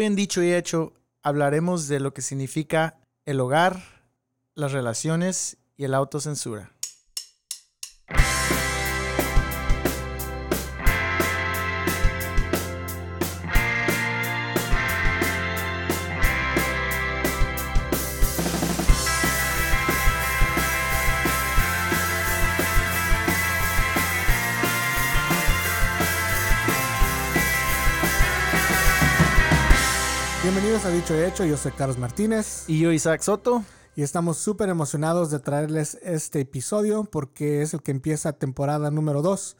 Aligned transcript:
Hoy 0.00 0.06
en 0.06 0.16
Dicho 0.16 0.42
y 0.42 0.50
Hecho 0.50 0.94
hablaremos 1.22 1.86
de 1.86 2.00
lo 2.00 2.14
que 2.14 2.22
significa 2.22 2.96
el 3.26 3.38
hogar, 3.38 3.82
las 4.54 4.72
relaciones 4.72 5.58
y 5.76 5.84
el 5.84 5.92
autocensura. 5.92 6.72
A 30.90 30.92
Dicho 30.92 31.14
y 31.14 31.22
Hecho, 31.22 31.44
yo 31.44 31.56
soy 31.56 31.70
Carlos 31.72 31.98
Martínez 31.98 32.64
Y 32.66 32.80
yo, 32.80 32.90
Isaac 32.90 33.20
Soto. 33.22 33.62
y 33.94 34.02
estamos 34.02 34.38
súper 34.38 34.68
emocionados 34.68 35.30
de 35.30 35.38
traerles 35.38 35.96
este 36.02 36.40
episodio 36.40 37.04
porque 37.04 37.62
es 37.62 37.74
el 37.74 37.82
que 37.82 37.92
empieza 37.92 38.32
temporada 38.32 38.90
número 38.90 39.22
2. 39.22 39.56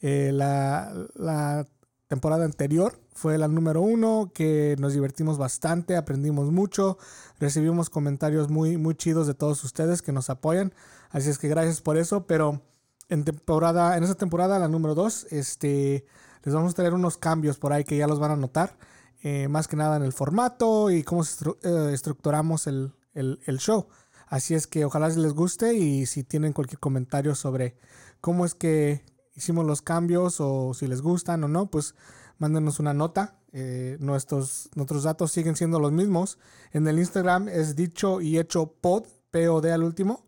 la, 0.00 0.94
la 1.16 1.66
temporada 2.08 2.46
anterior 2.46 2.98
fue 3.12 3.36
la 3.36 3.46
número 3.46 3.82
1 3.82 4.30
que 4.32 4.76
nos 4.78 4.94
divertimos 4.94 5.36
bastante, 5.36 5.96
aprendimos 5.96 6.50
mucho, 6.50 6.96
recibimos 7.38 7.90
comentarios 7.90 8.48
muy, 8.48 8.78
muy 8.78 8.94
chidos 8.94 9.26
de 9.26 9.34
todos 9.34 9.62
ustedes 9.64 10.00
que 10.00 10.12
nos 10.12 10.30
apoyan, 10.30 10.72
así 11.10 11.28
es 11.28 11.36
que 11.36 11.48
gracias 11.48 11.82
por 11.82 11.98
eso, 11.98 12.26
pero 12.26 12.62
en 13.10 13.24
temporada, 13.24 13.98
en 13.98 14.04
esta 14.04 14.14
temporada, 14.14 14.58
la 14.58 14.68
número 14.68 14.94
2, 14.94 15.26
este, 15.30 16.06
les 16.42 16.54
vamos 16.54 16.72
a 16.72 16.76
traer 16.76 16.94
unos 16.94 17.18
cambios 17.18 17.58
por 17.58 17.74
ahí 17.74 17.84
que 17.84 17.98
ya 17.98 18.06
los 18.06 18.18
van 18.18 18.30
a 18.30 18.36
notar. 18.36 18.76
Eh, 19.22 19.48
más 19.48 19.68
que 19.68 19.76
nada 19.76 19.96
en 19.96 20.02
el 20.02 20.14
formato 20.14 20.90
y 20.90 21.02
cómo 21.02 21.22
estru 21.22 21.58
eh, 21.62 21.90
estructuramos 21.92 22.66
el, 22.66 22.94
el, 23.12 23.58
show. 23.58 23.88
Así 24.26 24.54
es 24.54 24.66
que 24.66 24.84
ojalá 24.84 25.08
les 25.08 25.34
guste 25.34 25.74
y 25.74 26.06
si 26.06 26.24
tienen 26.24 26.54
cualquier 26.54 26.78
comentario 26.78 27.34
sobre 27.34 27.76
cómo 28.22 28.46
es 28.46 28.54
que 28.54 29.04
hicimos 29.34 29.66
los 29.66 29.82
cambios 29.82 30.40
o 30.40 30.72
si 30.72 30.86
les 30.86 31.02
gustan 31.02 31.44
o 31.44 31.48
no, 31.48 31.70
pues 31.70 31.94
mándenos 32.38 32.80
una 32.80 32.94
nota. 32.94 33.36
Eh, 33.52 33.98
nuestros, 34.00 34.70
nuestros 34.74 35.02
datos 35.02 35.32
siguen 35.32 35.56
siendo 35.56 35.80
los 35.80 35.92
mismos. 35.92 36.38
En 36.72 36.88
el 36.88 36.98
Instagram 36.98 37.48
es 37.48 37.76
dicho 37.76 38.22
y 38.22 38.38
hecho 38.38 38.72
pod, 38.80 39.04
POD 39.30 39.66
al 39.66 39.82
último. 39.82 40.26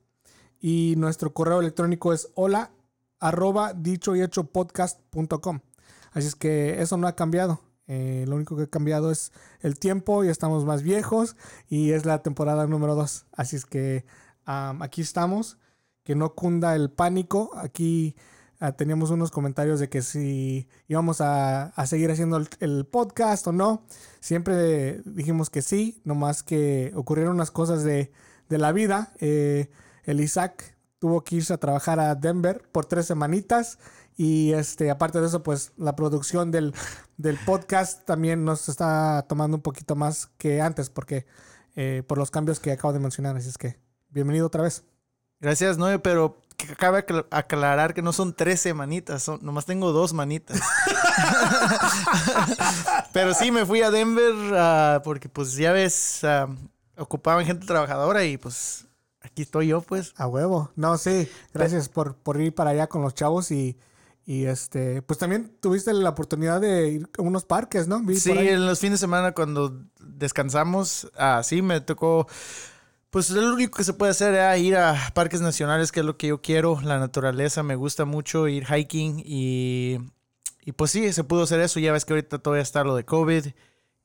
Y 0.61 0.95
nuestro 0.99 1.33
correo 1.33 1.61
electrónico 1.61 2.13
es 2.13 2.29
hola 2.35 2.73
arroba 3.21 3.73
dicho 3.73 4.15
y 4.17 4.23
hecho 4.23 4.45
podcast.com. 4.45 5.61
Así 6.11 6.27
es 6.27 6.35
que 6.35 6.83
eso 6.83 6.97
no 6.99 7.07
ha 7.07 7.17
cambiado. 7.17 7.72
Eh, 7.95 8.25
lo 8.27 8.37
único 8.37 8.57
que 8.57 8.63
ha 8.63 8.67
cambiado 8.69 9.11
es 9.11 9.33
el 9.61 9.79
tiempo, 9.79 10.25
ya 10.25 10.31
estamos 10.31 10.65
más 10.65 10.83
viejos 10.83 11.37
y 11.69 11.91
es 11.91 12.07
la 12.07 12.23
temporada 12.23 12.67
número 12.67 12.95
2. 12.95 13.27
Así 13.33 13.57
es 13.57 13.67
que 13.67 14.07
aquí 14.47 15.03
estamos, 15.03 15.59
que 16.03 16.15
no 16.15 16.35
cunda 16.35 16.75
el 16.75 16.91
pánico. 16.91 17.51
Aquí 17.55 18.17
uh, 18.63 18.73
teníamos 18.73 19.11
unos 19.11 19.31
comentarios 19.31 19.79
de 19.79 19.91
que 19.91 20.01
si 20.01 20.69
íbamos 20.89 21.21
a, 21.21 21.65
a 21.67 21.87
seguir 21.87 22.11
haciendo 22.11 22.39
el, 22.39 22.49
el, 22.61 22.87
podcast 22.87 23.47
o 23.47 23.53
no. 23.53 23.85
Siempre 24.21 25.03
dijimos 25.05 25.51
que 25.51 25.61
sí, 25.61 26.01
nomás 26.05 26.43
que 26.43 26.93
ocurrieron 26.95 27.35
unas 27.35 27.51
cosas 27.51 27.85
de, 27.85 28.11
de 28.49 28.57
la 28.57 28.73
vida. 28.73 29.13
Eh, 29.21 29.69
el 30.05 30.23
Isaac 30.23 30.79
tuvo 30.99 31.25
que 31.25 31.37
irse 31.37 31.53
a 31.53 31.59
trabajar 31.59 32.01
a 32.01 32.15
Denver 32.15 32.63
por 32.73 32.87
tres 32.87 33.05
semanitas. 33.05 33.79
Y 34.23 34.53
este, 34.53 34.89
aparte 34.89 35.21
de 35.21 35.27
eso, 35.27 35.43
pues 35.43 35.73
la 35.77 35.97
producción 35.97 36.53
del, 36.53 36.73
del 37.17 37.37
podcast 37.39 38.05
también 38.05 38.45
nos 38.45 38.69
está 38.69 39.27
tomando 39.29 39.57
un 39.57 39.65
poquito 39.65 39.97
más 39.97 40.29
que 40.39 40.61
antes, 40.61 40.91
porque 40.91 41.27
eh, 41.75 42.05
por 42.07 42.19
los 42.19 42.31
cambios 42.31 42.61
que 42.61 42.71
acabo 42.71 42.93
de 42.93 43.01
mencionar. 43.01 43.37
Así 43.37 43.49
es 43.49 43.59
que, 43.59 43.81
bienvenido 44.11 44.47
otra 44.47 44.63
vez. 44.63 44.85
Gracias, 45.41 45.77
Noé, 45.77 45.99
pero 45.99 46.41
cabe 46.79 47.05
aclarar 47.33 47.95
que 47.95 48.03
no 48.03 48.13
son 48.13 48.33
tres 48.33 48.61
semanitas, 48.61 49.25
son, 49.25 49.41
nomás 49.43 49.67
tengo 49.67 49.91
dos 49.91 50.13
manitas. 50.13 50.57
pero 53.13 53.35
sí, 53.35 53.51
me 53.51 53.67
fui 53.67 53.83
a 53.83 53.91
Denver 53.91 54.35
uh, 54.35 55.03
porque, 55.03 55.29
pues 55.29 55.57
ya 55.57 55.73
ves, 55.73 56.21
uh, 56.23 56.55
ocupaban 56.97 57.45
gente 57.45 57.67
trabajadora 57.67 58.23
y 58.23 58.39
pues 58.39 58.87
aquí 59.21 59.43
estoy 59.43 59.67
yo, 59.67 59.81
pues. 59.81 60.15
A 60.17 60.29
huevo. 60.29 60.71
No, 60.77 60.97
sí, 60.97 61.29
gracias 61.53 61.89
por, 61.89 62.15
por 62.15 62.41
ir 62.41 62.55
para 62.55 62.71
allá 62.71 62.87
con 62.87 63.03
los 63.03 63.17
chavos 63.17 63.51
y. 63.51 63.77
Y 64.25 64.45
este, 64.45 65.03
pues 65.03 65.19
también 65.19 65.53
tuviste 65.61 65.93
la 65.93 66.11
oportunidad 66.11 66.61
de 66.61 66.89
ir 66.89 67.11
a 67.19 67.23
unos 67.23 67.45
parques, 67.45 67.89
¿no? 67.89 68.01
Vi 68.01 68.17
sí, 68.17 68.31
en 68.31 68.67
los 68.67 68.79
fines 68.79 69.01
de 69.01 69.07
semana 69.07 69.33
cuando 69.33 69.83
descansamos, 70.01 71.11
ah, 71.17 71.43
sí, 71.43 71.61
me 71.61 71.81
tocó. 71.81 72.29
Pues 73.11 73.31
lo 73.31 73.53
único 73.53 73.77
que 73.77 73.85
se 73.85 73.93
puede 73.93 74.13
hacer 74.13 74.35
es 74.35 74.63
ir 74.63 74.77
a 74.77 75.11
parques 75.13 75.41
nacionales, 75.41 75.93
que 75.93 76.01
es 76.01 76.07
lo 76.07 76.17
que 76.17 76.29
yo 76.29 76.41
quiero. 76.41 76.81
La 76.83 76.99
naturaleza 76.99 77.63
me 77.63 77.75
gusta 77.75 78.05
mucho, 78.05 78.49
ir 78.49 78.65
hiking 78.65 79.23
y. 79.25 79.99
Y 80.65 80.73
pues 80.73 80.93
sí, 80.93 81.13
se 81.13 81.25
pudo 81.25 81.43
hacer 81.43 81.61
eso. 81.61 81.81
Ya 81.81 81.93
ves 81.93 82.05
que 82.05 82.13
ahorita 82.13 82.39
todavía 82.39 82.63
está 82.63 82.85
lo 82.85 82.95
de 82.95 83.05
COVID. 83.05 83.47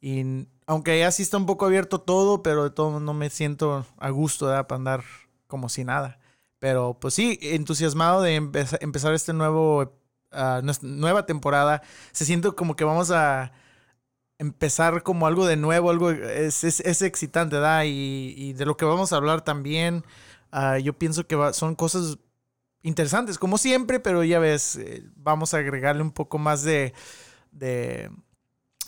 Y 0.01 0.47
aunque 0.65 0.99
ya 0.99 1.11
sí 1.11 1.21
está 1.21 1.37
un 1.37 1.45
poco 1.45 1.65
abierto 1.67 2.01
todo, 2.01 2.41
pero 2.41 2.63
de 2.63 2.71
todo 2.71 2.99
no 2.99 3.13
me 3.13 3.29
siento 3.29 3.85
a 3.97 4.09
gusto 4.09 4.47
¿verdad? 4.47 4.67
para 4.67 4.77
andar 4.77 5.03
como 5.45 5.69
si 5.69 5.83
nada. 5.83 6.19
Pero 6.59 6.97
pues 6.99 7.13
sí, 7.13 7.37
entusiasmado 7.41 8.21
de 8.21 8.35
empe 8.35 8.65
empezar 8.81 9.13
este 9.13 9.33
nuevo 9.33 9.93
Uh, 10.31 10.61
nueva 10.81 11.25
temporada. 11.25 11.81
Se 12.11 12.25
siente 12.25 12.51
como 12.51 12.75
que 12.75 12.83
vamos 12.83 13.11
a 13.11 13.51
empezar 14.39 15.03
como 15.03 15.25
algo 15.25 15.45
de 15.45 15.55
nuevo, 15.55 15.89
algo 15.89 16.11
es, 16.11 16.63
es, 16.63 16.79
es 16.81 17.01
excitante, 17.01 17.55
¿verdad? 17.55 17.83
Y, 17.85 18.33
y, 18.37 18.53
de 18.53 18.65
lo 18.65 18.77
que 18.77 18.85
vamos 18.85 19.13
a 19.13 19.15
hablar 19.15 19.41
también, 19.41 20.03
uh, 20.53 20.77
yo 20.77 20.93
pienso 20.93 21.25
que 21.25 21.35
va, 21.35 21.53
son 21.53 21.75
cosas 21.75 22.17
interesantes, 22.83 23.39
como 23.39 23.57
siempre, 23.57 23.99
pero 23.99 24.23
ya 24.23 24.39
ves, 24.39 24.75
eh, 24.75 25.03
vamos 25.15 25.53
a 25.53 25.57
agregarle 25.57 26.01
un 26.01 26.11
poco 26.11 26.37
más 26.37 26.63
de, 26.63 26.93
de 27.51 28.11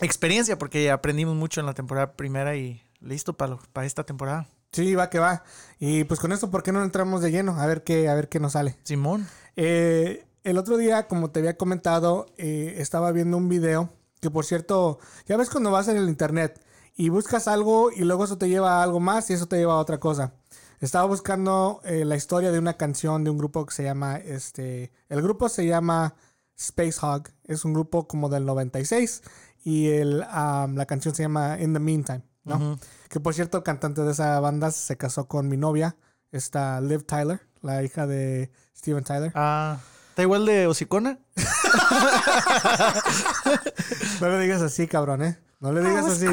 experiencia, 0.00 0.58
porque 0.58 0.90
aprendimos 0.90 1.34
mucho 1.34 1.60
en 1.60 1.66
la 1.66 1.74
temporada 1.74 2.12
primera 2.12 2.56
y 2.56 2.82
listo 3.00 3.36
para, 3.36 3.56
para 3.72 3.86
esta 3.86 4.04
temporada. 4.04 4.46
Sí, 4.72 4.94
va 4.94 5.10
que 5.10 5.18
va. 5.18 5.42
Y 5.80 6.04
pues 6.04 6.20
con 6.20 6.30
esto, 6.32 6.50
¿por 6.50 6.62
qué 6.62 6.70
no 6.70 6.82
entramos 6.84 7.22
de 7.22 7.32
lleno? 7.32 7.56
A 7.60 7.66
ver 7.66 7.82
qué, 7.82 8.08
a 8.08 8.14
ver 8.14 8.28
qué 8.28 8.38
nos 8.38 8.52
sale. 8.52 8.76
Simón. 8.84 9.26
Eh, 9.56 10.24
el 10.44 10.58
otro 10.58 10.76
día, 10.76 11.06
como 11.08 11.30
te 11.30 11.40
había 11.40 11.56
comentado, 11.56 12.26
eh, 12.36 12.74
estaba 12.78 13.12
viendo 13.12 13.36
un 13.36 13.48
video 13.48 13.90
que, 14.20 14.30
por 14.30 14.44
cierto, 14.44 14.98
ya 15.26 15.36
ves 15.36 15.50
cuando 15.50 15.70
vas 15.70 15.88
en 15.88 15.96
el 15.96 16.08
internet 16.08 16.60
y 16.96 17.08
buscas 17.08 17.48
algo 17.48 17.90
y 17.90 18.00
luego 18.00 18.24
eso 18.24 18.38
te 18.38 18.48
lleva 18.48 18.78
a 18.78 18.82
algo 18.82 19.00
más 19.00 19.30
y 19.30 19.34
eso 19.34 19.46
te 19.46 19.56
lleva 19.56 19.74
a 19.74 19.78
otra 19.78 19.98
cosa. 19.98 20.34
Estaba 20.80 21.04
buscando 21.06 21.80
eh, 21.84 22.04
la 22.04 22.16
historia 22.16 22.52
de 22.52 22.58
una 22.58 22.74
canción 22.74 23.24
de 23.24 23.30
un 23.30 23.38
grupo 23.38 23.66
que 23.66 23.74
se 23.74 23.84
llama, 23.84 24.16
este, 24.16 24.92
el 25.08 25.22
grupo 25.22 25.48
se 25.48 25.66
llama 25.66 26.14
Space 26.56 26.98
Hog, 27.02 27.24
es 27.44 27.64
un 27.64 27.74
grupo 27.74 28.06
como 28.06 28.28
del 28.28 28.46
96 28.46 29.22
y 29.64 29.88
el, 29.88 30.20
um, 30.34 30.74
la 30.76 30.86
canción 30.86 31.14
se 31.14 31.22
llama 31.22 31.58
In 31.60 31.74
the 31.74 31.80
Meantime, 31.80 32.22
¿no? 32.44 32.56
Uh 32.56 32.58
-huh. 32.58 32.78
Que 33.08 33.20
por 33.20 33.34
cierto, 33.34 33.58
el 33.58 33.64
cantante 33.64 34.02
de 34.02 34.12
esa 34.12 34.40
banda 34.40 34.70
se 34.70 34.96
casó 34.96 35.28
con 35.28 35.48
mi 35.48 35.56
novia, 35.56 35.96
esta 36.32 36.80
Liv 36.80 37.04
Tyler, 37.04 37.40
la 37.60 37.82
hija 37.82 38.06
de 38.06 38.50
Steven 38.74 39.04
Tyler. 39.04 39.32
Ah. 39.34 39.78
¿Está 40.20 40.26
igual 40.26 40.44
de 40.44 40.66
hocicona? 40.66 41.18
no 44.20 44.28
le 44.28 44.40
digas 44.40 44.60
así, 44.60 44.86
cabrón, 44.86 45.22
¿eh? 45.22 45.38
No 45.60 45.72
le 45.72 45.80
digas 45.80 46.04
así. 46.04 46.26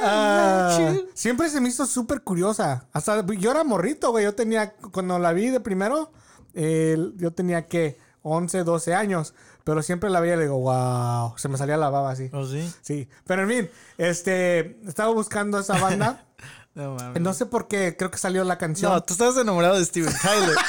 Ah, 0.00 0.94
siempre 1.12 1.50
se 1.50 1.60
me 1.60 1.68
hizo 1.68 1.84
súper 1.84 2.22
curiosa. 2.22 2.86
Hasta 2.94 3.22
yo 3.26 3.50
era 3.50 3.64
morrito, 3.64 4.12
güey. 4.12 4.24
Yo 4.24 4.34
tenía, 4.34 4.72
cuando 4.92 5.18
la 5.18 5.34
vi 5.34 5.50
de 5.50 5.60
primero, 5.60 6.10
eh, 6.54 6.96
yo 7.16 7.34
tenía 7.34 7.66
que 7.66 7.98
11, 8.22 8.64
12 8.64 8.94
años. 8.94 9.34
Pero 9.62 9.82
siempre 9.82 10.08
la 10.08 10.20
veía 10.20 10.32
y 10.32 10.38
le 10.38 10.44
digo, 10.44 10.58
wow. 10.60 11.36
Se 11.36 11.50
me 11.50 11.58
salía 11.58 11.76
la 11.76 11.90
baba 11.90 12.12
así. 12.12 12.30
¿Oh, 12.32 12.46
sí? 12.46 12.72
Sí. 12.80 13.10
Pero 13.26 13.42
en 13.42 13.48
fin, 13.50 13.70
este, 13.98 14.80
estaba 14.88 15.12
buscando 15.12 15.58
esa 15.58 15.78
banda. 15.78 16.24
no, 16.74 16.94
mames. 16.94 17.20
no 17.20 17.34
sé 17.34 17.44
por 17.44 17.68
qué, 17.68 17.94
creo 17.94 18.10
que 18.10 18.16
salió 18.16 18.42
la 18.42 18.56
canción. 18.56 18.90
No, 18.90 19.02
tú 19.02 19.12
estabas 19.12 19.36
enamorado 19.36 19.78
de 19.78 19.84
Steven 19.84 20.14
Tyler. 20.22 20.56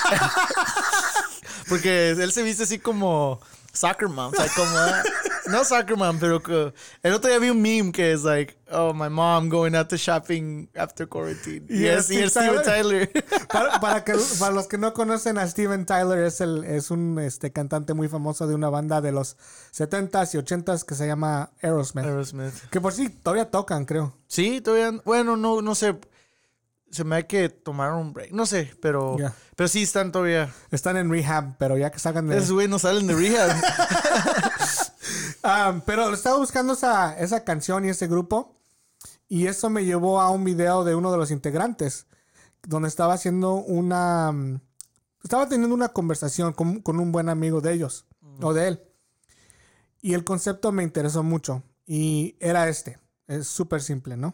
Porque 1.68 2.12
él 2.12 2.32
se 2.32 2.44
viste 2.44 2.64
así 2.64 2.80
como 2.80 3.40
soccer 3.76 4.08
mom. 4.08 4.32
O 4.34 4.36
sea, 4.36 4.48
como. 4.56 5.54
no 5.54 5.64
soccer 5.64 5.98
mom, 5.98 6.18
pero 6.20 6.42
que, 6.42 6.74
el 7.04 7.14
otro 7.14 7.30
día 7.30 7.40
vi 7.40 7.50
un 7.50 7.62
meme 7.62 7.92
que 7.92 8.14
es 8.14 8.24
like, 8.24 8.58
oh, 8.72 8.94
my 8.94 9.10
mom 9.10 9.50
going 9.50 9.76
out 9.76 9.88
to 9.88 9.98
shopping 9.98 10.70
after 10.76 11.08
quarantine. 11.08 11.66
Y 11.70 11.80
yes, 11.80 12.10
y 12.10 12.18
es 12.18 12.32
Steven 12.32 12.64
Tyler. 12.64 13.12
para, 13.52 13.80
para, 13.80 14.04
que, 14.04 14.14
para 14.40 14.54
los 14.54 14.68
que 14.68 14.78
no 14.78 14.94
conocen 14.94 15.38
a 15.38 15.48
Steven 15.48 15.86
Tyler, 15.86 16.20
es, 16.20 16.42
el, 16.42 16.64
es 16.64 16.92
un 16.92 17.20
este, 17.20 17.52
cantante 17.52 17.94
muy 17.94 18.08
famoso 18.08 18.48
de 18.48 18.56
una 18.56 18.70
banda 18.70 19.02
de 19.02 19.12
los 19.12 19.38
70s 19.76 20.34
y 20.34 20.38
80s 20.38 20.84
que 20.84 20.96
se 20.96 21.08
llama 21.08 21.52
Aerosmith. 21.62 22.06
Aerosmith. 22.06 22.54
Que 22.70 22.82
por 22.82 22.94
sí 22.94 23.10
todavía 23.10 23.50
tocan, 23.52 23.86
creo. 23.86 24.16
Sí, 24.28 24.62
todavía. 24.62 25.00
Bueno, 25.06 25.38
no, 25.38 25.62
no 25.62 25.76
sé 25.76 25.96
se 26.92 27.04
me 27.04 27.16
hay 27.18 27.24
que 27.26 27.50
tomar 27.50 27.94
un 27.94 28.14
break. 28.14 28.32
No 28.32 28.46
sé, 28.46 28.74
pero, 28.82 29.18
yeah. 29.18 29.34
pero 29.56 29.68
sí 29.68 29.84
están 29.84 30.12
todavía. 30.12 30.54
Están 30.72 30.98
en 30.98 31.10
rehab, 31.10 31.58
pero 31.58 31.78
ya 31.78 31.92
que 31.92 32.00
salgan 32.00 32.28
de. 32.28 32.38
Esos 32.38 32.54
güey 32.54 32.68
no 32.68 32.80
salen 32.80 33.08
de 33.08 33.16
rehab. 33.16 33.52
Ah, 35.48 35.84
pero 35.86 36.12
estaba 36.12 36.40
buscando 36.40 36.74
esa, 36.74 37.16
esa 37.20 37.44
canción 37.44 37.86
y 37.86 37.90
ese 37.90 38.08
grupo. 38.08 38.60
Y 39.28 39.46
eso 39.46 39.70
me 39.70 39.86
llevó 39.86 40.20
a 40.20 40.32
un 40.32 40.44
video 40.44 40.84
de 40.84 40.96
uno 40.96 41.12
de 41.12 41.20
los 41.20 41.30
integrantes. 41.30 42.08
Donde 42.64 42.88
estaba 42.88 43.14
haciendo 43.14 43.54
una. 43.54 44.34
Estaba 45.24 45.48
teniendo 45.48 45.76
una 45.76 45.90
conversación 45.90 46.52
con, 46.54 46.82
con 46.82 47.00
un 47.00 47.12
buen 47.12 47.30
amigo 47.30 47.62
de 47.62 47.74
ellos. 47.74 48.08
O 48.42 48.56
de 48.56 48.70
él. 48.70 48.84
Y 50.02 50.16
el 50.16 50.24
concepto 50.24 50.72
me 50.72 50.82
interesó 50.82 51.22
mucho. 51.22 51.62
Y 51.86 52.38
era 52.40 52.68
este. 52.68 52.98
Es 53.28 53.48
súper 53.48 53.84
simple, 53.84 54.18
¿no? 54.18 54.34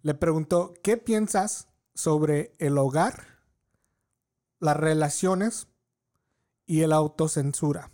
Le 0.00 0.14
preguntó, 0.14 0.72
¿qué 0.82 0.96
piensas 0.96 1.66
sobre 2.00 2.52
el 2.58 2.78
hogar, 2.78 3.38
las 4.58 4.76
relaciones 4.76 5.68
y 6.66 6.80
el 6.82 6.92
autocensura? 6.92 7.90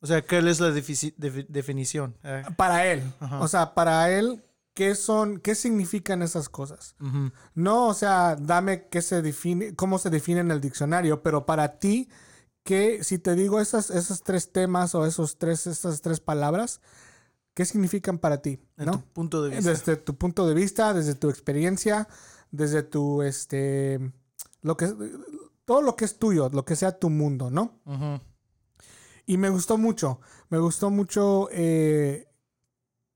O 0.00 0.06
sea, 0.06 0.24
¿cuál 0.26 0.48
es 0.48 0.60
la 0.60 0.70
definición? 0.70 2.16
Eh, 2.22 2.42
Para 2.56 2.86
él. 2.86 3.02
Ajá. 3.20 3.40
O 3.40 3.48
sea, 3.48 3.74
para 3.74 4.10
él, 4.10 4.42
¿qué 4.72 4.94
son, 4.94 5.40
qué 5.40 5.54
significan 5.54 6.22
esas 6.22 6.48
cosas? 6.48 6.94
No, 7.54 7.88
o 7.88 7.94
sea, 7.94 8.36
dame 8.36 8.88
qué 8.88 9.02
se 9.02 9.20
define, 9.20 9.74
cómo 9.74 9.98
se 9.98 10.08
define 10.08 10.40
en 10.40 10.50
el 10.50 10.60
diccionario, 10.60 11.22
pero 11.22 11.44
para 11.44 11.78
ti, 11.78 12.08
¿qué, 12.62 13.04
si 13.04 13.18
te 13.18 13.34
digo 13.34 13.60
esas, 13.60 13.90
esos 13.90 14.22
tres 14.22 14.52
temas 14.52 14.94
o 14.94 15.04
esos 15.04 15.36
tres, 15.36 15.66
esas 15.66 16.00
tres 16.00 16.20
palabras, 16.20 16.80
¿qué 17.52 17.66
significan 17.66 18.18
para 18.18 18.40
ti? 18.40 18.58
En 18.78 18.86
¿No? 18.86 18.92
tu 18.92 19.00
punto 19.12 19.42
de 19.42 19.50
vista. 19.50 19.70
Desde 19.70 19.96
tu 19.96 20.16
punto 20.16 20.48
de 20.48 20.54
vista, 20.54 20.94
desde 20.94 21.14
tu 21.14 21.28
experiencia, 21.28 22.08
desde 22.50 22.82
tu, 22.82 23.22
este, 23.22 24.12
lo 24.62 24.76
que, 24.76 24.92
todo 25.64 25.82
lo 25.82 25.96
que 25.96 26.04
es 26.04 26.18
tuyo, 26.18 26.48
lo 26.52 26.64
que 26.64 26.76
sea 26.76 26.98
tu 26.98 27.10
mundo, 27.10 27.50
¿no? 27.50 27.80
Y 29.26 29.36
me 29.36 29.50
gustó 29.50 29.78
mucho, 29.78 30.20
me 30.48 30.58
gustó 30.58 30.90
mucho 30.90 31.48
eh, 31.52 32.28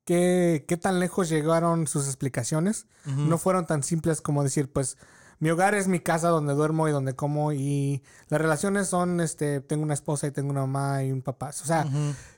qué, 0.04 0.64
qué 0.68 0.76
tan 0.76 1.00
lejos 1.00 1.28
llegaron 1.28 1.86
sus 1.86 2.06
explicaciones. 2.06 2.86
No 3.04 3.38
fueron 3.38 3.66
tan 3.66 3.82
simples 3.82 4.20
como 4.20 4.42
decir, 4.42 4.72
pues, 4.72 4.96
mi 5.40 5.50
hogar 5.50 5.74
es 5.74 5.88
mi 5.88 6.00
casa 6.00 6.28
donde 6.28 6.54
duermo 6.54 6.88
y 6.88 6.92
donde 6.92 7.14
como 7.16 7.52
y 7.52 8.02
las 8.28 8.40
relaciones 8.40 8.88
son, 8.88 9.20
este, 9.20 9.60
tengo 9.60 9.82
una 9.82 9.94
esposa 9.94 10.26
y 10.26 10.30
tengo 10.30 10.50
una 10.50 10.66
mamá 10.66 11.02
y 11.02 11.12
un 11.12 11.22
papá. 11.22 11.48
O 11.48 11.52
sea, 11.52 11.86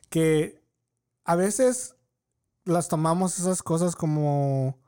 que 0.08 0.62
a 1.24 1.36
veces 1.36 1.96
las 2.64 2.88
tomamos 2.88 3.38
esas 3.38 3.62
cosas 3.62 3.94
como 3.94 4.78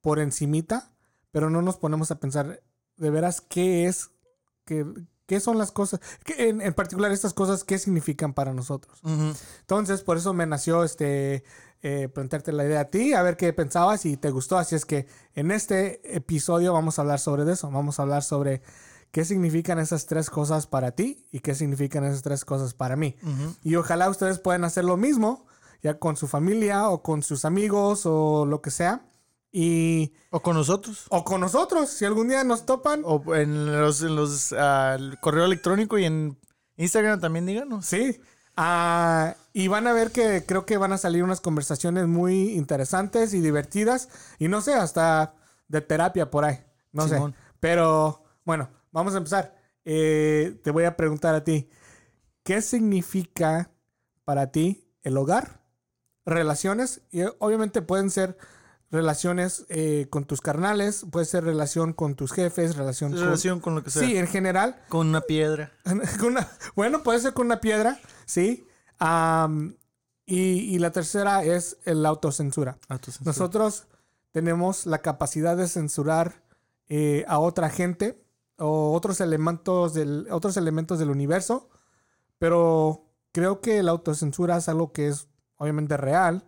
por 0.00 0.20
encimita, 0.20 0.92
pero 1.36 1.50
no 1.50 1.60
nos 1.60 1.76
ponemos 1.76 2.10
a 2.10 2.18
pensar 2.18 2.62
de 2.96 3.10
veras 3.10 3.42
qué 3.42 3.84
es, 3.84 4.08
qué, 4.64 4.86
qué 5.26 5.38
son 5.38 5.58
las 5.58 5.70
cosas, 5.70 6.00
qué- 6.24 6.48
en, 6.48 6.62
en 6.62 6.72
particular 6.72 7.12
estas 7.12 7.34
cosas, 7.34 7.62
qué 7.62 7.76
significan 7.78 8.32
para 8.32 8.54
nosotros. 8.54 8.98
Entonces, 9.60 10.00
por 10.00 10.16
eso 10.16 10.32
me 10.32 10.46
nació 10.46 10.82
este 10.82 11.44
eh, 11.82 12.08
plantearte 12.08 12.52
la 12.52 12.64
idea 12.64 12.80
a 12.80 12.84
ti, 12.86 13.12
a 13.12 13.20
ver 13.22 13.36
qué 13.36 13.52
pensabas 13.52 14.06
y 14.06 14.16
te 14.16 14.30
gustó. 14.30 14.56
Así 14.56 14.76
es 14.76 14.86
que 14.86 15.06
en 15.34 15.50
este 15.50 16.00
episodio 16.16 16.72
vamos 16.72 16.98
a 16.98 17.02
hablar 17.02 17.18
sobre 17.20 17.52
eso. 17.52 17.70
Vamos 17.70 17.98
a 17.98 18.02
hablar 18.04 18.22
sobre 18.22 18.62
qué 19.10 19.26
significan 19.26 19.78
esas 19.78 20.06
tres 20.06 20.30
cosas 20.30 20.66
para 20.66 20.92
ti 20.92 21.26
y 21.32 21.40
qué 21.40 21.54
significan 21.54 22.02
esas 22.04 22.22
tres 22.22 22.46
cosas 22.46 22.72
para 22.72 22.96
mí. 22.96 23.14
Y 23.62 23.76
ojalá 23.76 24.08
ustedes 24.08 24.38
puedan 24.38 24.64
hacer 24.64 24.86
lo 24.86 24.96
mismo, 24.96 25.44
ya 25.82 25.98
con 25.98 26.16
su 26.16 26.28
familia 26.28 26.88
o 26.88 27.02
con 27.02 27.22
sus 27.22 27.44
amigos 27.44 28.06
o 28.06 28.46
lo 28.46 28.62
que 28.62 28.70
sea. 28.70 29.02
Y, 29.58 30.12
O 30.28 30.42
con 30.42 30.54
nosotros. 30.54 31.06
o 31.08 31.24
con 31.24 31.40
nosotros, 31.40 31.88
si 31.88 32.04
algún 32.04 32.28
día 32.28 32.44
nos 32.44 32.66
topan. 32.66 33.00
O 33.06 33.34
en 33.34 33.80
los, 33.80 34.02
en 34.02 34.14
los 34.14 34.52
ah, 34.52 34.96
el 34.98 35.18
correo 35.18 35.46
electrónico 35.46 35.96
y 35.96 36.04
en 36.04 36.38
Instagram 36.76 37.22
también 37.22 37.46
díganos. 37.46 37.86
Sí. 37.86 38.20
Ah, 38.54 39.34
y 39.54 39.68
van 39.68 39.86
a 39.86 39.94
ver 39.94 40.10
que 40.12 40.44
creo 40.44 40.66
que 40.66 40.76
van 40.76 40.92
a 40.92 40.98
salir 40.98 41.24
unas 41.24 41.40
conversaciones 41.40 42.06
muy 42.06 42.50
interesantes 42.50 43.32
y 43.32 43.40
divertidas. 43.40 44.10
Y 44.38 44.48
no 44.48 44.60
sé, 44.60 44.74
hasta 44.74 45.34
de 45.68 45.80
terapia 45.80 46.30
por 46.30 46.44
ahí. 46.44 46.62
No 46.92 47.08
Simón. 47.08 47.32
sé. 47.32 47.38
Pero 47.58 48.24
bueno, 48.44 48.68
vamos 48.92 49.14
a 49.14 49.16
empezar. 49.16 49.56
Eh, 49.86 50.60
te 50.62 50.70
voy 50.70 50.84
a 50.84 50.98
preguntar 50.98 51.34
a 51.34 51.44
ti. 51.44 51.70
¿Qué 52.42 52.60
significa 52.60 53.70
para 54.24 54.52
ti 54.52 54.86
el 55.00 55.16
hogar? 55.16 55.62
Relaciones. 56.26 57.00
Y 57.10 57.22
obviamente 57.38 57.80
pueden 57.80 58.10
ser 58.10 58.36
relaciones 58.90 59.66
eh, 59.68 60.06
con 60.10 60.24
tus 60.24 60.40
carnales, 60.40 61.04
puede 61.10 61.26
ser 61.26 61.44
relación 61.44 61.92
con 61.92 62.14
tus 62.14 62.32
jefes, 62.32 62.76
relación 62.76 63.12
con... 63.12 63.20
relación 63.20 63.60
con 63.60 63.74
lo 63.74 63.82
que 63.82 63.90
sea. 63.90 64.02
Sí, 64.02 64.16
en 64.16 64.26
general. 64.28 64.80
Con 64.88 65.08
una 65.08 65.20
piedra. 65.22 65.72
Con 66.18 66.28
una- 66.32 66.48
bueno, 66.74 67.02
puede 67.02 67.18
ser 67.20 67.32
con 67.34 67.46
una 67.46 67.60
piedra, 67.60 68.00
sí. 68.24 68.66
Am, 68.98 69.76
y, 70.24 70.38
y 70.74 70.78
la 70.78 70.90
tercera 70.92 71.44
es 71.44 71.78
el 71.84 72.04
autocensura. 72.06 72.78
Autocensura. 72.88 73.28
Nosotros 73.30 73.86
tenemos 74.32 74.86
la 74.86 74.98
capacidad 74.98 75.56
de 75.56 75.68
censurar 75.68 76.42
eh, 76.88 77.24
a 77.28 77.38
otra 77.38 77.70
gente 77.70 78.22
o 78.58 78.92
otros 78.92 79.20
elementos 79.20 79.94
del, 79.94 80.26
otros 80.30 80.56
elementos 80.56 80.98
del 80.98 81.10
universo, 81.10 81.68
pero 82.38 83.04
creo 83.32 83.60
que 83.60 83.82
la 83.82 83.90
autocensura 83.92 84.56
es 84.56 84.68
algo 84.68 84.92
que 84.92 85.08
es 85.08 85.28
obviamente 85.56 85.96
real, 85.96 86.44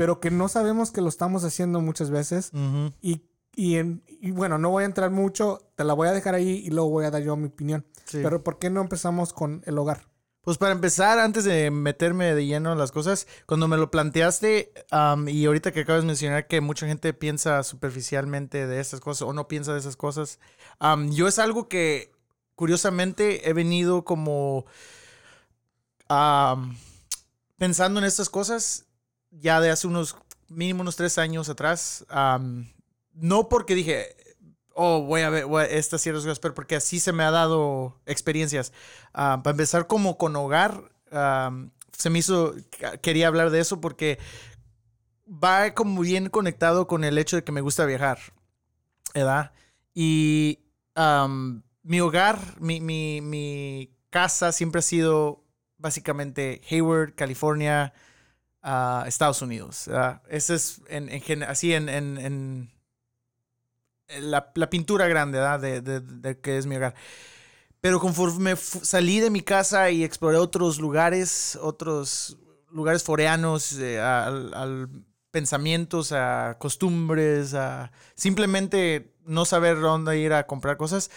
pero 0.00 0.18
que 0.18 0.30
no 0.30 0.48
sabemos 0.48 0.92
que 0.92 1.02
lo 1.02 1.10
estamos 1.10 1.44
haciendo 1.44 1.82
muchas 1.82 2.08
veces. 2.08 2.52
Ujú. 2.54 2.90
Y, 3.02 3.20
y, 3.54 3.76
en- 3.76 4.02
y 4.08 4.30
bueno, 4.30 4.56
no 4.56 4.70
voy 4.70 4.84
a 4.84 4.86
entrar 4.86 5.10
mucho, 5.10 5.60
te 5.74 5.84
la 5.84 5.92
voy 5.92 6.08
a 6.08 6.12
dejar 6.12 6.34
ahí 6.34 6.62
y 6.64 6.70
luego 6.70 6.88
voy 6.88 7.04
a 7.04 7.10
dar 7.10 7.22
yo 7.22 7.36
mi 7.36 7.48
opinión. 7.48 7.84
Sí. 8.06 8.20
Pero 8.22 8.42
¿por 8.42 8.58
qué 8.58 8.70
no 8.70 8.80
empezamos 8.80 9.34
con 9.34 9.62
el 9.66 9.76
hogar? 9.76 10.08
Pues 10.40 10.56
para 10.56 10.72
empezar, 10.72 11.18
antes 11.18 11.44
de 11.44 11.70
meterme 11.70 12.34
de 12.34 12.46
lleno 12.46 12.72
en 12.72 12.78
las 12.78 12.92
cosas, 12.92 13.26
cuando 13.44 13.68
me 13.68 13.76
lo 13.76 13.90
planteaste 13.90 14.72
am, 14.90 15.28
y 15.28 15.44
ahorita 15.44 15.70
que 15.70 15.80
acabas 15.80 16.00
de 16.00 16.06
mencionar 16.06 16.46
que 16.46 16.62
mucha 16.62 16.86
gente 16.86 17.12
piensa 17.12 17.62
superficialmente 17.62 18.66
de 18.66 18.80
estas 18.80 19.00
cosas 19.00 19.28
o 19.28 19.34
no 19.34 19.48
piensa 19.48 19.74
de 19.74 19.80
esas 19.80 19.96
cosas, 19.96 20.38
am, 20.78 21.10
yo 21.12 21.28
es 21.28 21.38
algo 21.38 21.68
que 21.68 22.10
curiosamente 22.54 23.50
he 23.50 23.52
venido 23.52 24.02
como 24.06 24.64
am, 26.08 26.74
pensando 27.58 28.00
en 28.00 28.06
estas 28.06 28.30
cosas 28.30 28.86
ya 29.30 29.60
de 29.60 29.70
hace 29.70 29.86
unos 29.86 30.16
mínimo 30.48 30.82
unos 30.82 30.96
tres 30.96 31.18
años 31.18 31.48
atrás. 31.48 32.04
no 33.12 33.48
porque 33.48 33.74
dije, 33.74 34.16
oh, 34.74 35.02
voy 35.02 35.22
a 35.22 35.30
ver 35.30 35.46
voy 35.46 35.62
a- 35.62 35.66
estas 35.66 36.00
ciertas 36.00 36.24
cosas, 36.24 36.38
pero 36.38 36.54
porque 36.54 36.76
así 36.76 37.00
se 37.00 37.12
me 37.12 37.22
ha 37.24 37.30
dado 37.30 38.00
experiencias. 38.06 38.72
Para 39.12 39.50
empezar, 39.50 39.86
como 39.86 40.16
con 40.18 40.34
hogar, 40.36 40.90
am, 41.12 41.70
se 41.96 42.10
me 42.10 42.18
hizo, 42.20 42.54
quería 43.02 43.28
hablar 43.28 43.50
de 43.50 43.60
eso 43.60 43.80
porque 43.80 44.18
va 45.26 45.74
como 45.74 46.00
bien 46.00 46.28
conectado 46.28 46.86
con 46.86 47.04
el 47.04 47.18
hecho 47.18 47.36
de 47.36 47.44
que 47.44 47.52
me 47.52 47.60
gusta 47.60 47.84
viajar, 47.84 48.18
¿verdad? 49.14 49.52
Y 49.94 50.60
mi 51.82 52.00
hogar, 52.00 52.38
mi, 52.60 52.80
mi, 52.80 53.20
mi 53.20 53.90
casa 54.10 54.52
siempre 54.52 54.80
ha 54.80 54.82
sido 54.82 55.44
básicamente 55.78 56.60
Hayward, 56.70 57.14
California, 57.14 57.92
ah, 58.62 59.04
Estados 59.06 59.42
Unidos. 59.42 59.84
¿verdad? 59.86 60.22
Ese 60.28 60.54
es 60.56 60.80
en, 60.88 61.08
en 61.08 61.42
así 61.44 61.72
en, 61.74 61.88
en- 61.88 62.70
la, 64.20 64.50
la 64.54 64.70
pintura 64.70 65.06
grande. 65.08 65.38
De, 65.60 65.80
de- 65.80 66.00
de 66.00 66.40
que 66.40 66.58
es 66.58 66.66
mi 66.66 66.76
hogar. 66.76 66.94
Pero 67.80 68.00
conforme 68.00 68.56
salí 68.56 69.20
de 69.20 69.30
mi 69.30 69.40
casa 69.40 69.90
y 69.90 70.04
exploré 70.04 70.36
otros 70.36 70.78
lugares, 70.78 71.58
otros 71.62 72.36
lugares 72.70 73.02
foreanos, 73.02 73.72
eh, 73.78 73.98
pensamientos, 75.30 76.12
a 76.12 76.56
costumbres, 76.58 77.54
a 77.54 77.90
simplemente 78.14 79.14
no 79.24 79.44
saber 79.44 79.80
dónde 79.80 80.18
ir 80.18 80.32
a 80.32 80.46
comprar 80.46 80.76
cosas, 80.76 81.10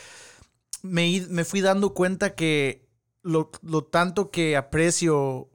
me, 0.83 1.25
me 1.29 1.45
fui 1.45 1.61
dando 1.61 1.93
cuenta 1.93 2.35
que 2.35 2.87
lo, 3.23 3.51
lo 3.61 3.83
tanto 3.83 4.31
que 4.31 4.55
aprecio 4.57 5.49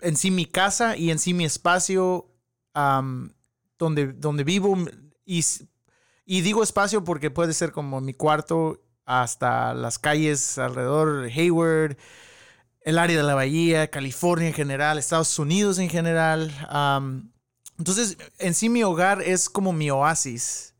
en 0.00 0.16
sí 0.16 0.30
mi 0.30 0.46
casa 0.46 0.96
y 0.96 1.10
en 1.10 1.18
sí 1.18 1.34
mi 1.34 1.44
espacio 1.44 2.30
am, 2.74 3.34
donde, 3.78 4.12
donde 4.12 4.44
vivo. 4.44 4.76
Y, 5.24 5.44
digo 6.26 6.62
espacio 6.62 7.04
porque 7.04 7.30
puede 7.30 7.54
ser 7.54 7.72
como 7.72 8.00
mi 8.00 8.14
cuarto 8.14 8.82
hasta 9.06 9.74
las 9.74 9.98
calles 9.98 10.58
alrededor, 10.58 11.26
Hayward, 11.34 11.96
el 12.80 12.98
área 12.98 13.16
de 13.16 13.22
la 13.22 13.34
bahía, 13.34 13.90
California 13.90 14.48
en 14.48 14.54
general, 14.54 14.98
Estados 14.98 15.38
Unidos 15.38 15.78
en 15.78 15.88
general. 15.88 16.52
am, 16.68 17.32
entonces, 17.78 18.16
en 18.38 18.54
sí 18.54 18.68
mi 18.68 18.82
hogar 18.84 19.20
es 19.22 19.50
como 19.50 19.72
mi 19.72 19.90
oasis 19.90 20.74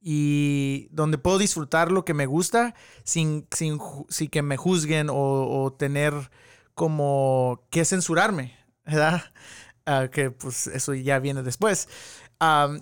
y 0.00 0.88
donde 0.90 1.18
puedo 1.18 1.38
disfrutar 1.38 1.92
lo 1.92 2.04
que 2.04 2.14
me 2.14 2.26
gusta 2.26 2.74
sin, 3.04 3.46
sin, 3.52 3.78
sin 4.08 4.28
que 4.28 4.42
me 4.42 4.56
juzguen 4.56 5.08
o 5.10 5.76
tener 5.78 6.30
como 6.74 7.66
que 7.70 7.84
censurarme, 7.84 8.56
¿verdad? 8.90 9.22
Ah, 9.86 10.08
que 10.12 10.30
pues 10.30 10.66
eso 10.68 10.94
ya 10.94 11.18
viene 11.18 11.42
después. 11.42 11.88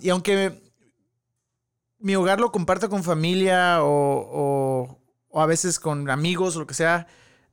Y 0.01 0.09
aunque 0.09 0.61
mi 1.99 2.15
hogar 2.15 2.39
lo 2.39 2.51
comparto 2.51 2.89
con 2.89 3.03
familia 3.03 3.83
o, 3.83 4.99
o- 5.31 5.41
a 5.41 5.45
veces 5.45 5.79
con 5.79 6.09
amigos 6.09 6.55
o 6.55 6.59
lo 6.59 6.67
que 6.67 6.73
sea, 6.73 7.07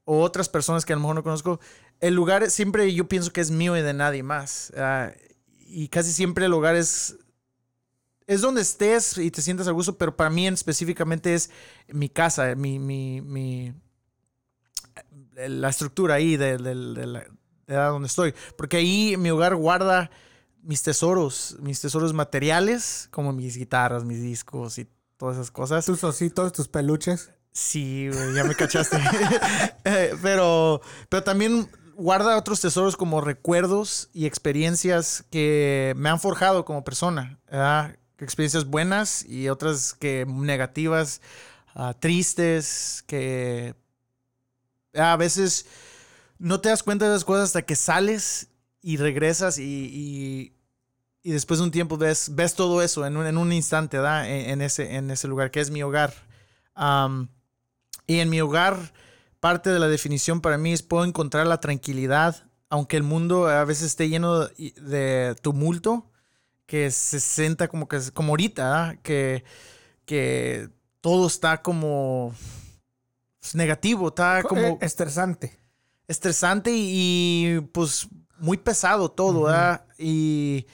o 0.05 0.21
otras 0.23 0.49
personas 0.49 0.85
que 0.85 0.93
a 0.93 0.97
lo 0.97 1.01
mejor 1.01 1.17
no 1.17 1.23
conozco, 1.23 1.61
el 2.01 2.15
lugar 2.15 2.51
siempre 2.51 2.93
yo 2.95 3.09
pienso 3.09 3.33
que 3.33 3.41
es 3.41 3.51
mío 3.51 3.77
y 3.77 3.83
de 3.83 3.93
nadie 3.95 4.23
más. 4.23 4.73
ah, 4.77 5.11
y 5.69 5.89
casi 5.89 6.13
siempre 6.13 6.47
el 6.47 6.53
hogar 6.53 6.77
es, 6.77 7.17
es 8.27 8.41
donde 8.41 8.61
estés 8.63 9.19
y 9.19 9.31
te 9.31 9.43
sientas 9.43 9.69
a 9.69 9.73
gusto, 9.73 9.97
pero 9.99 10.17
para 10.17 10.31
mí 10.31 10.47
en 10.47 10.55
específicamente 10.55 11.35
es 11.35 11.51
mi 11.89 12.09
casa, 12.09 12.55
mi, 12.57 12.79
mi, 12.79 13.21
mi- 13.21 13.73
la 15.35 15.69
estructura 15.69 16.15
ahí 16.15 16.37
de, 16.37 16.59
de- 16.59 17.27
de 17.67 17.77
donde 17.77 18.09
estoy. 18.09 18.35
Porque 18.57 18.79
ahí 18.79 19.17
mi 19.17 19.31
hogar 19.31 19.57
guarda 19.57 20.11
mis 20.63 20.83
tesoros, 20.83 21.57
mis 21.61 21.81
tesoros 21.81 22.13
materiales, 22.13 23.09
como 23.11 23.33
mis 23.33 23.57
guitarras, 23.57 24.05
mis 24.05 24.21
discos 24.21 24.79
y 24.79 24.89
todas 25.17 25.37
esas 25.37 25.51
cosas. 25.51 25.87
Tus 25.87 26.03
ositos, 26.05 26.53
tus 26.53 26.69
peluches. 26.69 27.31
Sí, 27.53 28.09
güey, 28.13 28.35
ya 28.35 28.45
me 28.45 28.55
cachaste. 28.55 28.99
Eh, 29.85 30.17
pero, 30.21 30.81
pero 31.09 31.23
también 31.23 31.71
guarda 31.95 32.37
otros 32.37 32.61
tesoros 32.61 32.97
como 32.97 33.21
recuerdos 33.21 34.11
y 34.13 34.27
experiencias 34.27 35.25
que 35.31 35.95
me 35.97 36.09
han 36.09 36.19
forjado 36.19 36.65
como 36.65 36.83
persona. 36.83 37.39
¿verdad? 37.49 37.97
Experiencias 38.19 38.65
buenas 38.65 39.25
y 39.25 39.49
otras 39.49 39.95
que 39.95 40.27
negativas, 40.27 41.21
ah, 41.75 41.95
tristes, 41.99 43.05
que 43.07 43.77
a 44.93 45.17
veces 45.17 45.67
no 46.39 46.61
te 46.61 46.69
das 46.69 46.83
cuenta 46.83 47.07
de 47.07 47.13
las 47.13 47.25
cosas 47.25 47.45
hasta 47.45 47.63
que 47.63 47.77
sales 47.77 48.49
y 48.83 48.97
regresas 48.99 49.59
y, 49.59 49.63
y- 49.65 50.53
y 51.23 51.33
después 51.33 51.59
de 51.59 51.65
un 51.65 51.73
tiempo 51.73 51.97
ves, 51.99 52.35
ves 52.37 52.55
todo 52.55 52.83
eso 52.83 53.05
en 53.05 53.17
un, 53.17 53.27
en 53.27 53.37
un 53.37 53.53
instante, 53.53 53.97
¿verdad? 53.97 54.29
En, 54.31 54.51
en 54.51 54.63
ese, 54.63 54.95
en 54.95 55.11
ese 55.11 55.27
lugar 55.27 55.51
que 55.51 55.61
es 55.61 55.71
mi 55.71 55.83
hogar. 55.83 56.15
Y 58.07 58.21
en 58.21 58.31
mi 58.31 58.41
hogar, 58.41 58.93
parte 59.41 59.71
de 59.71 59.79
la 59.79 59.89
definición 59.89 60.41
para 60.41 60.59
mí 60.59 60.73
es 60.73 60.83
puedo 60.83 61.05
encontrar 61.05 61.47
la 61.47 61.61
tranquilidad, 61.61 62.49
aunque 62.69 62.97
el 62.97 63.03
mundo 63.03 63.49
a 63.49 63.65
veces 63.65 63.87
esté 63.87 64.09
lleno 64.09 64.47
de, 64.47 64.73
de 64.81 65.37
tumulto, 65.43 66.11
que 66.67 66.91
se 66.91 67.21
sienta 67.21 67.69
como 67.69 67.89
que 67.89 67.99
como 68.13 68.31
ahorita, 68.33 68.99
que, 69.03 69.45
que 70.05 70.69
todo 71.01 71.27
está 71.27 71.63
como 71.63 72.35
negativo, 73.55 74.09
está 74.09 74.43
como 74.43 74.61
Eh, 74.61 74.79
estresante. 74.81 75.59
Estresante 76.09 76.71
y, 76.73 77.57
y, 77.57 77.61
pues 77.73 78.09
muy 78.39 78.57
pesado 78.59 79.11
todo. 79.11 79.45
¿verdad? 79.45 79.87
Y 79.99 80.67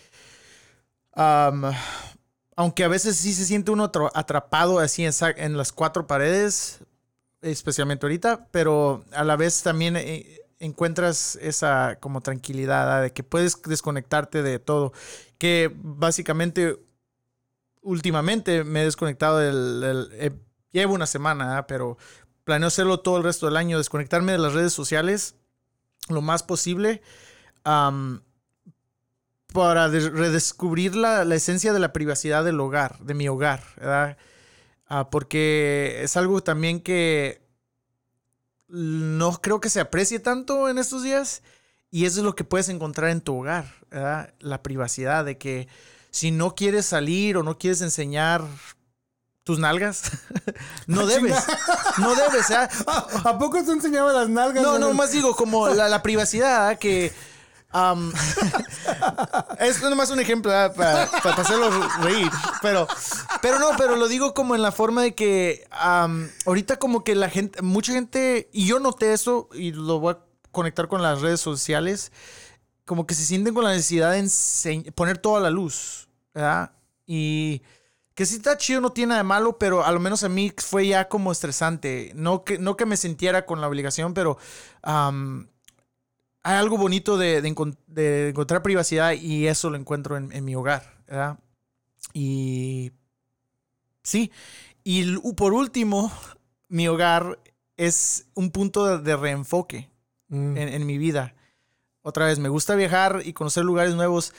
aunque 2.56 2.84
a 2.84 2.88
veces 2.88 3.16
sí 3.16 3.32
se 3.32 3.44
siente 3.44 3.70
uno 3.70 3.90
atra- 3.90 4.10
atrapado 4.14 4.78
así 4.78 5.04
en, 5.04 5.56
las 5.56 5.72
cuatro 5.72 6.06
paredes, 6.06 6.80
especialmente 7.40 8.06
ahorita, 8.06 8.48
pero 8.50 9.04
a 9.12 9.24
la 9.24 9.36
vez 9.36 9.62
también 9.62 9.96
eh, 9.96 10.40
encuentras 10.58 11.36
esa 11.40 11.98
como 12.00 12.20
tranquilidad 12.20 13.02
de 13.02 13.12
que 13.12 13.24
puedes 13.24 13.60
desconectarte 13.62 14.42
de 14.42 14.58
todo, 14.58 14.92
que 15.38 15.72
básicamente 15.76 16.78
últimamente 17.82 18.64
me 18.64 18.82
he 18.82 18.84
desconectado 18.84 19.38
del... 19.38 19.80
del- 19.80 20.08
eh, 20.14 20.30
llevo 20.72 20.94
una 20.94 21.06
semana, 21.06 21.66
pero 21.66 21.98
planeo 22.44 22.68
hacerlo 22.68 23.00
todo 23.00 23.16
el 23.16 23.24
resto 23.24 23.46
del 23.46 23.56
año, 23.56 23.78
desconectarme 23.78 24.32
de 24.32 24.38
las 24.38 24.52
redes 24.52 24.72
sociales 24.72 25.36
lo 26.08 26.20
más 26.20 26.42
posible 26.42 27.02
para 29.52 29.88
de- 29.88 30.10
redescubrir 30.10 30.96
la, 30.96 31.22
esencia 31.34 31.72
de 31.72 31.80
la 31.80 31.92
privacidad 31.92 32.44
del 32.44 32.60
hogar, 32.60 32.98
de 33.00 33.14
mi 33.14 33.28
hogar, 33.28 33.62
¿verdad? 33.76 34.16
Ah, 34.86 35.10
porque 35.10 36.00
es 36.02 36.16
algo 36.16 36.42
también 36.42 36.80
que 36.80 37.42
no 38.68 39.40
creo 39.40 39.60
que 39.60 39.70
se 39.70 39.80
aprecie 39.80 40.18
tanto 40.18 40.68
en 40.68 40.78
estos 40.78 41.02
días 41.02 41.42
y 41.90 42.06
eso 42.06 42.20
es 42.20 42.24
lo 42.24 42.34
que 42.34 42.44
puedes 42.44 42.68
encontrar 42.68 43.10
en 43.10 43.20
tu 43.20 43.38
hogar, 43.38 43.66
¿verdad? 43.90 44.34
La 44.40 44.62
privacidad 44.62 45.24
de 45.24 45.38
que 45.38 45.68
si 46.10 46.30
no 46.30 46.54
quieres 46.54 46.86
salir 46.86 47.36
o 47.36 47.42
no 47.42 47.58
quieres 47.58 47.82
enseñar 47.82 48.42
tus 49.44 49.58
nalgas, 49.58 50.12
no 50.86 51.06
debes, 51.06 51.34
no 51.98 52.14
debes, 52.14 52.48
¿verdad? 52.48 52.70
¿A 53.24 53.38
poco 53.38 53.62
te 53.64 53.72
enseñaba 53.72 54.12
las 54.12 54.28
nalgas? 54.28 54.62
No, 54.62 54.78
no, 54.78 54.92
más 54.94 55.12
digo, 55.12 55.34
como 55.34 55.68
la, 55.74 55.88
la 55.88 56.02
privacidad, 56.02 56.68
¿ah? 56.68 56.76
que. 56.76 57.12
es 59.58 59.82
nomás 59.82 60.10
un 60.10 60.20
ejemplo 60.20 60.52
¿ah? 60.54 60.72
para, 60.72 61.06
para 61.06 61.42
hacerlo 61.42 61.70
reír. 62.02 62.30
Pero, 62.60 62.86
pero 63.40 63.58
no, 63.58 63.70
pero 63.76 63.96
lo 63.96 64.06
digo 64.08 64.34
como 64.34 64.54
en 64.54 64.62
la 64.62 64.70
forma 64.72 65.02
de 65.02 65.14
que 65.14 65.66
ahorita, 65.70 66.78
como 66.78 67.02
que 67.02 67.14
la 67.14 67.30
gente, 67.30 67.62
mucha 67.62 67.92
gente, 67.92 68.48
y 68.52 68.66
yo 68.66 68.78
noté 68.78 69.12
eso, 69.12 69.48
y 69.54 69.72
lo 69.72 69.98
voy 69.98 70.14
a 70.14 70.18
conectar 70.52 70.86
con 70.86 71.02
las 71.02 71.20
redes 71.20 71.40
sociales, 71.40 72.12
como 72.84 73.06
que 73.06 73.14
se 73.14 73.24
sienten 73.24 73.54
con 73.54 73.64
la 73.64 73.70
necesidad 73.70 74.12
de 74.12 74.92
poner 74.92 75.18
toda 75.18 75.40
la 75.40 75.50
luz, 75.50 76.08
¿verdad? 76.34 76.72
Y 77.06 77.62
que 78.14 78.26
sí 78.26 78.36
está 78.36 78.56
chido, 78.58 78.80
no 78.80 78.92
tiene 78.92 79.10
nada 79.10 79.22
de 79.22 79.28
malo, 79.28 79.58
pero 79.58 79.84
a 79.84 79.92
lo 79.92 80.00
menos 80.00 80.22
a 80.24 80.28
mí 80.28 80.52
fue 80.56 80.86
ya 80.86 81.08
como 81.08 81.32
estresante. 81.32 82.12
No 82.14 82.44
que, 82.44 82.58
no 82.58 82.76
que 82.76 82.86
me 82.86 82.96
sintiera 82.96 83.46
con 83.46 83.60
la 83.60 83.68
obligación, 83.68 84.12
pero 84.14 84.38
hay 86.44 86.56
algo 86.56 86.76
bonito 86.76 87.16
de, 87.16 87.40
de 87.40 87.48
encon- 87.54 87.76
de 87.86 88.30
encontrar 88.30 88.62
privacidad 88.62 89.12
y 89.12 89.46
eso 89.46 89.70
lo 89.70 89.76
encuentro 89.76 90.16
en, 90.16 90.32
en 90.32 90.44
mi 90.44 90.54
hogar, 90.56 90.98
¿verdad? 91.06 91.38
Y 92.12 92.92
sí, 94.02 94.30
y 94.84 95.16
por 95.36 95.52
último, 95.52 96.12
mi 96.68 96.88
hogar 96.88 97.38
es 97.76 98.26
un 98.34 98.50
punto 98.50 98.86
de, 98.86 98.98
de 99.02 99.16
reenfoque 99.16 99.90
Mm. 100.28 100.56
en, 100.56 100.68
en 100.68 100.86
mi 100.86 100.96
vida. 100.96 101.34
Otra 102.00 102.24
vez, 102.24 102.38
me 102.38 102.48
gusta 102.48 102.74
viajar 102.74 103.20
y 103.22 103.34
conocer 103.34 103.64
lugares 103.64 103.94
nuevos. 103.94 104.32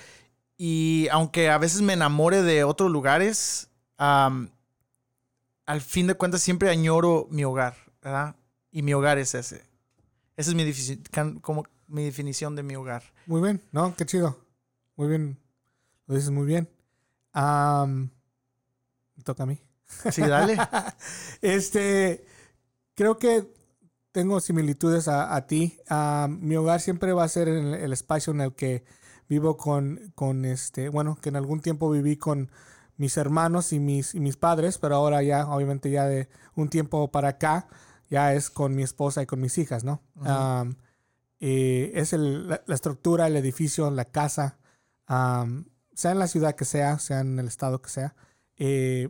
Y 0.58 1.08
aunque 1.12 1.50
a 1.50 1.58
veces 1.58 1.82
me 1.82 1.94
enamore 1.94 2.42
de 2.42 2.64
otros 2.64 2.92
lugares, 2.92 3.70
al 3.98 5.82
fin 5.82 6.08
de 6.08 6.16
cuentas 6.16 6.42
siempre 6.42 6.70
añoro 6.70 7.28
mi 7.30 7.44
hogar, 7.44 7.76
¿verdad? 8.02 8.36
Y 8.72 8.82
mi 8.82 8.94
hogar 8.94 9.18
es 9.18 9.34
ese. 9.36 9.66
Esa 10.36 10.52
es 10.52 10.56
mi, 10.56 11.40
como 11.42 11.66
definición 11.88 12.56
de 12.56 12.64
mi 12.64 12.76
hogar. 12.76 13.04
Muy 13.26 13.42
bien, 13.42 13.62
¿no? 13.72 13.96
Qué 13.96 14.06
chido. 14.06 14.38
Muy 14.96 15.08
bien. 15.08 15.40
Lo 16.08 16.16
dices 16.16 16.32
muy 16.32 16.46
bien. 16.46 16.70
Me 17.34 18.10
toca 19.24 19.44
a 19.44 19.46
mí. 19.46 19.60
Sí, 20.12 20.22
dale. 20.22 20.58
este, 21.42 22.26
creo 22.96 23.18
que 23.18 23.48
tengo 24.12 24.40
similitudes 24.40 25.08
a, 25.08 25.36
a 25.36 25.48
ti. 25.48 25.78
Mi 26.28 26.56
hogar 26.56 26.82
siempre 26.82 27.14
va 27.14 27.24
a 27.24 27.30
ser 27.30 27.48
el, 27.48 27.74
el 27.74 27.94
espacio 27.94 28.34
en 28.34 28.42
el 28.42 28.54
que 28.54 28.84
vivo 29.30 29.58
con, 29.58 30.12
con 30.16 30.46
este, 30.46 30.90
bueno, 30.90 31.16
que 31.22 31.30
en 31.30 31.36
algún 31.36 31.62
tiempo 31.62 31.90
viví 31.90 32.18
con 32.18 32.50
mis 32.98 33.18
hermanos 33.18 33.74
y 33.74 33.80
mis, 33.80 34.14
y 34.16 34.20
mis 34.20 34.38
padres, 34.38 34.78
pero 34.78 34.96
ahora 34.96 35.24
ya, 35.24 35.48
obviamente 35.48 35.90
ya 35.90 36.06
de 36.06 36.30
un 36.56 36.70
tiempo 36.70 37.10
para 37.12 37.30
acá, 37.30 37.68
ya 38.10 38.34
es 38.34 38.50
con 38.50 38.76
mi 38.76 38.84
esposa 38.84 39.24
y 39.24 39.26
con 39.26 39.40
mis 39.42 39.58
hijas, 39.58 39.84
¿no? 39.84 40.02
Eh, 41.40 41.92
es 41.96 42.14
el- 42.14 42.48
la, 42.48 42.64
la 42.68 42.76
estructura, 42.76 43.28
el 43.28 43.36
edificio, 43.36 43.90
la 43.92 44.06
casa, 44.06 44.58
sea 45.08 46.12
en 46.12 46.20
la 46.20 46.28
ciudad 46.28 46.56
que 46.56 46.66
sea, 46.66 47.00
sea 47.00 47.20
en 47.22 47.40
el 47.40 47.48
estado 47.48 47.82
que 47.82 47.90
sea. 47.90 48.16
eh, 48.58 49.10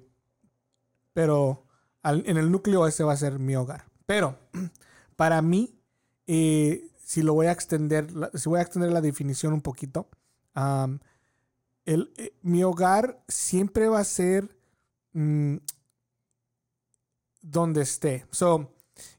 pero 1.13 1.67
al- 2.01 2.23
en 2.25 2.37
el 2.37 2.51
núcleo 2.51 2.87
ese 2.87 3.03
va 3.03 3.13
a 3.13 3.17
ser 3.17 3.39
mi 3.39 3.55
hogar. 3.55 3.85
Pero 4.05 4.37
para 5.15 5.41
mí, 5.41 5.79
eh, 6.27 6.89
si 7.13 7.21
lo 7.21 7.35
voy 7.35 7.45
a 7.45 7.51
extender, 7.51 8.07
si 8.33 8.49
voy 8.49 8.57
a 8.57 8.63
extender 8.63 8.91
la 8.91 8.99
definición 8.99 9.53
un 9.53 9.61
poquito, 9.61 10.09
el, 10.55 12.11
eh, 12.17 12.35
mi 12.41 12.63
hogar 12.63 13.23
siempre 13.27 13.87
va 13.87 13.99
a 13.99 14.03
ser 14.03 14.57
mm, 15.11 15.57
donde 17.43 17.83
esté. 17.83 18.25
So, 18.31 18.73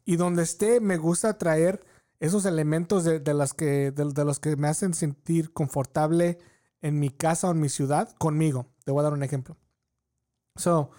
y 0.04 0.16
donde 0.16 0.42
esté, 0.42 0.80
me 0.80 0.96
gusta 0.96 1.38
traer 1.38 1.86
esos 2.18 2.46
elementos 2.46 3.04
de, 3.04 3.20
de 3.20 3.32
las 3.32 3.54
que, 3.54 3.92
de 3.92 4.24
los 4.24 4.40
que 4.40 4.56
me 4.56 4.66
hacen 4.66 4.92
sentir 4.92 5.52
confortable 5.52 6.38
en 6.82 6.98
mi 6.98 7.10
casa 7.10 7.46
o 7.46 7.52
en 7.52 7.60
mi 7.60 7.68
ciudad 7.68 8.12
conmigo. 8.18 8.66
Te 8.84 8.90
voy 8.90 9.02
a 9.02 9.04
dar 9.04 9.12
un 9.12 9.22
ejemplo. 9.22 9.56
So, 10.56 10.90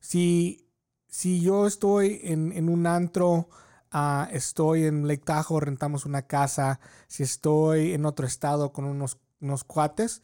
si, 0.00 0.68
si 1.08 1.40
yo 1.40 1.66
estoy 1.66 2.20
en, 2.24 2.52
en 2.52 2.68
un 2.68 2.86
antro, 2.86 3.48
ah, 3.92 4.28
estoy 4.32 4.84
en 4.86 5.06
Lake 5.06 5.22
Tahoe, 5.24 5.60
rentamos 5.60 6.06
una 6.06 6.22
casa, 6.22 6.80
si 7.08 7.22
estoy 7.22 7.92
en 7.92 8.06
otro 8.06 8.26
estado 8.26 8.72
con 8.72 8.84
unos, 8.84 9.18
unos 9.40 9.64
cuates, 9.64 10.22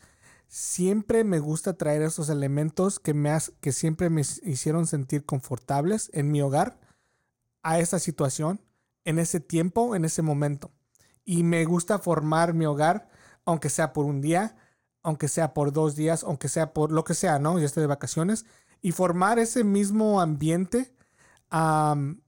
siempre 0.49 1.25
me 1.25 1.39
gusta 1.41 1.75
traer 1.77 2.03
esos 2.03 2.29
elementos 2.31 2.99
que, 3.01 3.15
me 3.15 3.31
has- 3.31 3.53
que 3.61 3.73
siempre 3.73 4.11
me 4.11 4.23
hicieron 4.43 4.87
sentir 4.87 5.25
confortables 5.25 6.11
en 6.15 6.31
mi 6.31 6.41
hogar 6.43 6.81
a 7.63 7.79
esa 7.81 7.99
situación, 7.99 8.61
en 9.05 9.19
ese 9.19 9.41
tiempo, 9.41 9.95
en 9.95 10.05
ese 10.05 10.23
momento. 10.23 10.71
Y 11.25 11.43
me 11.43 11.65
gusta 11.65 11.99
formar 11.99 12.55
mi 12.55 12.65
hogar, 12.67 13.09
aunque 13.45 13.69
sea 13.69 13.93
por 13.93 14.07
un 14.07 14.21
día, 14.21 14.57
aunque 15.03 15.29
sea 15.29 15.55
por 15.55 15.73
dos 15.73 15.95
días, 15.97 16.25
aunque 16.25 16.49
sea 16.49 16.73
por 16.73 16.93
lo 16.93 17.05
que 17.05 17.15
sea, 17.15 17.39
¿no? 17.39 17.59
Yo 17.59 17.67
estoy 17.67 17.83
de 17.83 17.87
vacaciones. 17.87 18.47
Y 18.81 18.93
formar 18.93 19.39
ese 19.39 19.65
mismo 19.65 20.21
ambiente. 20.21 20.95
am, 21.51 22.21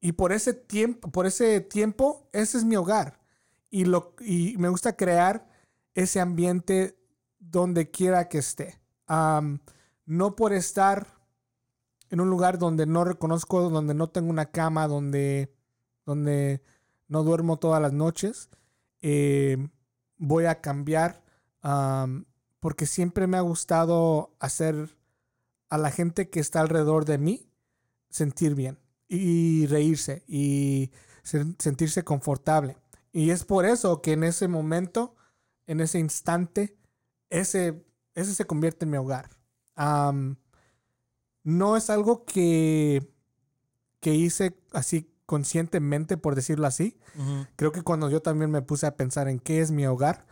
y 0.00 0.12
por 0.12 0.32
ese 0.32 0.54
tiempo, 0.54 1.10
por 1.10 1.26
ese 1.26 1.60
tiempo, 1.60 2.28
ese 2.32 2.58
es 2.58 2.64
mi 2.64 2.76
hogar. 2.76 3.18
y, 3.70 3.84
lo, 3.84 4.14
y 4.20 4.56
me 4.58 4.68
gusta 4.68 4.96
crear 4.96 5.46
ese 5.94 6.20
ambiente 6.20 6.98
donde 7.38 7.90
quiera 7.90 8.28
que 8.28 8.38
esté. 8.38 8.80
no 10.06 10.36
por 10.36 10.52
estar 10.52 11.06
en 12.10 12.20
un 12.20 12.30
lugar 12.30 12.58
donde 12.58 12.86
no 12.86 13.04
reconozco, 13.04 13.68
donde 13.68 13.94
no 13.94 14.08
tengo 14.08 14.30
una 14.30 14.46
cama, 14.46 14.88
donde, 14.88 15.52
donde 16.06 16.62
no 17.08 17.22
duermo 17.24 17.58
todas 17.58 17.82
las 17.82 17.92
noches, 17.92 18.48
eh, 19.02 19.68
voy 20.16 20.46
a 20.46 20.60
cambiar 20.60 21.22
porque 22.60 22.86
siempre 22.86 23.26
me 23.26 23.36
ha 23.36 23.42
gustado 23.42 24.34
hacer 24.38 24.96
a 25.68 25.78
la 25.78 25.90
gente 25.90 26.30
que 26.30 26.40
está 26.40 26.60
alrededor 26.60 27.04
de 27.04 27.18
mí 27.18 27.50
sentir 28.08 28.54
bien 28.54 28.78
y 29.08 29.66
reírse 29.66 30.22
y 30.26 30.90
sentirse 31.22 32.04
confortable. 32.04 32.76
Y 33.12 33.30
es 33.30 33.44
por 33.44 33.64
eso 33.64 34.02
que 34.02 34.12
en 34.12 34.24
ese 34.24 34.48
momento, 34.48 35.16
en 35.66 35.80
ese 35.80 35.98
instante, 35.98 36.76
ese, 37.30 37.84
ese 38.14 38.34
se 38.34 38.44
convierte 38.44 38.84
en 38.84 38.90
mi 38.90 38.98
hogar. 38.98 39.30
no 41.42 41.76
es 41.76 41.90
algo 41.90 42.24
que, 42.24 43.10
que 44.00 44.14
hice 44.14 44.58
así 44.72 45.10
conscientemente, 45.26 46.16
por 46.16 46.34
decirlo 46.34 46.66
así. 46.66 46.98
Creo 47.56 47.72
que 47.72 47.82
cuando 47.82 48.08
yo 48.10 48.22
también 48.22 48.50
me 48.50 48.62
puse 48.62 48.86
a 48.86 48.96
pensar 48.96 49.28
en 49.28 49.40
qué 49.40 49.60
es 49.60 49.70
mi 49.70 49.86
hogar, 49.86 50.26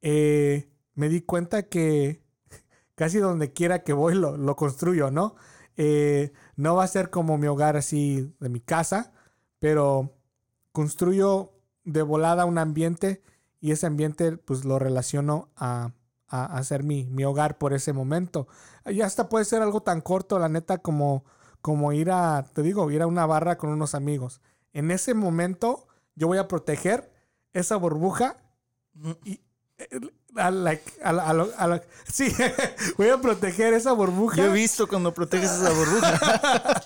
eh, 0.00 0.68
me 0.94 1.08
di 1.08 1.20
cuenta 1.20 1.62
que 1.62 2.22
casi 2.94 3.18
donde 3.18 3.52
quiera 3.52 3.82
que 3.84 3.92
voy 3.92 4.14
lo, 4.14 4.36
lo 4.36 4.56
construyo, 4.56 5.10
¿no? 5.10 5.36
Eh, 5.76 6.32
no 6.56 6.76
va 6.76 6.84
a 6.84 6.88
ser 6.88 7.10
como 7.10 7.38
mi 7.38 7.46
hogar 7.46 7.76
así 7.76 8.34
de 8.40 8.48
mi 8.48 8.60
casa, 8.60 9.12
pero 9.58 10.14
construyo 10.72 11.52
de 11.84 12.02
volada 12.02 12.44
un 12.44 12.58
ambiente 12.58 13.22
y 13.60 13.72
ese 13.72 13.86
ambiente 13.86 14.36
pues 14.36 14.64
lo 14.64 14.78
relaciono 14.78 15.50
a, 15.56 15.92
a, 16.28 16.62
ser 16.64 16.82
mi, 16.82 17.04
mi, 17.04 17.24
hogar 17.24 17.58
por 17.58 17.74
ese 17.74 17.92
momento. 17.92 18.48
Y 18.86 19.02
hasta 19.02 19.28
puede 19.28 19.44
ser 19.44 19.62
algo 19.62 19.82
tan 19.82 20.00
corto, 20.00 20.38
la 20.38 20.48
neta, 20.48 20.78
como, 20.78 21.24
como 21.60 21.92
ir 21.92 22.10
a, 22.10 22.46
te 22.54 22.62
digo, 22.62 22.90
ir 22.90 23.02
a 23.02 23.06
una 23.06 23.26
barra 23.26 23.58
con 23.58 23.70
unos 23.70 23.94
amigos. 23.94 24.40
En 24.72 24.90
ese 24.90 25.14
momento 25.14 25.86
yo 26.14 26.26
voy 26.26 26.38
a 26.38 26.48
proteger 26.48 27.12
esa 27.52 27.76
burbuja 27.76 28.38
y, 29.24 29.40
a 30.36 30.50
la, 30.50 30.80
a 31.02 31.82
sí, 32.10 32.32
voy 32.96 33.08
a 33.08 33.20
proteger 33.20 33.74
esa 33.74 33.92
burbuja. 33.92 34.36
Yo 34.36 34.46
he 34.46 34.52
visto 34.52 34.88
cuando 34.88 35.12
proteges 35.12 35.50
esa 35.50 35.70
burbuja. 35.70 36.82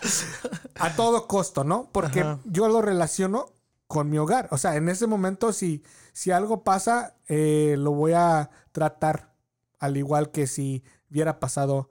a 0.75 0.97
todo 0.97 1.27
costo, 1.27 1.65
¿no? 1.65 1.89
Porque 1.93 2.25
yo 2.45 2.69
lo 2.69 2.83
relaciono 2.83 3.53
con 3.87 4.11
mi 4.11 4.19
hogar. 4.19 4.49
O 4.51 4.59
sea, 4.59 4.77
en 4.77 4.89
ese 4.89 5.07
momento, 5.07 5.53
si, 5.53 5.83
si 6.13 6.31
algo 6.31 6.65
pasa, 6.65 7.17
eh, 7.29 7.77
lo 7.79 7.93
voy 7.93 8.13
a 8.13 8.51
tratar 8.73 9.35
al 9.79 9.97
igual 9.97 10.31
que 10.31 10.47
si 10.47 10.83
hubiera 11.11 11.39
pasado 11.39 11.91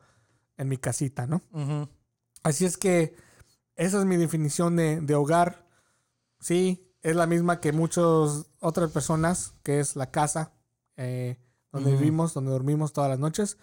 en 0.57 0.69
mi 0.69 0.77
casita, 0.77 1.27
¿no? 1.27 1.41
Así 2.43 2.65
es 2.65 2.77
que 2.77 3.15
esa 3.75 3.99
es 3.99 4.05
mi 4.05 4.17
definición 4.17 4.75
de, 4.75 5.01
de 5.01 5.15
hogar. 5.15 5.65
Sí, 6.39 6.91
es 7.01 7.15
la 7.15 7.27
misma 7.27 7.59
que 7.59 7.71
muchas 7.71 8.47
otras 8.59 8.91
personas, 8.91 9.53
que 9.63 9.79
es 9.79 9.95
la 9.95 10.11
casa. 10.11 10.54
Eh, 10.97 11.37
donde 11.71 11.91
vivimos, 11.91 12.33
donde 12.33 12.51
dormimos 12.51 12.93
todas 12.93 13.09
las 13.09 13.19
noches. 13.19 13.57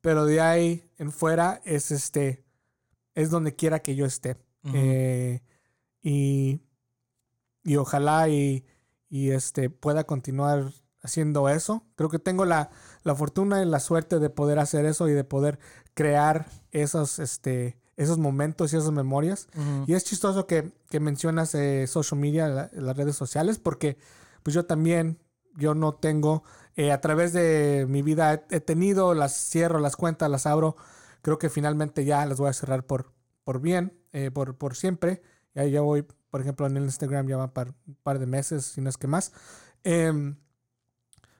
Pero 0.00 0.26
de 0.26 0.40
ahí 0.40 0.90
en 0.98 1.12
fuera 1.12 1.60
es 1.64 1.90
este, 1.90 2.44
es 3.14 3.30
donde 3.30 3.54
quiera 3.54 3.80
que 3.80 3.94
yo 3.94 4.04
esté. 4.04 4.36
Eh, 4.74 5.40
y, 6.02 6.60
y 7.64 7.76
ojalá 7.76 8.28
y, 8.28 8.64
y, 9.08 9.30
este, 9.30 9.70
pueda 9.70 10.04
continuar 10.04 10.72
haciendo 11.02 11.48
eso. 11.48 11.84
Creo 11.96 12.08
que 12.08 12.18
tengo 12.18 12.44
la, 12.44 12.70
la, 13.04 13.14
fortuna 13.14 13.62
y 13.62 13.66
la 13.66 13.80
suerte 13.80 14.18
de 14.18 14.30
poder 14.30 14.58
hacer 14.58 14.84
eso 14.84 15.08
y 15.08 15.12
de 15.12 15.24
poder 15.24 15.58
crear 15.94 16.48
esos, 16.70 17.18
este, 17.18 17.78
esos 17.96 18.18
momentos 18.18 18.72
y 18.72 18.76
esas 18.76 18.90
memorias. 18.90 19.48
Y 19.86 19.94
es 19.94 20.04
chistoso 20.04 20.46
que, 20.46 20.72
que 20.90 21.00
mencionas 21.00 21.54
eh, 21.54 21.86
social 21.86 22.20
media, 22.20 22.70
las 22.72 22.96
redes 22.96 23.16
sociales, 23.16 23.58
porque 23.58 23.98
pues 24.42 24.54
yo 24.54 24.64
también, 24.64 25.18
yo 25.56 25.74
no 25.74 25.94
tengo 25.94 26.42
eh, 26.76 26.92
a 26.92 27.00
través 27.00 27.32
de 27.32 27.86
mi 27.88 28.02
vida 28.02 28.44
he, 28.50 28.60
tenido, 28.60 29.14
las 29.14 29.50
cierro, 29.50 29.78
las 29.78 29.96
cuentas, 29.96 30.30
las 30.30 30.46
abro. 30.46 30.76
Creo 31.20 31.38
que 31.38 31.50
finalmente 31.50 32.04
ya 32.04 32.24
las 32.26 32.38
voy 32.38 32.50
a 32.50 32.52
cerrar 32.52 32.86
por, 32.86 33.12
por 33.44 33.60
bien, 33.60 33.92
eh, 34.12 34.30
por, 34.30 34.56
por 34.56 34.76
siempre. 34.76 35.22
Y 35.54 35.60
ahí 35.60 35.70
ya 35.70 35.82
voy, 35.82 36.06
por 36.30 36.40
ejemplo, 36.40 36.66
en 36.66 36.76
el 36.76 36.84
Instagram 36.84 37.28
ya 37.28 37.36
va 37.36 37.52
un 37.86 37.96
par 38.02 38.18
de 38.18 38.26
meses, 38.26 38.64
si 38.64 38.80
no 38.80 38.88
es 38.88 38.96
que 38.96 39.06
más. 39.06 39.32
Em, 39.84 40.36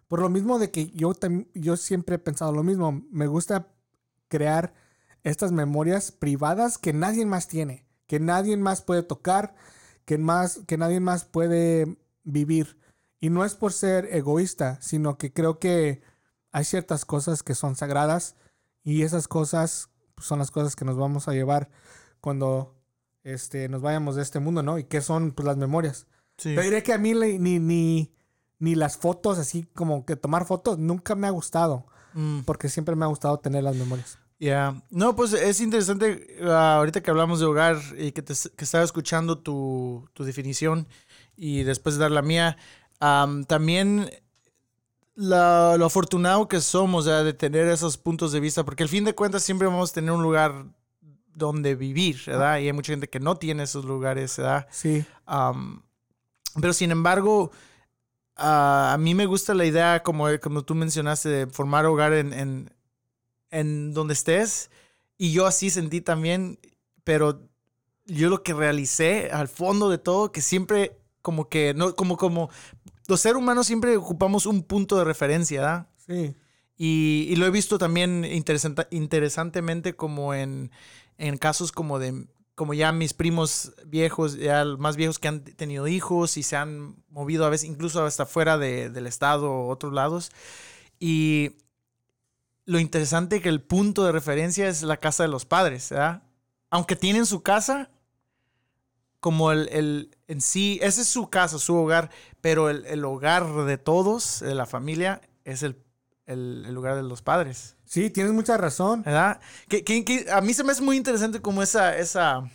por 0.08 0.20
lo 0.20 0.28
mismo 0.28 0.58
de 0.58 0.70
que 0.70 0.90
yo, 0.90 1.12
yo 1.54 1.76
siempre 1.76 2.16
he 2.16 2.18
pensado 2.18 2.52
lo 2.52 2.62
mismo. 2.62 3.02
Me 3.10 3.26
gusta 3.26 3.68
crear 4.28 4.74
estas 5.24 5.52
memorias 5.52 6.12
privadas 6.12 6.78
que 6.78 6.92
nadie 6.92 7.24
más 7.24 7.48
tiene, 7.48 7.86
que 8.06 8.20
nadie 8.20 8.56
más 8.56 8.82
puede 8.82 9.02
tocar, 9.02 9.54
que, 10.04 10.18
más, 10.18 10.60
que 10.66 10.76
nadie 10.76 11.00
más 11.00 11.24
puede 11.24 11.96
vivir. 12.24 12.78
Y 13.22 13.30
no 13.30 13.44
es 13.44 13.54
por 13.54 13.72
ser 13.72 14.08
egoísta, 14.10 14.78
sino 14.82 15.16
que 15.16 15.32
creo 15.32 15.60
que 15.60 16.02
hay 16.50 16.64
ciertas 16.64 17.04
cosas 17.04 17.44
que 17.44 17.54
son 17.54 17.76
sagradas 17.76 18.34
y 18.82 19.02
esas 19.02 19.28
cosas 19.28 19.90
pues, 20.16 20.26
son 20.26 20.40
las 20.40 20.50
cosas 20.50 20.74
que 20.74 20.84
nos 20.84 20.96
vamos 20.96 21.28
a 21.28 21.32
llevar 21.32 21.70
cuando 22.20 22.74
este, 23.22 23.68
nos 23.68 23.80
vayamos 23.80 24.16
de 24.16 24.22
este 24.22 24.40
mundo, 24.40 24.64
¿no? 24.64 24.76
Y 24.76 24.82
que 24.82 25.00
son 25.00 25.30
pues, 25.30 25.46
las 25.46 25.56
memorias. 25.56 26.08
Sí. 26.36 26.56
Diré 26.56 26.82
que 26.82 26.92
a 26.92 26.98
mí 26.98 27.14
ni, 27.14 27.60
ni, 27.60 28.12
ni 28.58 28.74
las 28.74 28.96
fotos, 28.96 29.38
así 29.38 29.68
como 29.72 30.04
que 30.04 30.16
tomar 30.16 30.44
fotos, 30.44 30.78
nunca 30.78 31.14
me 31.14 31.28
ha 31.28 31.30
gustado. 31.30 31.86
Mm. 32.14 32.40
Porque 32.40 32.68
siempre 32.68 32.96
me 32.96 33.04
ha 33.04 33.08
gustado 33.08 33.38
tener 33.38 33.62
las 33.62 33.76
memorias. 33.76 34.18
Ya, 34.40 34.82
no, 34.90 35.14
pues 35.14 35.32
es 35.32 35.60
interesante 35.60 36.38
ah, 36.42 36.78
ahorita 36.78 37.00
que 37.04 37.12
hablamos 37.12 37.38
de 37.38 37.46
hogar 37.46 37.78
y 37.96 38.10
que, 38.10 38.22
te, 38.22 38.34
que 38.56 38.64
estaba 38.64 38.82
escuchando 38.82 39.38
tu, 39.38 40.08
tu 40.12 40.24
definición 40.24 40.88
y 41.36 41.62
después 41.62 41.94
de 41.94 42.00
dar 42.00 42.10
la 42.10 42.22
mía, 42.22 42.56
también 43.46 44.10
lo 45.14 45.84
afortunado 45.84 46.48
que 46.48 46.60
somos 46.60 47.04
de 47.04 47.32
tener 47.32 47.68
esos 47.68 47.96
puntos 47.96 48.32
de 48.32 48.40
vista, 48.40 48.64
porque 48.64 48.84
al 48.84 48.88
fin 48.88 49.04
de 49.04 49.14
cuentas 49.14 49.42
siempre 49.42 49.66
vamos 49.66 49.90
a 49.90 49.94
tener 49.94 50.12
un 50.12 50.22
lugar 50.22 50.66
donde 51.34 51.74
vivir, 51.74 52.20
¿verdad? 52.26 52.58
Y 52.58 52.66
hay 52.66 52.72
mucha 52.72 52.92
gente 52.92 53.08
que 53.08 53.20
no 53.20 53.36
tiene 53.36 53.64
esos 53.64 53.84
lugares, 53.84 54.36
¿verdad? 54.36 54.66
Sí. 54.70 55.04
pero 56.60 56.72
sin 56.72 56.90
embargo, 56.90 57.50
a 58.36 58.96
mí 58.98 59.14
me 59.14 59.26
gusta 59.26 59.54
la 59.54 59.64
idea, 59.64 60.02
como, 60.02 60.26
como 60.40 60.62
tú 60.62 60.74
mencionaste, 60.74 61.28
de 61.28 61.46
formar 61.46 61.86
hogar 61.86 62.12
en, 62.12 62.32
en, 62.32 62.74
en 63.50 63.94
donde 63.94 64.14
estés. 64.14 64.70
Y 65.18 65.32
yo 65.32 65.46
así 65.46 65.70
sentí 65.70 66.00
también, 66.00 66.58
pero 67.04 67.40
yo 68.06 68.28
lo 68.28 68.42
que 68.42 68.54
realicé 68.54 69.30
al 69.32 69.48
fondo 69.48 69.90
de 69.90 69.98
todo, 69.98 70.32
que 70.32 70.40
siempre 70.40 70.98
como 71.22 71.48
que, 71.48 71.72
no, 71.72 71.94
como, 71.94 72.16
como, 72.16 72.50
los 73.12 73.20
seres 73.20 73.36
humanos 73.36 73.66
siempre 73.66 73.94
ocupamos 73.98 74.46
un 74.46 74.62
punto 74.62 74.96
de 74.96 75.04
referencia, 75.04 75.60
¿verdad? 75.60 75.86
Sí. 76.06 76.34
Y, 76.78 77.36
lo 77.36 77.44
he 77.44 77.50
visto 77.50 77.76
también 77.76 78.24
interesantemente 78.24 79.94
como 79.94 80.32
en, 80.32 80.70
en 81.18 81.36
casos 81.36 81.72
como 81.72 81.98
de, 81.98 82.26
como 82.54 82.72
ya 82.72 82.90
mis 82.90 83.12
primos 83.12 83.74
viejos, 83.84 84.38
ya 84.38 84.64
más 84.78 84.96
viejos 84.96 85.18
que 85.18 85.28
han 85.28 85.44
tenido 85.44 85.88
hijos 85.88 86.38
y 86.38 86.42
se 86.42 86.56
han 86.56 86.96
movido 87.10 87.44
a 87.44 87.50
veces 87.50 87.68
incluso 87.68 88.02
hasta 88.02 88.24
fuera 88.24 88.56
de, 88.56 88.88
del 88.88 89.06
estado 89.06 89.52
o 89.52 89.68
otros 89.68 89.92
lados. 89.92 90.30
Y 90.98 91.58
lo 92.64 92.78
interesante 92.78 93.42
que 93.42 93.50
el 93.50 93.60
punto 93.60 94.04
de 94.04 94.12
referencia 94.12 94.68
es 94.68 94.82
la 94.82 94.96
casa 94.96 95.24
de 95.24 95.28
los 95.28 95.44
padres, 95.44 95.90
¿verdad? 95.90 96.22
Aunque 96.70 96.96
tienen 96.96 97.26
su 97.26 97.42
casa, 97.42 97.90
como 99.20 99.52
el, 99.52 99.68
el, 99.70 100.16
en 100.28 100.40
sí, 100.40 100.80
ese 100.82 101.02
es 101.02 101.08
su 101.08 101.28
casa, 101.28 101.58
su 101.58 101.76
hogar, 101.76 102.10
pero 102.42 102.68
el, 102.68 102.84
el 102.84 103.02
hogar 103.06 103.50
de 103.64 103.78
todos, 103.78 104.40
de 104.40 104.54
la 104.54 104.66
familia, 104.66 105.22
es 105.44 105.62
el, 105.62 105.82
el, 106.26 106.74
lugar 106.74 106.96
de 106.96 107.02
los 107.02 107.22
padres. 107.22 107.76
Sí, 107.86 108.10
tienes 108.10 108.32
mucha 108.32 108.58
razón. 108.58 109.02
¿Verdad? 109.04 109.40
Que, 109.68 109.84
que, 109.84 110.26
a 110.30 110.40
mí 110.40 110.52
se 110.52 110.64
me 110.64 110.72
hace 110.72 110.82
muy 110.82 110.96
interesante 110.96 111.40
como 111.40 111.62
esa, 111.62 111.96
esa, 111.96 112.50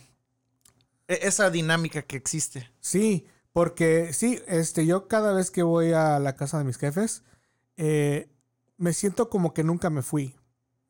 e, 1.08 1.18
esa 1.22 1.50
dinámica 1.50 2.02
que 2.02 2.16
existe. 2.16 2.70
Sí, 2.80 3.26
porque 3.52 4.12
sí, 4.12 4.40
este, 4.46 4.86
yo 4.86 5.08
cada 5.08 5.32
vez 5.32 5.50
que 5.50 5.62
voy 5.62 5.92
a 5.92 6.18
la 6.18 6.36
casa 6.36 6.58
de 6.58 6.64
mis 6.64 6.76
jefes, 6.76 7.24
eh, 7.78 8.28
me 8.76 8.92
siento 8.92 9.30
como 9.30 9.54
que 9.54 9.64
nunca 9.64 9.88
me 9.88 10.02
fui. 10.02 10.36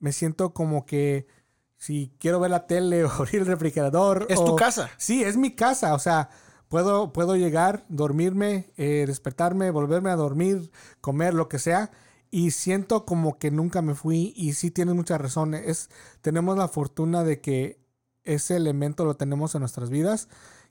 Me 0.00 0.12
siento 0.12 0.52
como 0.52 0.86
que 0.86 1.28
si 1.76 2.12
quiero 2.18 2.40
ver 2.40 2.50
la 2.50 2.66
tele 2.66 3.04
o 3.04 3.10
abrir 3.10 3.42
el 3.42 3.46
refrigerador. 3.46 4.26
Es 4.28 4.44
tu 4.44 4.56
casa. 4.56 4.90
Sí, 4.96 5.22
es 5.22 5.36
mi 5.36 5.54
casa. 5.54 5.94
O 5.94 6.00
sea, 6.00 6.30
puedo, 6.68 7.12
puedo 7.12 7.36
llegar, 7.36 7.84
dormirme, 7.88 8.72
eh, 8.76 9.04
despertarme, 9.06 9.70
volverme 9.70 10.10
a 10.10 10.16
dormir, 10.16 10.70
comer, 11.00 11.34
lo 11.34 11.48
que 11.48 11.58
sea. 11.58 11.90
Y 12.30 12.50
siento 12.50 13.06
como 13.06 13.38
que 13.38 13.50
nunca 13.50 13.82
me 13.82 13.94
fui. 13.94 14.32
Y 14.36 14.52
sí 14.52 14.70
tienes 14.70 14.94
mucha 14.94 15.18
razón. 15.18 15.54
Es, 15.54 15.90
tenemos 16.20 16.56
la 16.58 16.68
fortuna 16.68 17.24
de 17.24 17.40
que 17.40 17.80
ese 18.24 18.56
elemento 18.56 19.04
lo 19.04 19.16
tenemos 19.16 19.54
en 19.54 19.60
nuestras 19.60 19.90
vidas. 19.90 20.28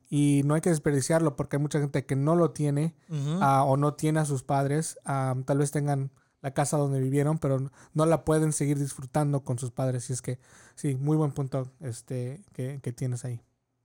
y 0.09 0.43
no 0.45 0.53
hay 0.53 0.61
que 0.61 0.69
desperdiciarlo 0.69 1.35
porque 1.35 1.57
hay 1.57 1.61
mucha 1.61 1.79
gente 1.79 2.05
que 2.05 2.15
no 2.15 2.35
lo 2.35 2.51
tiene 2.51 2.95
ah, 3.41 3.63
o 3.65 3.75
no 3.75 3.95
tiene 3.95 4.21
a 4.21 4.25
sus 4.25 4.43
padres. 4.43 4.97
tal 5.03 5.57
vez 5.57 5.71
tengan 5.71 6.11
la 6.41 6.53
casa 6.53 6.77
donde 6.77 7.01
vivieron, 7.01 7.39
pero 7.39 7.71
no 7.93 8.05
la 8.05 8.23
pueden 8.23 8.53
seguir 8.53 8.79
disfrutando 8.79 9.43
con 9.43 9.59
sus 9.59 9.71
padres. 9.71 10.09
Y 10.09 10.13
es 10.13 10.21
que, 10.21 10.39
sí, 10.75 10.95
muy 10.95 11.17
buen 11.17 11.31
punto 11.31 11.71
este, 11.81 12.45
que, 12.53 12.79
que 12.81 12.93
tienes 12.93 13.25
ahí. 13.25 13.41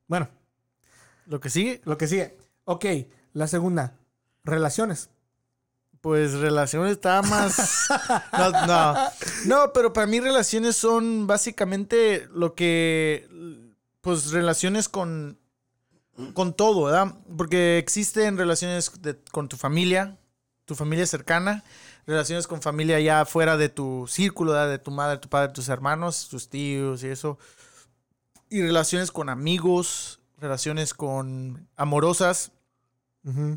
Bueno, 0.07 0.29
Lo 1.27 1.41
que 1.41 1.51
sigue, 1.51 1.81
lo 1.85 1.97
que 1.99 2.07
sigue. 2.09 2.37
Ok, 2.65 2.85
la 3.33 3.47
segunda, 3.47 3.97
relaciones. 4.45 5.11
pues 6.01 6.33
relaciones 6.35 6.93
está 6.93 7.23
más. 7.23 7.87
No, 8.33 8.67
no. 8.67 8.95
No, 9.47 9.73
pero 9.73 9.93
para 9.93 10.07
mí 10.07 10.19
relaciones 10.21 10.77
son 10.77 11.27
básicamente 11.27 12.29
lo 12.35 12.55
que. 12.55 13.29
Pues 14.01 14.33
relaciones 14.33 14.89
con. 14.89 15.39
Con 16.35 16.53
todo, 16.55 16.85
¿verdad? 16.85 17.15
Porque 17.39 17.79
existen 17.79 18.37
relaciones 18.37 18.91
de- 19.01 19.19
con 19.31 19.49
tu 19.49 19.57
familia, 19.57 20.19
tu 20.67 20.75
familia 20.75 21.07
cercana, 21.07 21.65
relaciones 22.07 22.47
con 22.47 22.61
familia 22.61 23.01
ya 23.01 23.25
fuera 23.25 23.57
de 23.57 23.69
tu 23.71 24.07
círculo, 24.09 24.53
¿verdad? 24.53 24.69
de 24.71 24.79
tu 24.79 24.91
madre, 24.91 25.19
tu 25.19 25.29
padre, 25.31 25.53
tus 25.53 25.69
hermanos, 25.71 26.29
tus 26.29 26.49
tíos 26.51 27.03
y 27.03 27.09
eso. 27.09 27.39
Y 28.51 28.61
relaciones 28.61 29.11
con 29.11 29.31
amigos, 29.31 30.21
relaciones 30.43 30.93
con 30.93 31.69
amorosas, 31.77 32.53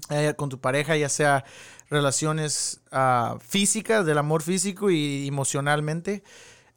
eh, 0.10 0.34
con 0.38 0.50
tu 0.50 0.62
pareja, 0.62 0.96
ya 0.96 1.10
sea 1.10 1.44
relaciones 1.90 2.82
ah, 2.92 3.38
físicas, 3.42 4.06
del 4.06 4.20
amor 4.20 4.44
físico 4.44 4.92
y 4.92 5.28
emocionalmente, 5.28 6.24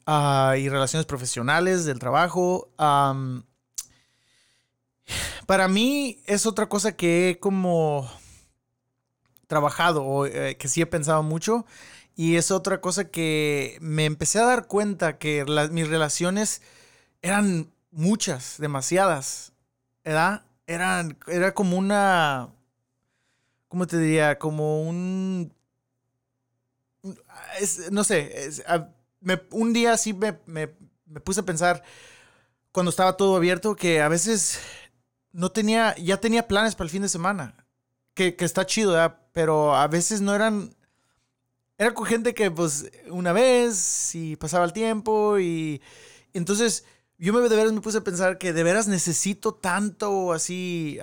ah, 0.05 0.55
y 0.57 0.67
relaciones 0.67 1.05
profesionales, 1.05 1.85
del 1.85 1.99
trabajo. 1.99 2.69
para 5.45 5.67
mí 5.67 6.21
es 6.25 6.45
otra 6.45 6.67
cosa 6.67 6.95
que 6.95 7.29
he 7.29 7.39
como 7.39 8.09
trabajado 9.47 10.03
o 10.03 10.25
eh, 10.25 10.57
que 10.57 10.67
sí 10.67 10.81
he 10.81 10.85
pensado 10.85 11.23
mucho. 11.23 11.65
Y 12.15 12.35
es 12.35 12.51
otra 12.51 12.81
cosa 12.81 13.09
que 13.09 13.77
me 13.81 14.05
empecé 14.05 14.39
a 14.39 14.45
dar 14.45 14.67
cuenta 14.67 15.17
que 15.17 15.45
mis 15.71 15.87
relaciones 15.87 16.61
eran 17.21 17.71
muchas, 17.91 18.55
demasiadas. 18.57 19.53
¿Verdad? 20.03 20.43
Eran, 20.67 21.17
era 21.27 21.53
como 21.53 21.77
una. 21.77 22.49
¿Cómo 23.67 23.87
te 23.87 23.97
diría? 23.97 24.37
Como 24.37 24.81
un. 24.83 25.53
es- 27.59 27.91
no 27.91 28.03
sé. 28.03 28.45
es- 28.47 28.63
me- 29.21 29.41
un 29.51 29.73
día 29.73 29.97
sí 29.97 30.13
me, 30.13 30.37
me- 30.45 30.69
me 31.05 31.19
puse 31.21 31.41
a 31.41 31.43
pensar, 31.45 31.83
cuando 32.71 32.89
estaba 32.91 33.17
todo 33.17 33.35
abierto, 33.37 33.75
que 33.75 34.01
a 34.01 34.09
veces 34.09 34.59
no 35.33 35.51
tenía. 35.51 35.95
Ya 35.97 36.19
tenía 36.19 36.47
planes 36.47 36.75
para 36.75 36.85
el 36.85 36.91
fin 36.91 37.03
de 37.03 37.09
semana. 37.09 37.65
Que, 38.15 38.35
que 38.35 38.45
está 38.45 38.65
chido, 38.65 38.93
¿verdad? 38.93 39.19
Pero 39.33 39.75
a 39.75 39.87
veces 39.87 40.21
no 40.21 40.35
eran. 40.35 40.75
Era 41.77 41.93
con 41.93 42.05
gente 42.05 42.33
que, 42.33 42.51
pues, 42.51 42.91
una 43.09 43.31
vez 43.31 44.13
y 44.13 44.35
pasaba 44.35 44.65
el 44.65 44.73
tiempo 44.73 45.39
y. 45.39 45.81
Entonces, 46.33 46.85
yo 47.19 47.33
me, 47.33 47.41
de 47.47 47.55
veras 47.55 47.73
me 47.73 47.81
puse 47.81 47.99
a 47.99 48.03
pensar 48.03 48.37
que 48.37 48.53
de 48.53 48.63
veras 48.63 48.87
necesito 48.87 49.53
tanto 49.53 50.33
así. 50.33 50.99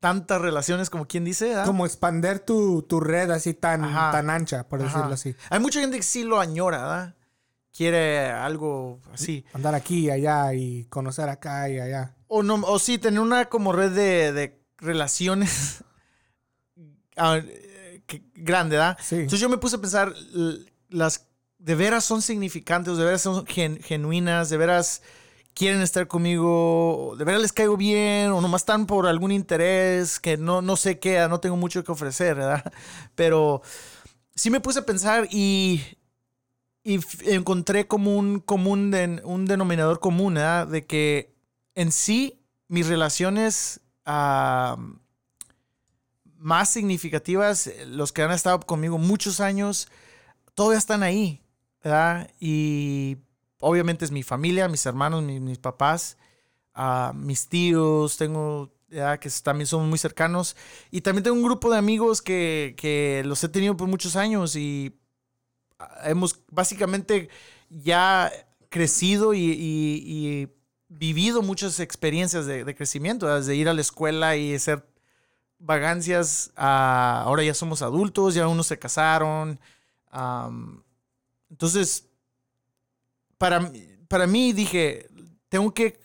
tantas 0.00 0.40
relaciones, 0.40 0.90
como 0.90 1.06
quien 1.06 1.24
dice, 1.24 1.48
¿verdad? 1.48 1.64
Como 1.64 1.86
expander 1.86 2.40
tu, 2.40 2.82
tu 2.82 3.00
red 3.00 3.30
así 3.30 3.54
tan, 3.54 3.84
Ajá. 3.84 4.10
tan 4.10 4.28
ancha, 4.28 4.68
por 4.68 4.82
Ajá. 4.82 4.88
decirlo 4.88 5.14
así. 5.14 5.34
Hay 5.48 5.60
mucha 5.60 5.80
gente 5.80 5.96
que 5.96 6.02
sí 6.02 6.24
lo 6.24 6.40
añora, 6.40 6.78
¿verdad? 6.82 7.14
Quiere 7.72 8.30
algo 8.30 9.00
así. 9.12 9.44
Andar 9.52 9.74
aquí 9.74 10.06
y 10.06 10.10
allá 10.10 10.52
y 10.54 10.84
conocer 10.84 11.28
acá 11.28 11.68
y 11.70 11.80
allá. 11.80 12.14
O, 12.28 12.42
no, 12.42 12.56
o 12.66 12.78
sí, 12.78 12.98
tener 12.98 13.20
una 13.20 13.46
como 13.46 13.72
red 13.72 13.92
de, 13.92 14.32
de 14.32 14.60
relaciones 14.78 15.82
ah, 17.16 17.38
eh, 17.38 18.02
grande, 18.34 18.76
¿verdad? 18.76 18.98
Sí. 19.00 19.16
Entonces 19.16 19.40
yo 19.40 19.48
me 19.48 19.58
puse 19.58 19.76
a 19.76 19.80
pensar, 19.80 20.12
las 20.88 21.26
de 21.64 21.74
veras 21.74 22.04
son 22.04 22.20
significantes, 22.22 22.96
de 22.98 23.04
veras 23.04 23.22
son 23.22 23.46
gen- 23.46 23.80
genuinas, 23.82 24.50
de 24.50 24.58
veras 24.58 25.02
quieren 25.54 25.80
estar 25.82 26.06
conmigo, 26.08 27.14
de 27.18 27.24
veras 27.24 27.40
les 27.42 27.52
caigo 27.52 27.76
bien, 27.76 28.30
o 28.32 28.40
nomás 28.42 28.62
están 28.62 28.86
por 28.86 29.06
algún 29.06 29.32
interés 29.32 30.20
que 30.20 30.36
no, 30.36 30.62
no 30.62 30.76
sé 30.76 30.98
qué, 30.98 31.26
no 31.28 31.40
tengo 31.40 31.56
mucho 31.56 31.82
que 31.84 31.92
ofrecer, 31.92 32.36
¿verdad? 32.36 32.72
Pero 33.14 33.62
sí 34.34 34.50
me 34.50 34.60
puse 34.60 34.80
a 34.80 34.86
pensar 34.86 35.28
y, 35.30 35.82
y 36.82 37.00
encontré 37.24 37.86
como 37.86 38.16
un, 38.16 38.40
común 38.40 38.94
un 39.24 39.46
denominador 39.46 40.00
común, 40.00 40.34
¿verdad? 40.34 40.66
De 40.66 40.84
que 40.86 41.32
en 41.74 41.92
sí 41.92 42.40
mis 42.68 42.86
relaciones 42.88 43.80
ah, 44.04 44.76
más 46.38 46.70
significativas, 46.70 47.70
los 47.86 48.12
que 48.12 48.22
han 48.22 48.30
estado 48.32 48.60
conmigo 48.60 48.98
muchos 48.98 49.40
años, 49.40 49.88
todavía 50.54 50.78
están 50.78 51.04
ahí, 51.04 51.42
Y 52.40 53.18
obviamente 53.60 54.04
es 54.04 54.10
mi 54.10 54.22
familia, 54.22 54.68
mis 54.68 54.86
hermanos, 54.86 55.22
mi- 55.22 55.40
mis 55.40 55.58
papás, 55.58 56.16
ah, 56.74 57.12
mis 57.16 57.48
tíos, 57.48 58.16
tengo, 58.18 58.72
que 59.20 59.30
también 59.42 59.66
somos 59.66 59.88
muy 59.88 59.98
cercanos. 59.98 60.56
Y 60.90 61.02
también 61.02 61.24
tengo 61.24 61.36
un 61.36 61.44
grupo 61.44 61.70
de 61.70 61.78
amigos 61.78 62.22
que, 62.22 62.74
que 62.78 63.22
los 63.26 63.42
he 63.44 63.48
tenido 63.48 63.76
por 63.76 63.88
muchos 63.88 64.16
años 64.16 64.56
y 64.56 64.96
ah, 65.78 66.00
hemos 66.06 66.40
básicamente 66.50 67.28
ya 67.70 68.32
crecido 68.70 69.34
y, 69.34 69.40
vivido 70.88 71.42
muchas 71.42 71.80
experiencias 71.80 72.46
de, 72.46 72.64
crecimiento, 72.74 73.26
¿verdad? 73.26 73.40
desde 73.40 73.56
ir 73.56 73.68
a 73.68 73.74
la 73.74 73.80
escuela 73.80 74.36
y 74.36 74.54
hacer 74.54 74.86
vagancias, 75.58 76.52
a- 76.56 77.22
ahora 77.24 77.42
ya 77.44 77.54
somos 77.54 77.82
adultos, 77.82 78.34
ya 78.34 78.48
unos 78.48 78.66
se 78.68 78.78
casaron. 78.78 79.60
Entonces, 81.54 82.08
para, 83.38 83.70
para 84.08 84.26
mí 84.26 84.52
dije, 84.52 85.06
tengo 85.48 85.72
que 85.72 86.00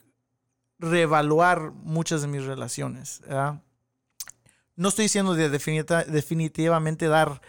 reevaluar 0.78 1.72
muchas 1.72 2.22
de 2.22 2.28
mis 2.28 2.44
relaciones. 2.44 3.22
No 4.76 4.90
estoy 4.90 5.06
diciendo 5.06 5.34
de 5.34 5.50
definita- 5.50 6.06
definitivamente 6.06 7.08
dar, 7.08 7.42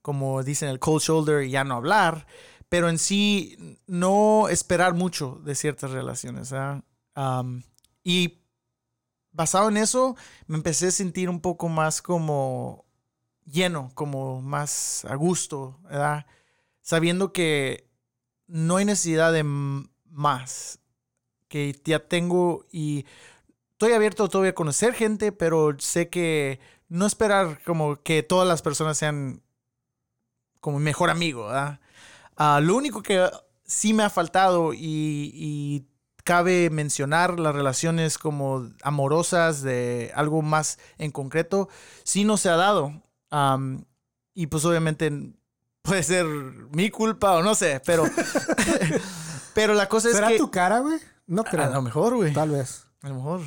como 0.00 0.42
dicen, 0.42 0.70
el 0.70 0.78
cold 0.78 1.02
shoulder 1.02 1.42
y 1.44 1.50
ya 1.50 1.62
no 1.62 1.74
hablar, 1.74 2.26
pero 2.70 2.88
en 2.88 2.98
sí 2.98 3.78
no 3.86 4.48
esperar 4.48 4.94
mucho 4.94 5.42
de 5.44 5.54
ciertas 5.54 5.90
relaciones. 5.90 6.54
Am, 7.14 7.62
y 8.02 8.38
basado 9.30 9.68
en 9.68 9.76
eso, 9.76 10.16
me 10.46 10.56
empecé 10.56 10.86
a 10.86 10.90
sentir 10.90 11.28
un 11.28 11.40
poco 11.40 11.68
más 11.68 12.00
como 12.00 12.86
lleno, 13.44 13.90
como 13.94 14.40
más 14.40 15.04
a 15.04 15.16
gusto, 15.16 15.78
¿verdad? 15.82 16.24
Sabiendo 16.82 17.32
que 17.32 17.88
no 18.46 18.76
hay 18.76 18.84
necesidad 18.84 19.32
de 19.32 19.44
más, 19.44 20.80
que 21.48 21.80
ya 21.84 22.06
tengo 22.08 22.66
y 22.70 23.06
estoy 23.72 23.92
abierto 23.92 24.28
todavía 24.28 24.50
a 24.50 24.54
conocer 24.54 24.94
gente, 24.94 25.32
pero 25.32 25.74
sé 25.78 26.08
que 26.08 26.60
no 26.88 27.06
esperar 27.06 27.62
como 27.64 28.02
que 28.02 28.22
todas 28.22 28.46
las 28.46 28.62
personas 28.62 28.98
sean 28.98 29.42
como 30.60 30.78
mi 30.78 30.84
mejor 30.84 31.10
amigo. 31.10 31.48
Ah, 31.50 32.60
lo 32.62 32.76
único 32.76 33.02
que 33.02 33.28
sí 33.64 33.94
me 33.94 34.02
ha 34.02 34.10
faltado 34.10 34.74
y, 34.74 35.30
y 35.34 35.86
cabe 36.24 36.70
mencionar 36.70 37.38
las 37.40 37.54
relaciones 37.54 38.18
como 38.18 38.70
amorosas 38.82 39.62
de 39.62 40.12
algo 40.14 40.42
más 40.42 40.78
en 40.98 41.10
concreto, 41.10 41.68
sí 42.04 42.24
no 42.24 42.36
se 42.36 42.48
ha 42.48 42.56
dado. 42.56 43.02
Y 44.34 44.46
pues 44.46 44.64
obviamente 44.64 45.34
puede 45.82 46.02
ser 46.02 46.24
mi 46.26 46.90
culpa 46.90 47.32
o 47.32 47.42
no 47.42 47.54
sé, 47.54 47.80
pero, 47.84 48.04
pero 49.54 49.74
la 49.74 49.88
cosa 49.88 50.08
es 50.08 50.14
¿Será 50.14 50.28
que... 50.28 50.38
tu 50.38 50.50
cara, 50.50 50.80
güey? 50.80 50.98
No 51.26 51.44
creo. 51.44 51.64
A 51.64 51.70
lo 51.70 51.82
mejor, 51.82 52.14
güey. 52.16 52.32
Tal 52.32 52.50
vez. 52.50 52.84
A 53.02 53.08
lo 53.08 53.16
mejor. 53.16 53.40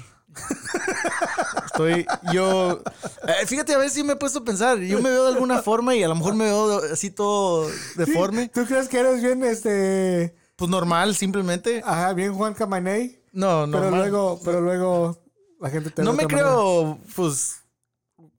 Estoy, 1.65 2.05
yo, 2.33 2.81
eh, 3.27 3.45
fíjate, 3.47 3.73
a 3.73 3.77
veces 3.77 3.93
sí 3.93 4.03
me 4.03 4.13
he 4.13 4.15
puesto 4.17 4.39
a 4.39 4.43
pensar, 4.43 4.77
yo 4.79 5.01
me 5.01 5.09
veo 5.09 5.23
de 5.23 5.33
alguna 5.33 5.61
forma 5.61 5.95
y 5.95 6.03
a 6.03 6.07
lo 6.07 6.15
mejor 6.15 6.35
me 6.35 6.45
veo 6.45 6.81
así 6.91 7.09
todo 7.09 7.69
deforme, 7.95 8.49
¿Tú 8.49 8.65
crees 8.65 8.87
que 8.89 8.99
eres 8.99 9.21
bien, 9.21 9.43
este... 9.43 10.35
pues 10.55 10.69
normal, 10.69 11.15
simplemente. 11.15 11.81
Ajá, 11.85 12.13
bien 12.13 12.33
Juan 12.33 12.53
Camaney? 12.53 13.21
No, 13.31 13.65
Pero 13.65 13.81
normal. 13.81 13.99
luego, 13.99 14.39
pero 14.43 14.61
luego 14.61 15.17
la 15.59 15.69
gente 15.69 15.89
te 15.89 16.03
no 16.03 16.13
me 16.13 16.23
manera. 16.23 16.41
creo, 16.41 16.99
pues, 17.15 17.55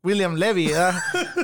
William 0.06 0.36
Levy. 0.36 0.70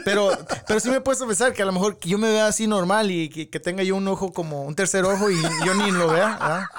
Pero, 0.05 0.31
pero 0.69 0.79
sí 0.79 0.89
me 0.89 0.97
he 0.97 1.01
puesto 1.01 1.25
a 1.25 1.27
pensar 1.27 1.53
que 1.53 1.63
a 1.63 1.67
lo 1.67 1.73
mejor 1.73 1.99
yo 2.01 2.17
me 2.17 2.31
vea 2.31 2.47
así 2.47 2.69
normal 2.69 3.11
y 3.11 3.29
que, 3.29 3.61
tenga 3.61 3.83
yo 3.83 3.97
un 3.97 4.07
ojo 4.07 4.33
como 4.33 4.63
un 4.63 4.77
tercer 4.77 5.05
ojo 5.05 5.31
y 5.31 5.43
yo 5.67 5.75
ni 5.75 5.91
lo 5.91 6.09
vea. 6.09 6.71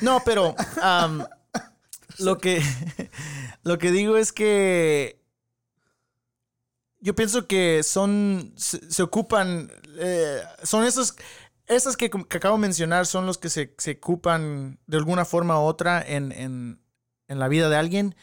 No, 0.00 0.22
pero 0.24 0.54
lo 2.18 2.38
que 2.38 2.62
lo 3.64 3.78
que 3.78 3.90
digo 3.90 4.16
es 4.16 4.32
que 4.32 5.20
yo 7.00 7.14
pienso 7.16 7.48
que 7.48 7.82
son 7.82 8.52
se, 8.56 8.90
se 8.90 9.02
ocupan 9.02 9.72
eh, 9.98 10.40
son 10.62 10.84
esos 10.84 11.16
esas 11.66 11.96
que, 11.96 12.10
que 12.10 12.36
acabo 12.36 12.56
de 12.56 12.62
mencionar 12.62 13.06
son 13.06 13.26
los 13.26 13.38
que 13.38 13.48
se, 13.48 13.74
se 13.78 13.92
ocupan 13.92 14.78
de 14.86 14.98
alguna 14.98 15.24
forma 15.24 15.58
u 15.58 15.62
otra 15.62 16.02
en, 16.06 16.32
en, 16.32 16.80
en 17.28 17.38
la 17.38 17.48
vida 17.48 17.68
de 17.68 17.76
alguien 17.76 18.14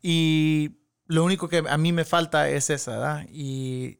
Y 0.00 0.83
lo 1.06 1.24
único 1.24 1.48
que 1.48 1.62
a 1.68 1.78
mí 1.78 1.92
me 1.92 2.04
falta 2.04 2.48
es 2.48 2.70
esa, 2.70 2.92
¿verdad? 2.92 3.26
Y 3.30 3.98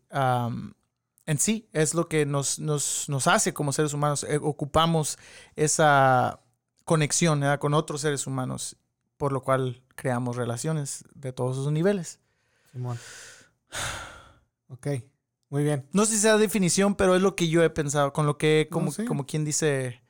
en 1.27 1.39
sí 1.39 1.69
es 1.73 1.95
lo 1.95 2.09
que 2.09 2.27
nos, 2.27 2.59
nos, 2.59 3.09
nos 3.09 3.27
hace 3.27 3.53
como 3.55 3.73
seres 3.73 3.93
humanos. 3.95 4.25
Eh, 4.25 4.39
ocupamos 4.43 5.19
esa 5.57 6.41
conexión 6.85 7.41
¿verdad? 7.41 7.59
con 7.59 7.75
otros 7.75 8.01
seres 8.03 8.27
humanos, 8.27 8.77
por 9.17 9.33
lo 9.33 9.43
cual 9.43 9.83
creamos 9.95 10.37
relaciones 10.37 11.05
de 11.15 11.33
todos 11.33 11.57
sus 11.57 11.71
niveles. 11.73 12.21
Simón. 12.73 12.99
Ok, 14.69 14.89
muy 15.51 15.63
bien. 15.63 15.87
No 15.93 16.05
sé 16.05 16.13
si 16.13 16.19
sea 16.19 16.37
definición, 16.37 16.95
pero 16.95 17.15
es 17.15 17.23
lo 17.23 17.37
que 17.37 17.49
yo 17.49 17.63
he 17.63 17.71
pensado, 17.71 18.13
con 18.13 18.27
lo 18.27 18.39
que, 18.39 18.69
como, 18.71 18.91
sí. 18.93 19.05
como 19.05 19.27
quien 19.27 19.45
dice, 19.45 20.03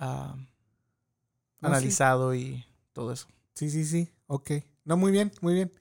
No, 0.00 0.36
sí. 0.36 1.66
analizado 1.66 2.34
y 2.34 2.64
todo 2.92 3.12
eso. 3.12 3.28
Sí, 3.54 3.70
sí, 3.70 3.84
sí. 3.84 4.10
Ok. 4.26 4.50
No, 4.84 4.96
muy 4.96 5.12
bien, 5.12 5.32
muy 5.40 5.54
bien. 5.54 5.72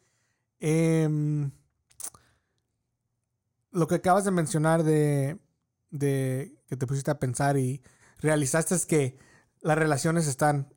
Em, 0.65 1.51
lo 3.71 3.85
que 3.85 3.95
acabas 3.95 4.23
de 4.23 4.31
mencionar 4.31 4.83
de, 4.83 5.37
de 5.89 6.57
que 6.67 6.77
te 6.77 6.87
pusiste 6.87 7.11
a 7.11 7.19
pensar 7.19 7.57
y 7.57 7.83
realizaste 8.19 8.73
es 8.73 8.85
que 8.85 9.19
las 9.59 9.77
relaciones 9.77 10.25
están 10.25 10.73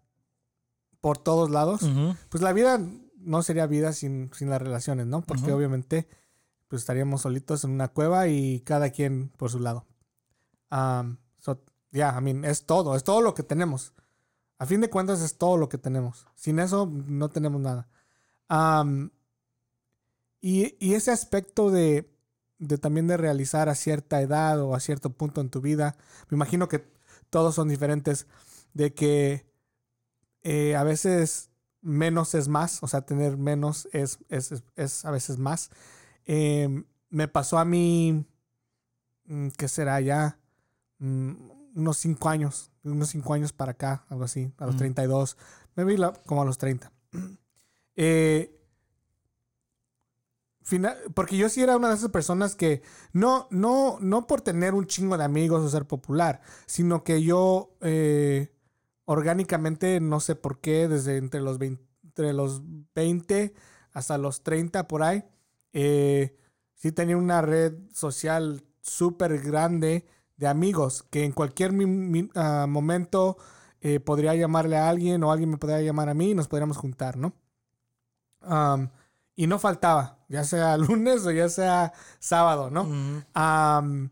por 1.01 1.19
todos 1.19 1.51
lados. 1.51 1.83
Pues 2.31 2.43
la 2.43 2.53
vida 2.53 2.81
no 3.17 3.43
sería 3.45 3.69
vida 3.69 3.93
sin, 3.93 4.33
sin 4.35 4.51
las 4.51 4.61
relaciones, 4.61 5.07
¿no? 5.07 5.23
Porque 5.23 5.53
obviamente 5.53 6.09
pues 6.67 6.83
estaríamos 6.83 7.23
solitos 7.23 7.63
en 7.63 7.71
una 7.71 7.87
cueva 7.87 8.27
y 8.27 8.63
cada 8.63 8.91
quien 8.91 9.29
por 9.37 9.53
su 9.53 9.61
lado. 9.61 9.87
Um, 10.73 11.19
so, 11.39 11.63
yeah, 11.93 12.19
I 12.19 12.21
mean, 12.21 12.45
es 12.45 12.67
todo, 12.67 12.97
es 12.97 13.05
todo 13.05 13.21
lo 13.21 13.35
que 13.35 13.45
tenemos. 13.45 13.95
A 14.59 14.67
fin 14.67 14.81
de 14.81 14.91
cuentas 14.91 15.21
es 15.21 15.39
todo 15.39 15.57
lo 15.57 15.69
que 15.69 15.79
tenemos. 15.79 16.27
Sin 16.35 16.59
eso 16.59 16.91
no 16.91 17.29
tenemos 17.29 17.61
nada. 17.61 17.89
Um, 18.51 19.11
y, 20.41 20.77
y 20.79 20.95
ese 20.95 21.11
aspecto 21.11 21.71
de, 21.71 22.11
de 22.59 22.79
también 22.79 23.07
de 23.07 23.17
realizar 23.17 23.69
a 23.69 23.75
cierta 23.75 24.21
edad 24.21 24.61
o 24.61 24.75
a 24.75 24.81
cierto 24.81 25.11
punto 25.11 25.41
en 25.41 25.51
tu 25.51 25.61
vida, 25.61 25.97
me 26.31 26.37
imagino 26.37 26.69
que 26.69 26.85
todos 27.31 27.55
son 27.55 27.69
diferentes, 27.69 28.27
de 28.75 28.95
que 28.95 29.47
eh, 30.43 30.77
a 30.77 30.85
veces 30.85 31.51
menos 31.81 32.35
es 32.35 32.49
más, 32.49 32.83
o 32.83 32.89
sea, 32.89 33.03
tener 33.03 33.37
menos 33.37 33.89
es, 33.93 34.19
es, 34.29 34.53
es- 34.53 34.65
es 34.77 35.05
a 35.05 35.11
veces 35.11 35.39
más. 35.39 35.71
Eh, 36.25 36.85
me 37.11 37.29
pasó 37.29 37.59
a 37.59 37.65
mí, 37.65 38.25
mm, 39.27 39.49
¿qué 39.57 39.69
será 39.69 40.01
ya? 40.01 40.39
Mm, 40.99 41.33
unos 41.77 41.99
cinco 41.99 42.29
años, 42.29 42.71
unos 42.85 43.09
cinco 43.11 43.35
años 43.35 43.53
para 43.53 43.73
acá, 43.73 44.05
algo 44.09 44.25
así, 44.25 44.53
a 44.59 44.67
los 44.67 44.75
Mm. 44.77 44.79
32, 44.79 45.37
me 45.75 45.85
vi 45.85 45.97
la- 45.97 46.13
como 46.13 46.43
a 46.43 46.45
los 46.45 46.59
30. 46.59 46.93
Eh, 47.99 48.56
porque 51.15 51.37
yo 51.37 51.49
sí 51.49 51.63
era 51.63 51.77
una 51.77 51.89
de 51.89 51.95
esas 51.95 52.11
personas 52.11 52.57
que 52.57 52.83
no, 53.13 53.47
no, 53.51 53.99
no 54.01 54.27
por 54.27 54.41
tener 54.41 54.75
un 54.75 54.87
chingo 54.87 55.17
de 55.17 55.25
amigos 55.25 55.63
o 55.63 55.69
ser 55.69 55.87
popular, 55.87 56.41
sino 56.67 57.05
que 57.05 57.23
yo 57.23 57.77
eh, 57.83 58.53
orgánicamente, 59.05 60.01
no 60.01 60.21
sé 60.21 60.35
por 60.35 60.61
qué, 60.61 60.89
desde 60.89 61.19
entre 61.19 61.41
los 61.41 61.59
20, 61.59 61.85
entre 62.05 62.33
los 62.33 62.63
20 62.95 63.55
hasta 63.93 64.19
los 64.19 64.43
30 64.43 64.89
por 64.89 65.03
ahí, 65.03 65.25
eh, 65.73 66.37
sí 66.75 66.93
tenía 66.93 67.17
una 67.17 67.43
red 67.43 67.75
social 67.93 68.65
súper 68.81 69.41
grande 69.41 70.07
de 70.37 70.49
amigos 70.49 71.05
que 71.11 71.25
en 71.25 71.33
cualquier 71.33 71.73
ah, 72.35 72.67
momento 72.69 73.37
eh, 73.81 74.01
podría 74.01 74.35
llamarle 74.35 74.77
a 74.77 74.89
alguien 74.89 75.23
o 75.23 75.31
alguien 75.31 75.51
me 75.51 75.59
podría 75.59 75.81
llamar 75.81 76.09
a 76.09 76.15
mí 76.15 76.31
y 76.31 76.35
nos 76.35 76.49
podríamos 76.49 76.77
juntar, 76.77 77.17
¿no? 77.17 77.35
Am, 78.41 78.91
y 79.37 79.47
no 79.47 79.59
faltaba, 79.59 80.19
ya 80.29 80.43
sea 80.45 80.77
lunes 80.79 81.25
o 81.27 81.31
ya 81.31 81.49
sea 81.49 81.93
sábado, 82.19 82.71
¿no? 82.71 82.83
Ujú. 82.83 83.23
Am, 83.35 84.11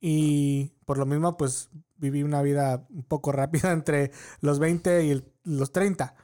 y 0.00 0.72
por 0.84 0.98
lo 0.98 1.06
mismo, 1.06 1.36
pues 1.36 1.70
viví 1.96 2.22
una 2.22 2.42
vida 2.42 2.86
un 2.90 3.04
poco 3.04 3.30
rápida 3.32 3.70
entre 3.72 4.10
los 4.40 4.58
20 4.58 5.04
y 5.04 5.10
el- 5.12 5.32
los 5.44 5.70
30. 5.72 6.14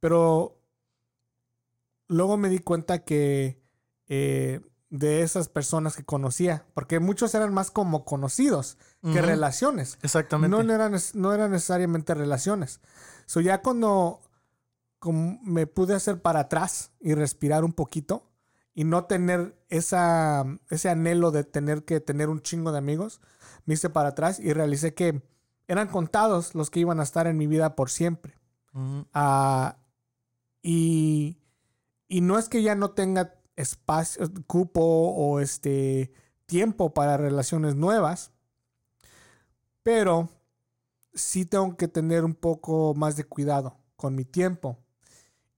Pero 0.00 0.58
luego 2.08 2.36
me 2.36 2.48
di 2.48 2.58
cuenta 2.58 3.00
que 3.04 3.60
eh, 4.08 4.60
de 4.90 5.22
esas 5.22 5.48
personas 5.48 5.96
que 5.96 6.04
conocía, 6.04 6.66
porque 6.74 7.00
muchos 7.00 7.34
eran 7.34 7.54
más 7.54 7.70
como 7.70 8.04
conocidos 8.04 8.76
que 9.02 9.08
Ujú. 9.20 9.22
relaciones. 9.22 9.98
Exactamente. 10.02 10.54
No 10.64 10.74
eran, 10.74 10.94
no 11.14 11.32
eran 11.32 11.50
necesariamente 11.52 12.14
relaciones. 12.14 12.80
So 13.26 13.40
ya 13.40 13.62
cuando 13.62 14.20
como 15.02 15.40
me 15.42 15.66
pude 15.66 15.96
hacer 15.96 16.22
para 16.22 16.38
atrás 16.38 16.92
y 17.00 17.14
respirar 17.14 17.64
un 17.64 17.72
poquito 17.72 18.30
y 18.72 18.84
no 18.84 19.06
tener 19.06 19.60
esa, 19.68 20.44
ese 20.70 20.90
anhelo 20.90 21.32
de 21.32 21.42
tener 21.42 21.84
que 21.84 21.98
tener 21.98 22.28
un 22.28 22.40
chingo 22.40 22.70
de 22.70 22.78
amigos, 22.78 23.20
me 23.66 23.74
hice 23.74 23.90
para 23.90 24.10
atrás 24.10 24.38
y 24.38 24.52
realicé 24.52 24.94
que 24.94 25.20
eran 25.66 25.88
contados 25.88 26.54
los 26.54 26.70
que 26.70 26.78
iban 26.78 27.00
a 27.00 27.02
estar 27.02 27.26
en 27.26 27.36
mi 27.36 27.48
vida 27.48 27.74
por 27.74 27.90
siempre. 27.90 28.38
Ujú. 28.74 29.08
Ah, 29.12 29.76
y, 30.62 31.40
y 32.06 32.20
no 32.20 32.38
es 32.38 32.48
que 32.48 32.62
ya 32.62 32.76
no 32.76 32.92
tenga 32.92 33.34
espacio, 33.56 34.30
cupo 34.46 34.82
o 34.82 35.40
este 35.40 36.12
tiempo 36.46 36.94
para 36.94 37.16
relaciones 37.16 37.74
nuevas, 37.74 38.30
pero 39.82 40.28
sí 41.12 41.44
tengo 41.44 41.76
que 41.76 41.88
tener 41.88 42.24
un 42.24 42.36
poco 42.36 42.94
más 42.94 43.16
de 43.16 43.24
cuidado 43.24 43.76
con 43.96 44.14
mi 44.14 44.24
tiempo 44.24 44.78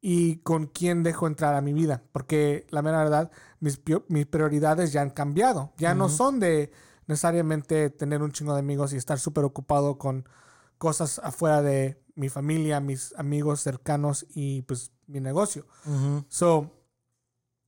y 0.06 0.36
con 0.40 0.66
quién 0.66 1.02
dejo 1.02 1.26
entrar 1.26 1.54
a 1.54 1.62
mi 1.62 1.72
vida, 1.72 2.02
porque 2.12 2.66
la 2.68 2.82
mera 2.82 2.98
verdad, 2.98 3.30
mis, 3.60 3.80
mis 4.08 4.26
prioridades 4.26 4.92
ya 4.92 5.00
han 5.00 5.08
cambiado, 5.08 5.72
ya 5.78 5.94
no 5.94 6.10
son 6.10 6.40
de 6.40 6.70
necesariamente 7.06 7.88
tener 7.88 8.22
un 8.22 8.30
chingo 8.30 8.52
de 8.52 8.58
amigos 8.58 8.92
y 8.92 8.98
estar 8.98 9.18
súper 9.18 9.44
ocupado 9.44 9.96
con 9.96 10.28
cosas 10.76 11.22
afuera 11.24 11.62
de 11.62 12.04
mi 12.16 12.28
familia, 12.28 12.80
mis 12.80 13.14
amigos 13.16 13.62
cercanos 13.62 14.26
y 14.28 14.60
pues 14.62 14.92
mi 15.06 15.20
negocio. 15.20 15.66
Ujú. 15.86 16.26
So, 16.28 16.70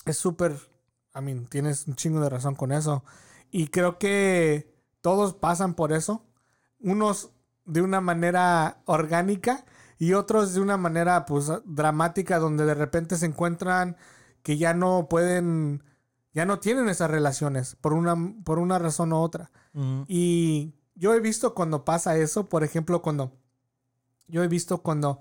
es 0.05 0.19
súper, 0.19 0.53
I 1.15 1.23
mean, 1.23 1.47
tienes 1.47 1.87
un 1.87 1.97
chingo 1.97 2.21
de 2.21 2.29
razón 2.29 2.55
con 2.55 2.71
eso. 2.71 3.03
Y 3.51 3.69
creo 3.69 3.99
que 3.99 4.77
todos 5.01 5.33
pasan 5.33 5.73
por 5.73 5.91
eso. 5.91 6.27
Unos 6.81 7.31
de 7.65 7.81
una 7.81 8.03
manera 8.03 8.83
orgánica 8.85 9.65
y 9.99 10.13
otros 10.13 10.55
de 10.55 10.61
una 10.61 10.77
manera 10.77 11.25
pues 11.27 11.51
dramática 11.65 12.39
donde 12.39 12.65
de 12.65 12.75
repente 12.75 13.17
se 13.17 13.27
encuentran 13.27 13.97
que 14.43 14.59
ya 14.59 14.75
no 14.75 15.09
pueden, 15.09 15.83
ya 16.33 16.45
no 16.45 16.59
tienen 16.59 16.89
esas 16.89 17.11
relaciones 17.11 17.77
por 17.77 17.93
una, 17.93 18.17
por 18.45 18.59
una 18.59 18.79
razón 18.79 19.13
u 19.13 19.17
otra. 19.17 19.51
Y 20.09 20.75
yo 20.95 21.13
he 21.13 21.21
visto 21.21 21.55
cuando 21.55 21.85
pasa 21.85 22.17
eso, 22.17 22.47
por 22.47 22.65
ejemplo, 22.65 23.03
cuando 23.03 23.33
yo 24.29 24.43
he 24.43 24.49
visto 24.49 24.79
cuando 24.79 25.21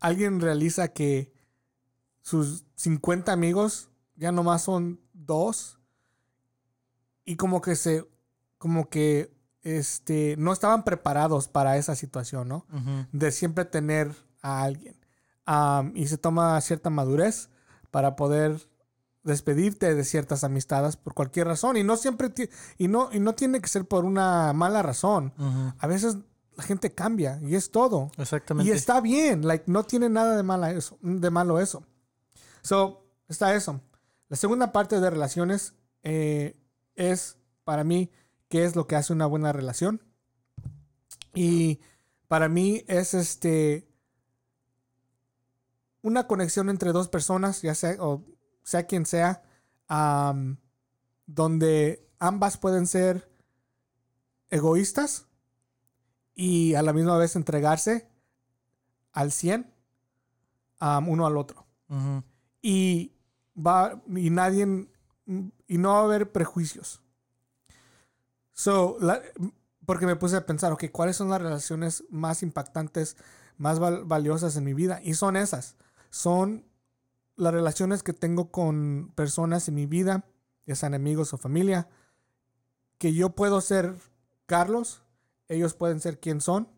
alguien 0.00 0.40
realiza 0.40 0.88
que 0.88 1.32
sus 2.20 2.64
50 2.76 3.32
amigos 3.32 3.88
ya 4.16 4.32
nomás 4.32 4.62
son 4.62 5.00
dos 5.12 5.78
y 7.24 7.36
como 7.36 7.60
que 7.60 7.76
se 7.76 8.06
como 8.58 8.88
que 8.88 9.34
este 9.64 10.36
no 10.38 10.52
estaban 10.52 10.84
preparados 10.84 11.48
para 11.48 11.76
esa 11.76 11.96
situación, 11.96 12.48
¿no? 12.48 12.66
De 13.12 13.32
siempre 13.32 13.64
tener 13.64 14.14
a 14.42 14.62
alguien. 14.62 14.96
Am, 15.46 15.92
y 15.94 16.06
se 16.06 16.16
toma 16.16 16.60
cierta 16.60 16.90
madurez 16.90 17.50
para 17.90 18.16
poder 18.16 18.68
despedirte 19.24 19.94
de 19.94 20.04
ciertas 20.04 20.44
amistades 20.44 20.96
por 20.96 21.14
cualquier 21.14 21.48
razón. 21.48 21.76
Y 21.76 21.82
no 21.82 21.96
siempre 21.96 22.30
y 22.78 22.88
no, 22.88 23.08
y 23.12 23.18
no 23.18 23.34
tiene 23.34 23.60
que 23.60 23.68
ser 23.68 23.86
por 23.86 24.04
una 24.04 24.52
mala 24.52 24.82
razón. 24.82 25.32
A 25.78 25.86
veces 25.86 26.18
la 26.56 26.62
gente 26.62 26.92
cambia 26.92 27.40
y 27.42 27.56
es 27.56 27.70
todo. 27.70 28.12
Exactamente. 28.18 28.70
Y 28.70 28.74
está 28.74 29.00
bien, 29.00 29.46
like, 29.46 29.64
no 29.66 29.84
tiene 29.84 30.08
nada 30.08 30.36
de, 30.36 30.42
mala 30.42 30.70
eso, 30.70 30.98
de 31.00 31.30
malo 31.30 31.58
eso. 31.58 31.82
So, 32.62 33.04
está 33.28 33.54
eso. 33.54 33.80
La 34.28 34.36
segunda 34.36 34.72
parte 34.72 35.00
de 35.00 35.10
relaciones 35.10 35.74
eh, 36.02 36.56
es, 36.94 37.36
para 37.64 37.84
mí, 37.84 38.10
qué 38.48 38.64
es 38.64 38.76
lo 38.76 38.86
que 38.86 38.96
hace 38.96 39.12
una 39.12 39.26
buena 39.26 39.52
relación. 39.52 40.02
Y 41.34 41.80
para 42.28 42.48
mí 42.48 42.84
es 42.86 43.14
este 43.14 43.88
una 46.02 46.26
conexión 46.26 46.68
entre 46.68 46.92
dos 46.92 47.08
personas, 47.08 47.62
ya 47.62 47.74
sea, 47.74 47.96
o 47.98 48.22
sea 48.62 48.86
quien 48.86 49.06
sea, 49.06 49.42
donde 51.26 52.06
ambas 52.18 52.58
pueden 52.58 52.86
ser 52.86 53.30
egoístas 54.50 55.26
y 56.34 56.74
a 56.74 56.82
la 56.82 56.92
misma 56.92 57.16
vez 57.16 57.36
entregarse 57.36 58.08
al 59.12 59.32
100 59.32 59.72
am, 60.78 61.08
uno 61.08 61.26
al 61.26 61.36
otro. 61.36 61.66
Y 62.60 63.12
va 63.56 64.02
y 64.08 64.30
nadie 64.30 64.88
y 65.26 65.78
no 65.78 65.90
va 65.90 66.00
a 66.00 66.04
haber 66.04 66.32
prejuicios. 66.32 67.03
So, 68.54 68.96
la- 69.00 69.20
porque 69.84 70.06
me 70.06 70.16
puse 70.16 70.36
a 70.36 70.46
pensar, 70.46 70.72
ok, 70.72 70.84
¿cuáles 70.90 71.16
son 71.16 71.28
las 71.28 71.42
relaciones 71.42 72.04
más 72.08 72.42
impactantes, 72.42 73.16
más 73.58 73.78
val- 73.78 74.04
valiosas 74.04 74.56
en 74.56 74.64
mi 74.64 74.72
vida? 74.72 75.00
Y 75.02 75.14
son 75.14 75.36
esas. 75.36 75.76
Son 76.10 76.64
las 77.36 77.52
relaciones 77.52 78.02
que 78.02 78.12
tengo 78.14 78.50
con 78.50 79.12
personas 79.14 79.68
en 79.68 79.74
mi 79.74 79.86
vida, 79.86 80.24
ya 80.66 80.74
sean 80.76 80.94
amigos 80.94 81.34
o 81.34 81.36
familia, 81.38 81.88
que 82.98 83.12
yo 83.12 83.30
puedo 83.30 83.60
ser 83.60 83.94
Carlos, 84.46 85.02
ellos 85.48 85.74
pueden 85.74 86.00
ser 86.00 86.18
quien 86.20 86.40
son. 86.40 86.68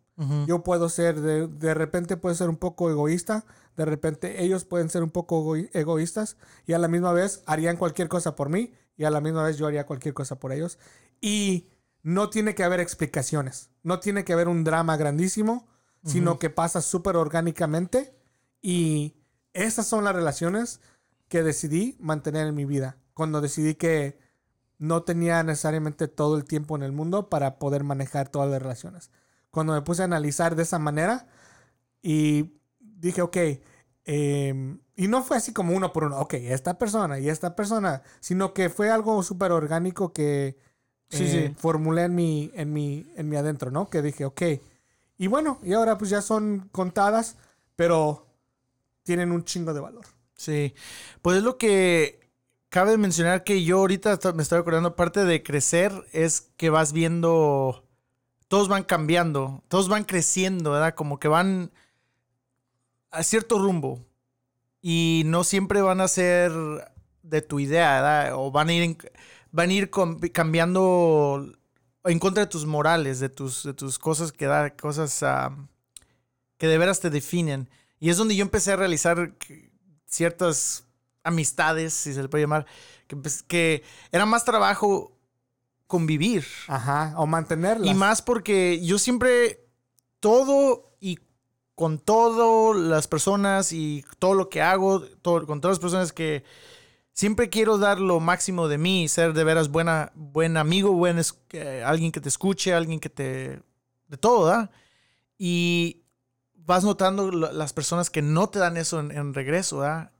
Yo 0.47 0.63
puedo 0.65 0.89
ser, 0.89 1.21
de, 1.21 1.47
de 1.47 1.75
repente 1.75 2.17
puedo 2.17 2.35
ser 2.35 2.49
un 2.49 2.57
poco 2.57 2.89
egoísta, 2.91 3.45
de 3.77 3.85
repente 3.85 4.43
ellos 4.43 4.65
pueden 4.65 4.89
ser 4.89 5.03
un 5.03 5.11
poco 5.11 5.55
egoístas 5.57 6.39
y 6.67 6.73
a 6.73 6.79
la 6.79 6.89
misma 6.89 7.13
vez 7.13 7.43
harían 7.45 7.77
cualquier 7.77 8.09
cosa 8.09 8.35
por 8.35 8.49
mí 8.49 8.73
y 8.97 9.05
a 9.05 9.11
la 9.11 9.21
misma 9.21 9.43
vez 9.45 9.59
yo 9.59 9.67
haría 9.67 9.85
cualquier 9.85 10.15
cosa 10.15 10.41
por 10.41 10.53
ellos. 10.53 10.79
Y 11.21 11.69
no 12.03 12.31
tiene 12.31 12.55
que 12.55 12.65
haber 12.65 12.81
explicaciones, 12.81 13.71
no 13.83 14.01
tiene 14.01 14.25
que 14.25 14.33
haber 14.33 14.49
un 14.49 14.65
drama 14.65 14.97
grandísimo, 14.97 15.67
sino 16.05 16.39
que 16.39 16.51
pasa 16.51 16.81
súper 16.83 17.17
orgánicamente 17.17 18.15
y 18.63 19.17
esas 19.55 19.89
son 19.89 20.05
las 20.05 20.15
relaciones 20.15 20.81
que 21.29 21.43
decidí 21.43 21.97
mantener 21.99 22.47
en 22.47 22.55
mi 22.55 22.65
vida. 22.65 22.97
Cuando 23.13 23.41
decidí 23.41 23.75
que 23.75 24.19
no 24.79 25.03
tenía 25.03 25.43
necesariamente 25.43 26.07
todo 26.09 26.37
el 26.37 26.45
tiempo 26.45 26.77
en 26.77 26.83
el 26.83 26.93
mundo 26.93 27.29
para 27.29 27.59
poder 27.59 27.83
manejar 27.83 28.29
todas 28.29 28.51
las 28.51 28.63
relaciones. 28.63 29.11
Cuando 29.51 29.73
me 29.73 29.83
puse 29.83 30.03
a 30.03 30.05
analizar 30.05 30.55
de 30.55 30.63
esa 30.63 30.79
manera 30.79 31.27
y 32.03 32.61
dije, 32.79 33.23
ok, 33.23 33.37
em, 34.05 34.81
y 34.95 35.09
no 35.09 35.23
fue 35.23 35.39
así 35.39 35.53
como 35.53 35.75
uno 35.75 35.93
por 35.93 36.05
uno, 36.05 36.21
ok, 36.21 36.35
esta 36.35 36.79
persona 36.79 37.19
y 37.19 37.29
esta 37.29 37.57
persona, 37.57 38.03
sino 38.21 38.55
que 38.55 38.69
fue 38.69 38.91
algo 38.91 39.23
súper 39.23 39.53
orgánico 39.53 40.13
que 40.13 40.59
eh, 41.11 41.55
formulé 41.57 42.05
en 42.05 42.15
mi, 42.15 42.51
en, 42.55 42.73
mi, 42.73 43.07
en 43.17 43.29
mi 43.29 43.37
adentro, 43.37 43.71
¿no? 43.71 43.89
Que 43.89 44.03
dije, 44.03 44.25
ok. 44.25 44.43
Y 45.19 45.27
bueno, 45.29 45.59
y 45.63 45.73
ahora 45.73 45.97
pues 45.99 46.11
ya 46.11 46.23
son 46.23 46.69
contadas, 46.73 47.37
pero 47.75 48.27
tienen 49.03 49.33
un 49.33 49.45
chingo 49.45 49.73
de 49.73 49.81
valor. 49.81 50.05
Sí, 50.35 50.75
pues 51.23 51.39
es 51.39 51.43
lo 51.43 51.57
que 51.57 52.21
cabe 52.69 52.99
mencionar 52.99 53.45
que 53.45 53.65
yo 53.65 53.79
ahorita 53.79 54.19
me 54.35 54.43
estoy 54.43 54.59
acordando, 54.59 54.97
parte 54.97 55.25
de 55.25 55.43
crecer 55.43 55.93
es 56.13 56.51
que 56.59 56.69
vas 56.69 56.93
viendo, 56.93 57.85
todos 58.49 58.69
van 58.69 58.83
cambiando, 58.83 59.63
todos 59.69 59.89
van 59.89 60.05
creciendo, 60.05 60.73
¿verdad? 60.73 60.95
Como 60.95 61.19
que 61.19 61.29
van 61.29 61.71
a 63.11 63.23
cierto 63.23 63.59
rumbo 63.59 64.05
y 64.83 65.23
no 65.25 65.43
siempre 65.43 65.81
van 65.81 66.03
a 66.03 66.09
ser 66.09 66.53
de 67.23 67.43
tu 67.43 67.59
idea, 67.59 67.95
¿verdad? 67.95 68.35
O 68.35 68.51
van 68.51 68.69
a 68.69 68.75
ir, 68.75 68.99
van 69.57 69.71
a 69.71 69.73
ir 69.73 69.91
cambiando 70.35 71.51
en 72.05 72.19
contra 72.19 72.45
de 72.45 72.51
tus 72.51 72.67
morales, 72.67 73.21
de 73.21 73.31
tus, 73.31 73.65
de 73.65 73.73
tus 73.73 73.99
cosas 73.99 74.31
que 74.31 74.45
da, 74.45 74.77
cosas 74.77 75.25
que 76.59 76.67
de 76.67 76.79
veras 76.79 77.01
te 77.01 77.09
definen. 77.09 77.71
Y 77.99 78.11
es 78.11 78.19
donde 78.19 78.37
yo 78.37 78.43
empecé 78.43 78.73
a 78.73 78.77
realizar 78.77 79.35
ciertas 80.05 80.85
amistades, 81.25 81.95
si 81.95 82.13
se 82.13 82.21
le 82.21 82.29
puede 82.29 82.45
llamar, 82.45 82.67
que, 83.07 83.17
pues, 83.17 83.43
que 83.43 83.83
era 84.13 84.27
más 84.27 84.45
trabajo 84.45 85.17
convivir. 85.87 86.45
Ajá, 86.69 87.15
o 87.17 87.27
mantenerlas. 87.27 87.89
Y 87.89 87.95
más 87.95 88.21
porque 88.21 88.85
yo 88.85 88.99
siempre, 88.99 89.65
todo 90.21 90.93
y 91.01 91.19
con 91.75 91.99
todas 91.99 92.77
las 92.77 93.09
personas 93.09 93.73
y 93.73 94.05
todo 94.19 94.35
lo 94.35 94.51
que 94.51 94.61
hago, 94.61 95.01
todo, 95.23 95.47
con 95.47 95.63
todas 95.63 95.79
las 95.79 95.81
personas 95.83 96.13
que 96.13 96.45
siempre 97.17 97.49
quiero 97.49 97.79
dar 97.79 97.99
lo 97.99 98.21
máximo 98.21 98.69
de 98.69 98.77
mí, 98.77 99.09
ser 99.09 99.33
de 99.33 99.43
veras 99.43 99.71
buena, 99.71 100.13
buen 100.15 100.57
amigo, 100.59 100.93
buen, 100.93 101.21
alguien 101.85 102.13
que 102.13 102.21
te 102.21 102.29
escuche, 102.29 102.75
alguien 102.75 103.01
que 103.01 103.09
te... 103.09 103.63
de 104.09 104.17
todo, 104.21 104.45
¿verdad? 104.45 104.71
Y 105.39 106.03
vas 106.55 106.85
notando 106.85 107.31
las 107.31 107.73
personas 107.73 108.11
que 108.11 108.21
no 108.21 108.51
te 108.51 108.59
dan 108.59 108.77
eso 108.77 109.01
en, 109.01 109.35
regreso, 109.35 109.79
¿verdad? 109.79 110.13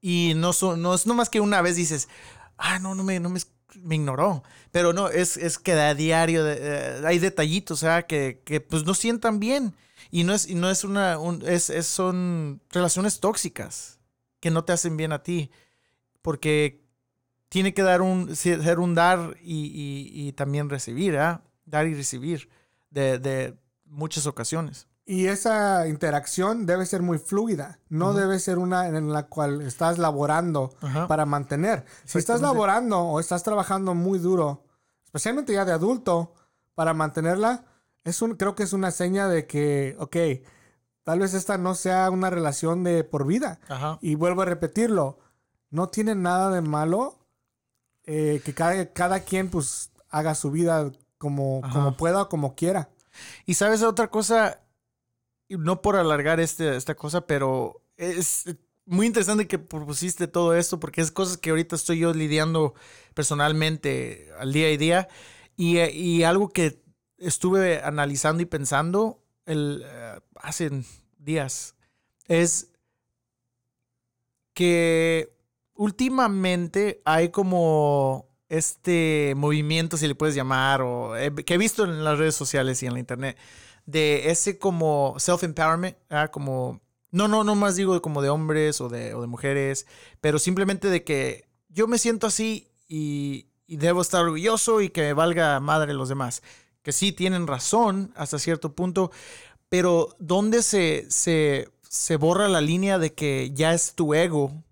Y 0.00 0.32
no, 0.36 0.52
son, 0.52 0.82
no 0.82 0.92
es 0.92 1.06
nomás 1.06 1.30
que 1.30 1.40
una 1.40 1.62
vez 1.62 1.76
dices, 1.76 2.08
ah, 2.58 2.78
no, 2.80 2.94
no 2.96 3.04
me, 3.04 3.20
no 3.20 3.30
me, 3.30 3.38
ignoró. 3.94 4.42
Pero 4.72 4.92
no, 4.92 5.08
es, 5.08 5.36
es 5.36 5.58
que 5.58 5.72
a 5.72 5.94
diario 5.94 6.42
eh, 6.46 7.00
hay 7.04 7.18
detallitos, 7.20 7.80
sea 7.80 8.06
Que, 8.06 8.42
que 8.44 8.60
pues 8.60 8.84
no 8.84 8.94
sientan 8.94 9.38
bien. 9.38 9.74
Y 10.10 10.24
no 10.24 10.34
es, 10.34 10.48
y 10.48 10.54
no 10.56 10.68
es 10.68 10.82
una, 10.82 11.18
es, 11.46 11.70
es, 11.70 11.86
son 11.86 12.60
relaciones 12.70 13.20
tóxicas 13.20 13.98
que 14.40 14.50
no 14.50 14.64
te 14.64 14.72
hacen 14.72 14.96
bien 14.96 15.12
a 15.12 15.22
ti. 15.22 15.50
Porque 16.26 16.84
tiene 17.48 17.72
que 17.72 17.82
dar 17.82 18.02
un, 18.02 18.34
ser 18.34 18.80
un 18.80 18.96
dar 18.96 19.36
y, 19.40 20.10
y, 20.12 20.32
también 20.32 20.68
recibir, 20.68 21.16
¿ah? 21.18 21.44
Dar 21.66 21.86
y 21.86 21.94
recibir 21.94 22.50
de, 22.90 23.20
de 23.20 23.56
muchas 23.84 24.26
ocasiones. 24.26 24.88
Y 25.04 25.28
esa 25.28 25.86
interacción 25.86 26.66
debe 26.66 26.84
ser 26.84 27.00
muy 27.00 27.18
fluida, 27.18 27.78
no 27.88 28.12
debe 28.12 28.40
ser 28.40 28.58
una 28.58 28.88
en 28.88 29.12
la 29.12 29.28
cual 29.28 29.60
estás 29.60 29.98
laborando 29.98 30.74
para 31.06 31.24
mantener. 31.26 31.84
Si 32.04 32.18
estás 32.18 32.40
laborando 32.40 32.98
o 33.02 33.20
estás 33.20 33.44
trabajando 33.44 33.94
muy 33.94 34.18
duro, 34.18 34.64
especialmente 35.04 35.52
ya 35.52 35.64
de 35.64 35.70
adulto, 35.70 36.34
para 36.74 36.92
mantenerla, 36.92 37.66
es 38.02 38.20
un, 38.20 38.34
creo 38.34 38.56
que 38.56 38.64
es 38.64 38.72
una 38.72 38.90
seña 38.90 39.28
de 39.28 39.46
que, 39.46 39.94
ok, 40.00 40.16
tal 41.04 41.20
vez 41.20 41.34
esta 41.34 41.56
no 41.56 41.76
sea 41.76 42.10
una 42.10 42.28
relación 42.28 42.82
de 42.82 43.04
por 43.04 43.28
vida. 43.28 43.60
Y 44.00 44.16
vuelvo 44.16 44.42
a 44.42 44.46
repetirlo, 44.46 45.20
no 45.70 45.88
tiene 45.88 46.14
nada 46.14 46.50
de 46.50 46.60
malo 46.60 47.18
eh, 48.04 48.40
que 48.44 48.54
cada, 48.54 48.92
cada, 48.92 49.20
quien 49.20 49.50
pues 49.50 49.90
haga 50.10 50.34
su 50.34 50.50
vida 50.50 50.92
como, 51.18 51.60
como 51.72 51.96
pueda 51.96 52.22
o 52.22 52.28
como 52.28 52.54
quiera. 52.54 52.88
Y 53.46 53.54
sabes 53.54 53.82
otra 53.82 54.08
cosa, 54.08 54.60
no 55.48 55.82
por 55.82 55.96
alargar 55.96 56.40
este, 56.40 56.76
esta 56.76 56.94
cosa, 56.94 57.26
pero 57.26 57.82
es 57.96 58.44
muy 58.86 59.06
interesante 59.06 59.48
que 59.48 59.58
propusiste 59.58 60.28
todo 60.28 60.54
esto 60.54 60.78
porque 60.78 61.00
es 61.00 61.10
cosas 61.10 61.36
que 61.36 61.50
ahorita 61.50 61.74
estoy 61.74 61.98
yo 61.98 62.14
lidiando 62.14 62.74
personalmente 63.14 64.30
al 64.38 64.52
día 64.52 64.68
a 64.68 64.76
día 64.76 65.08
y, 65.56 66.22
algo 66.22 66.50
que 66.50 66.82
estuve 67.18 67.82
analizando 67.82 68.42
y 68.42 68.46
pensando 68.46 69.22
el, 69.46 69.82
eh, 69.84 70.20
hace 70.36 70.70
días 71.18 71.74
es 72.28 72.70
que 74.52 75.35
últimamente 75.76 77.02
hay 77.04 77.30
como 77.30 78.28
este 78.48 79.34
movimiento, 79.36 79.96
si 79.96 80.06
le 80.06 80.14
puedes 80.14 80.34
llamar, 80.34 80.82
o 80.82 81.12
que 81.44 81.54
he 81.54 81.58
visto 81.58 81.84
en 81.84 82.04
las 82.04 82.18
redes 82.18 82.34
sociales 82.34 82.82
y 82.82 82.86
en 82.86 82.94
la 82.94 83.00
internet, 83.00 83.36
de 83.86 84.30
ese 84.30 84.58
como 84.58 85.14
self-empowerment, 85.18 85.96
como, 86.30 86.80
no, 87.10 87.28
no, 87.28 87.44
no 87.44 87.54
más 87.54 87.76
digo 87.76 88.00
como 88.02 88.22
de 88.22 88.28
hombres 88.28 88.80
o 88.80 88.88
de, 88.88 89.14
mujeres, 89.26 89.86
pero 90.20 90.38
simplemente 90.38 90.88
de 90.88 91.04
que 91.04 91.48
yo 91.68 91.86
me 91.86 91.98
siento 91.98 92.26
así 92.26 92.68
y, 92.88 93.48
debo 93.68 94.00
estar 94.00 94.22
orgulloso 94.22 94.80
y 94.80 94.90
que 94.90 95.12
valga 95.12 95.58
madre 95.60 95.92
los 95.92 96.08
demás. 96.08 96.42
Que 96.82 96.92
sí 96.92 97.10
tienen 97.10 97.48
razón 97.48 98.12
hasta 98.14 98.38
cierto 98.38 98.76
punto, 98.76 99.10
pero 99.68 100.14
¿dónde 100.20 100.62
se, 100.62 101.04
se, 101.10 101.68
se 101.82 102.16
borra 102.16 102.48
la 102.48 102.60
línea 102.60 103.00
de 103.00 103.12
que 103.12 103.50
ya 103.52 103.74
es 103.74 103.94
tu 103.94 104.14
ego 104.14 104.62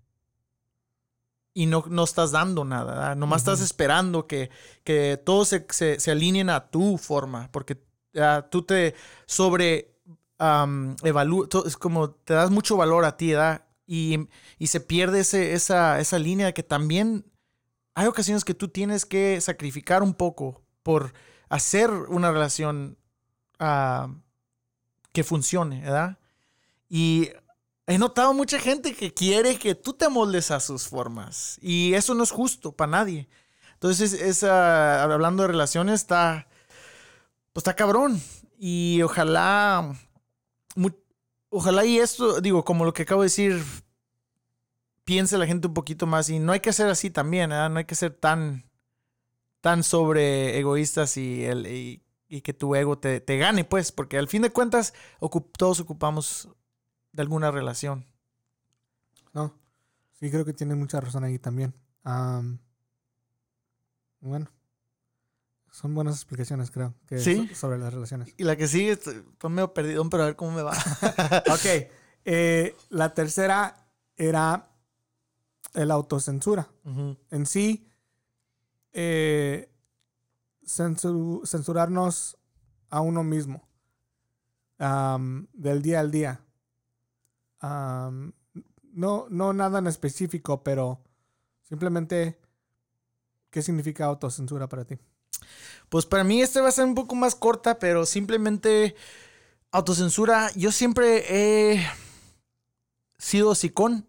y 1.55 1.67
no, 1.67 1.85
no 1.87 2.03
estás 2.03 2.31
dando 2.31 2.65
nada, 2.65 3.15
nomás 3.15 3.41
estás 3.41 3.61
esperando 3.61 4.27
que, 4.27 4.51
que 4.83 5.17
todos 5.17 5.47
se, 5.47 5.65
se, 5.69 5.99
se, 6.01 6.11
alineen 6.11 6.49
a 6.49 6.69
tu 6.69 6.97
forma, 6.97 7.49
porque 7.51 7.81
tú 8.49 8.63
te 8.63 8.93
sobre 9.25 9.95
evalúas, 11.01 11.49
es 11.65 11.77
como 11.77 12.11
te 12.11 12.33
das 12.33 12.51
mucho 12.51 12.75
valor 12.75 13.05
a 13.05 13.15
ti, 13.15 13.31
¿verdad? 13.31 13.65
Y, 13.87 14.27
se 14.65 14.81
pierde 14.81 15.21
ese, 15.21 15.53
esa, 15.53 15.99
esa 16.01 16.19
línea 16.19 16.51
que 16.51 16.63
también 16.63 17.25
hay 17.93 18.07
ocasiones 18.07 18.43
que 18.43 18.53
tú 18.53 18.67
tienes 18.67 19.05
que 19.05 19.39
sacrificar 19.39 20.03
un 20.03 20.13
poco 20.13 20.61
por 20.83 21.13
hacer 21.47 21.89
una 21.89 22.31
relación 22.31 22.97
que 25.13 25.23
funcione, 25.23 25.81
¿verdad? 25.81 26.19
Y 26.89 27.29
he 27.87 27.97
notado 27.97 28.33
mucha 28.33 28.59
gente 28.59 28.95
que 28.95 29.13
quiere 29.13 29.59
que 29.59 29.75
tú 29.75 29.93
te 29.93 30.09
moldes 30.09 30.51
a 30.51 30.59
sus 30.59 30.87
formas. 30.87 31.57
Y 31.61 31.93
eso 31.93 32.13
no 32.13 32.23
es 32.23 32.31
justo 32.31 32.71
para 32.71 32.91
nadie. 32.91 33.27
Entonces, 33.73 34.13
esa, 34.13 35.03
hablando 35.03 35.43
de 35.43 35.47
relaciones, 35.47 36.01
está, 36.01 36.47
pues 37.53 37.61
está 37.61 37.75
cabrón. 37.75 38.21
Y 38.57 39.01
ojalá, 39.03 39.95
ojalá 41.49 41.85
y 41.85 41.99
esto, 41.99 42.41
digo, 42.41 42.65
como 42.65 42.85
lo 42.85 42.93
que 42.93 43.03
acabo 43.03 43.21
de 43.21 43.27
decir, 43.27 43.63
piense 45.03 45.37
la 45.37 45.45
gente 45.45 45.67
un 45.67 45.73
poquito 45.73 46.07
más. 46.07 46.29
Y 46.29 46.39
no 46.39 46.51
hay 46.51 46.61
que 46.61 46.73
ser 46.73 46.87
así 46.87 47.11
también, 47.11 47.51
¿eh? 47.51 47.69
no 47.69 47.77
hay 47.77 47.85
que 47.85 47.95
ser 47.95 48.13
tan, 48.13 48.69
tan 49.61 49.83
sobre 49.83 50.57
egoístas 50.57 51.17
y, 51.17 52.01
que 52.43 52.53
tu 52.53 52.75
ego 52.75 52.97
te, 52.97 53.37
gane, 53.37 53.63
pues, 53.63 53.91
porque 53.91 54.17
al 54.17 54.27
fin 54.27 54.41
de 54.41 54.49
cuentas 54.49 54.93
todos 55.57 55.79
ocupamos 55.79 56.49
de 57.15 57.21
alguna 57.21 57.49
relación. 57.49 58.05
No, 59.33 59.53
sí 60.19 60.29
creo 60.29 60.43
que 60.43 60.53
tiene 60.53 60.75
mucha 60.75 60.99
razón 60.99 61.23
ahí 61.23 61.39
también. 61.39 61.73
bueno, 64.19 64.51
son 65.71 65.95
buenas 65.95 66.15
explicaciones, 66.15 66.71
creo, 66.71 66.93
que 67.07 67.19
¿Sí? 67.19 67.49
sobre 67.55 67.77
las 67.77 67.93
relaciones. 67.93 68.33
Y 68.37 68.43
la 68.43 68.57
que 68.57 68.67
sigue, 68.67 68.91
estoy 68.91 69.23
medio 69.49 69.73
perdido, 69.73 70.07
pero 70.09 70.23
a 70.23 70.25
ver 70.27 70.35
cómo 70.35 70.51
me 70.51 70.61
va. 70.61 70.73
ok. 71.51 71.89
Eh, 72.25 72.75
la 72.89 73.13
tercera 73.13 73.87
era 74.17 74.71
el 75.73 75.91
autocensura. 75.91 76.67
En 77.29 77.45
sí, 77.45 77.87
eh, 78.91 79.69
censurarnos 80.65 82.37
a 82.89 83.01
uno 83.01 83.23
mismo 83.23 83.67
del 84.77 85.81
día 85.81 85.99
al 86.01 86.11
día. 86.11 86.44
No, 88.93 89.27
no 89.29 89.53
nada 89.53 89.79
en 89.79 89.87
específico, 89.87 90.63
pero 90.63 91.01
simplemente, 91.63 92.39
¿qué 93.49 93.61
significa 93.61 94.05
autocensura 94.05 94.67
para 94.67 94.85
ti? 94.85 94.97
Pues 95.89 96.05
para 96.05 96.23
mí 96.23 96.41
este 96.41 96.61
va 96.61 96.69
a 96.69 96.71
ser 96.71 96.85
un 96.85 96.95
poco 96.95 97.15
más 97.15 97.35
corta, 97.35 97.79
pero 97.79 98.05
simplemente 98.05 98.95
autocensura. 99.71 100.51
Yo 100.55 100.71
siempre 100.71 101.25
he 101.29 101.87
sido 103.17 103.55
sicón. 103.55 104.07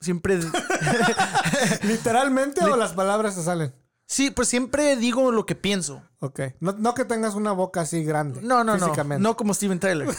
Siempre. 0.00 0.38
¿Literalmente 1.82 2.64
o 2.64 2.76
las 2.76 2.92
palabras 2.92 3.34
se 3.34 3.42
salen? 3.42 3.72
Sí, 4.12 4.30
pues 4.30 4.48
siempre 4.48 4.94
digo 4.96 5.32
lo 5.32 5.46
que 5.46 5.54
pienso. 5.54 6.02
Ok. 6.18 6.40
No, 6.60 6.92
que 6.92 7.06
tengas 7.06 7.34
una 7.34 7.52
boca 7.52 7.80
así 7.80 8.04
grande. 8.04 8.42
No, 8.42 8.62
no, 8.62 8.76
no. 8.76 9.18
No 9.18 9.36
como 9.38 9.54
Steven 9.54 9.80
Tyler. 9.80 10.06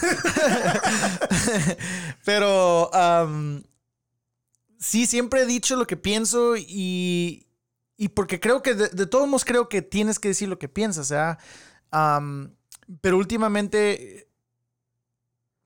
Pero 2.24 2.90
sí, 4.80 5.06
siempre 5.06 5.42
he 5.42 5.46
dicho 5.46 5.76
lo 5.76 5.86
que 5.86 5.96
pienso 5.96 6.56
y, 6.56 7.46
y 7.96 8.08
porque 8.08 8.40
creo 8.40 8.64
que 8.64 8.74
de, 8.74 9.06
todos 9.06 9.28
modos 9.28 9.44
creo 9.44 9.68
que 9.68 9.80
tienes 9.80 10.18
que 10.18 10.26
decir 10.26 10.48
lo 10.48 10.58
que 10.58 10.68
piensas, 10.68 11.10
¿ya? 11.10 11.38
pero 13.00 13.16
últimamente, 13.16 14.28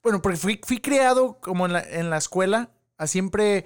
bueno, 0.03 0.21
porque 0.21 0.37
fui, 0.37 0.61
fui 0.63 0.83
criado 0.83 1.41
como 1.41 1.65
en 1.65 1.73
la, 1.73 1.81
en 1.81 2.11
la 2.11 2.19
escuela 2.19 2.73
a 2.99 3.07
siempre 3.07 3.65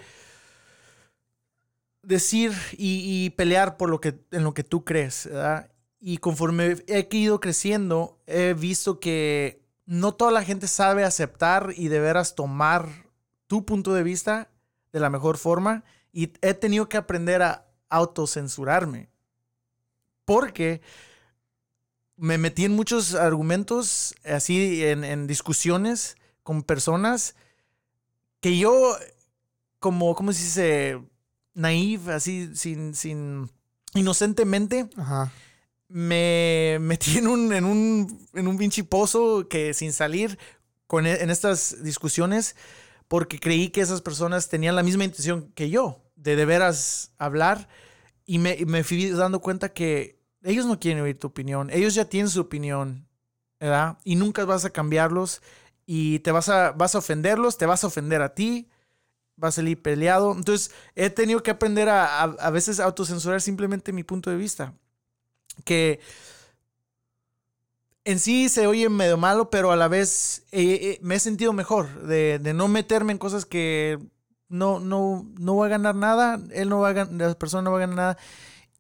decir 2.03 2.53
y, 2.73 3.31
pelear 3.31 3.77
por 3.77 3.89
lo 3.89 4.01
que, 4.01 4.19
en 4.31 4.45
lo 4.45 4.55
que 4.55 4.65
tú 4.65 4.85
crees. 4.85 5.29
Y 6.01 6.19
conforme 6.19 6.77
he 6.87 7.09
ido 7.13 7.41
creciendo, 7.41 8.19
he 8.27 8.55
visto 8.55 9.01
que 9.01 9.63
no 9.87 10.15
toda 10.15 10.33
la 10.33 10.45
gente 10.45 10.67
sabe 10.69 11.05
aceptar 11.05 11.73
y 11.77 11.89
de 11.89 12.01
veras 12.01 12.35
tomar 12.35 12.89
tu 13.47 13.65
punto 13.65 13.95
de 13.95 14.03
vista 14.03 14.51
de 14.93 15.01
la 15.01 15.11
mejor 15.11 15.39
forma. 15.39 15.85
Y 16.13 16.33
he 16.43 16.55
tenido 16.55 16.89
que 16.89 16.97
aprender 16.97 17.43
a 17.43 17.67
autocensurarme. 17.89 19.09
Porque 20.25 20.83
me 22.17 22.39
metí 22.39 22.65
en 22.65 22.77
muchos 22.77 23.15
argumentos, 23.15 24.15
así 24.25 24.85
en, 24.85 25.05
en 25.05 25.27
discusiones 25.27 26.17
con 26.43 26.63
personas 26.63 27.35
que 28.41 28.59
yo, 28.59 28.97
como, 29.79 30.15
¿cómo 30.15 30.33
se 30.33 30.43
dice? 30.43 31.12
Naive, 31.55 32.13
así, 32.13 32.51
sin, 32.55 32.95
sin, 32.95 33.51
inocentemente, 33.95 34.89
me 35.89 36.79
metí 36.81 37.19
en 37.19 37.27
un, 37.27 37.53
en 37.53 37.65
un, 37.65 38.29
en 38.35 38.49
un 38.49 38.57
pinche 38.57 38.85
pozo 38.85 39.49
que 39.49 39.75
sin 39.75 39.93
salir 39.93 40.39
con, 40.87 41.07
e, 41.07 41.15
en 41.23 41.31
estas 41.31 41.83
discusiones, 41.83 42.57
porque 43.09 43.39
creí 43.39 43.69
que 43.69 43.81
esas 43.81 44.01
personas 44.01 44.49
tenían 44.49 44.77
la 44.77 44.83
misma 44.83 45.05
intención 45.05 45.53
que 45.55 45.71
yo, 45.71 46.03
de 46.17 46.37
de 46.37 46.45
veras 46.45 47.13
hablar, 47.19 47.69
y 48.25 48.39
me, 48.39 48.57
me 48.67 48.85
fui 48.85 49.11
dando 49.11 49.41
cuenta 49.41 49.71
que 49.71 50.21
ellos 50.43 50.67
no 50.67 50.79
quieren 50.79 51.03
oír 51.03 51.19
tu 51.19 51.29
opinión, 51.29 51.71
ellos 51.71 51.95
ya 51.95 52.05
tienen 52.07 52.31
su 52.31 52.41
opinión, 52.41 53.07
¿verdad? 53.61 53.99
Y 54.05 54.17
nunca 54.17 54.45
vas 54.45 54.65
a 54.65 54.71
cambiarlos 54.71 55.43
y 55.87 56.21
te 56.21 56.33
vas 56.33 56.49
a, 56.49 56.73
vas 56.73 56.95
a 56.95 56.99
ofenderlos, 56.99 57.59
te 57.59 57.67
vas 57.67 57.85
a 57.85 57.89
ofender 57.89 58.23
a 58.23 58.35
ti 58.35 58.69
va 59.43 59.49
a 59.49 59.53
salir 59.53 59.81
peleado. 59.81 60.33
Entonces, 60.33 60.73
he 60.95 61.11
tenido 61.11 61.43
que 61.43 61.51
aprender 61.51 61.89
a, 61.89 62.23
a, 62.23 62.51
veces 62.51 62.81
autocensurar 62.81 63.41
simplemente 63.41 63.93
mi 63.93 64.05
punto 64.05 64.31
de 64.31 64.37
vista. 64.37 64.75
Que 65.65 66.01
en 68.05 68.19
sí 68.19 68.49
se 68.49 68.67
oye 68.67 68.89
medio 68.89 69.17
malo, 69.17 69.51
pero 69.51 69.73
a 69.73 69.77
la 69.77 69.89
vez 69.89 70.45
me 71.01 71.15
he 71.15 71.21
sentido 71.21 71.53
mejor 71.53 72.03
de, 72.03 72.39
de, 72.39 72.55
no 72.55 72.69
meterme 72.69 73.13
en 73.13 73.19
cosas 73.19 73.45
que 73.45 73.99
no, 74.49 74.81
no, 74.81 75.31
no 75.39 75.55
voy 75.55 75.67
a 75.67 75.71
ganar 75.71 75.95
nada, 75.95 76.41
él 76.53 76.69
no 76.69 76.81
va 76.81 76.91
a 76.91 76.93
ganar, 76.93 77.29
la 77.29 77.39
persona 77.39 77.63
no 77.63 77.71
va 77.71 77.79
a 77.79 77.81
ganar 77.81 77.97
nada 77.97 78.19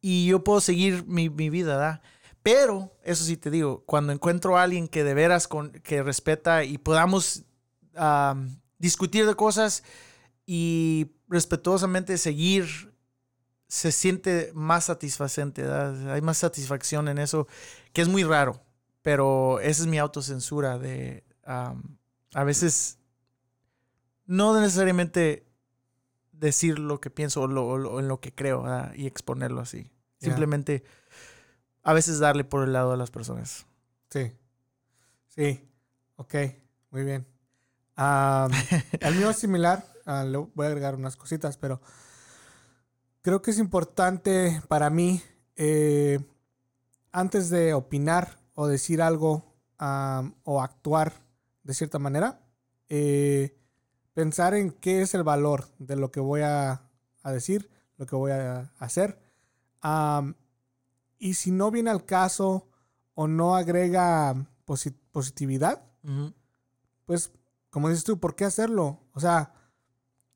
y 0.01 0.27
yo 0.27 0.43
puedo 0.43 0.61
seguir 0.61 1.07
mi, 1.07 1.31
mi 1.31 1.49
vida, 1.49 1.77
¿verdad? 1.77 2.03
Pero, 2.43 2.93
eso 3.05 3.25
sí 3.25 3.37
te 3.37 3.51
digo, 3.51 3.85
cuando 3.87 4.13
encuentro 4.13 4.59
a 4.59 4.65
alguien 4.65 4.89
que 4.89 5.05
de 5.05 5.15
veras 5.15 5.47
con, 5.47 5.71
que 5.71 6.03
respeta 6.03 6.65
y 6.65 6.77
podamos 6.77 7.45
discutir 8.79 9.27
de 9.27 9.35
cosas, 9.35 9.85
y 10.55 11.17
respetuosamente 11.29 12.19
seguir 12.19 12.95
se 13.69 13.91
siente 13.91 14.51
más 14.53 14.85
satisfacente, 14.85 15.67
hay 15.67 16.21
más 16.21 16.37
satisfacción 16.37 17.09
en 17.09 17.17
eso, 17.17 17.49
que 17.95 18.03
es 18.03 18.09
muy 18.09 18.23
raro, 18.23 18.63
pero 19.01 19.61
esa 19.61 19.81
es 19.81 19.89
mi 19.89 19.97
autocensura 19.97 20.77
de 20.77 21.25
a 21.47 22.45
veces 22.45 22.99
no 24.27 24.61
necesariamente 24.61 25.47
decir 26.33 26.79
lo 26.79 27.01
que 27.01 27.09
pienso 27.09 27.41
o, 27.41 27.99
en 27.99 28.09
lo 28.09 28.21
que 28.21 28.35
creo 28.35 28.67
y 28.95 29.07
exponerlo 29.07 29.63
así. 29.63 29.91
Simplemente 30.19 30.85
a 31.83 31.95
veces 31.95 32.19
darle 32.19 32.45
por 32.45 32.63
el 32.63 32.75
lado 32.75 32.93
a 32.93 32.99
las 32.99 33.11
personas. 33.11 33.65
Sí. 34.11 34.33
Sí. 35.29 35.67
Ok. 36.17 36.35
Muy 36.91 37.05
bien. 37.05 37.27
el 39.01 39.15
mío 39.15 39.31
es 39.31 39.39
similar. 39.39 39.92
Ah, 40.05 40.25
le 40.25 40.39
voy 40.39 40.67
a 40.67 40.69
agregar 40.69 40.95
unas 40.95 41.17
cositas, 41.17 41.57
pero 41.57 41.81
creo 43.23 43.41
que 43.41 43.53
es 43.53 43.59
importante 43.59 44.63
para 44.69 44.91
mí, 44.91 45.23
eh, 45.57 46.19
antes 47.13 47.51
de 47.51 47.75
opinar 47.75 48.39
o 48.55 48.67
decir 48.67 49.01
algo 49.01 49.53
o 50.45 50.63
actuar 50.63 51.13
de 51.65 51.75
cierta 51.75 51.99
manera, 51.99 52.41
eh, 52.89 53.59
pensar 54.15 54.55
en 54.55 54.71
qué 54.71 55.03
es 55.03 55.15
el 55.15 55.25
valor 55.25 55.71
de 55.79 55.97
lo 55.97 56.13
que 56.13 56.21
voy 56.21 56.43
a, 56.43 56.83
decir, 57.25 57.69
lo 57.97 58.07
que 58.07 58.15
voy 58.15 58.31
a 58.31 58.71
hacer. 58.79 59.19
y 61.19 61.35
si 61.35 61.51
no 61.51 61.71
viene 61.71 61.91
al 61.91 62.05
caso 62.05 62.69
o 63.15 63.27
no 63.27 63.57
agrega 63.57 64.47
positividad, 65.11 65.85
pues, 67.07 67.33
como 67.71 67.89
dices 67.89 68.05
tú, 68.05 68.21
¿por 68.21 68.37
qué 68.37 68.45
hacerlo? 68.45 69.01
O 69.15 69.21
sea, 69.21 69.53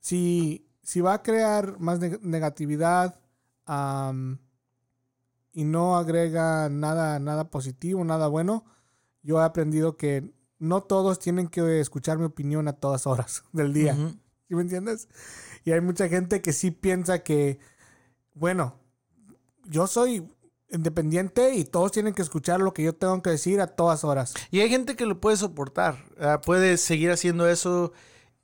si, 0.07 0.65
si 0.83 1.01
va 1.01 1.15
a 1.15 1.23
crear 1.25 1.81
más 1.81 1.99
negatividad 1.99 3.19
y 5.53 5.65
no 5.65 5.97
agrega 5.97 6.69
nada, 6.69 7.19
nada 7.19 7.51
positivo, 7.51 8.05
nada 8.05 8.29
bueno, 8.29 8.65
yo 9.25 9.41
he 9.41 9.45
aprendido 9.45 9.97
que 9.97 10.33
no 10.61 10.85
todos 10.85 11.19
tienen 11.19 11.49
que 11.49 11.81
escuchar 11.81 12.19
mi 12.19 12.25
opinión 12.25 12.69
a 12.69 12.75
todas 12.75 13.09
horas 13.09 13.43
del 13.53 13.73
día. 13.73 13.97
¿Sí 14.47 14.55
me 14.55 14.63
entiendes? 14.63 15.09
Y 15.65 15.73
hay 15.73 15.81
mucha 15.81 16.09
gente 16.09 16.41
que 16.41 16.53
sí 16.53 16.71
piensa 16.71 17.25
que, 17.25 17.59
bueno, 18.33 18.77
yo 19.65 19.89
soy 19.89 20.31
independiente 20.71 21.57
y 21.57 21.65
todos 21.65 21.91
tienen 21.91 22.15
que 22.15 22.23
escuchar 22.23 22.61
lo 22.61 22.73
que 22.73 22.85
yo 22.85 22.95
tengo 22.95 23.21
que 23.23 23.31
decir 23.31 23.61
a 23.61 23.67
todas 23.67 24.05
horas. 24.05 24.35
Y 24.53 24.61
hay 24.61 24.69
gente 24.69 24.95
que 24.95 25.07
lo 25.07 25.21
puede 25.21 25.37
soportar, 25.37 25.97
puede 26.45 26.77
seguir 26.77 27.11
haciendo 27.11 27.49
eso 27.49 27.93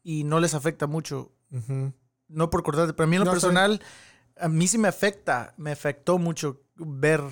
y 0.03 0.25
no 0.25 0.41
les 0.41 0.55
afecta 0.55 0.89
mucho. 0.89 1.32
No 2.29 2.51
por 2.51 2.63
cortarte, 2.63 2.95
pero 2.95 3.05
a 3.05 3.11
mí 3.11 3.17
en 3.17 3.25
lo 3.25 3.31
personal, 3.31 3.81
a 4.39 4.49
mí 4.49 4.67
sí 4.67 4.79
me 4.79 4.89
afecta, 4.89 5.55
me 5.57 5.73
afectó 5.73 6.19
mucho 6.19 6.63
ver 6.77 7.23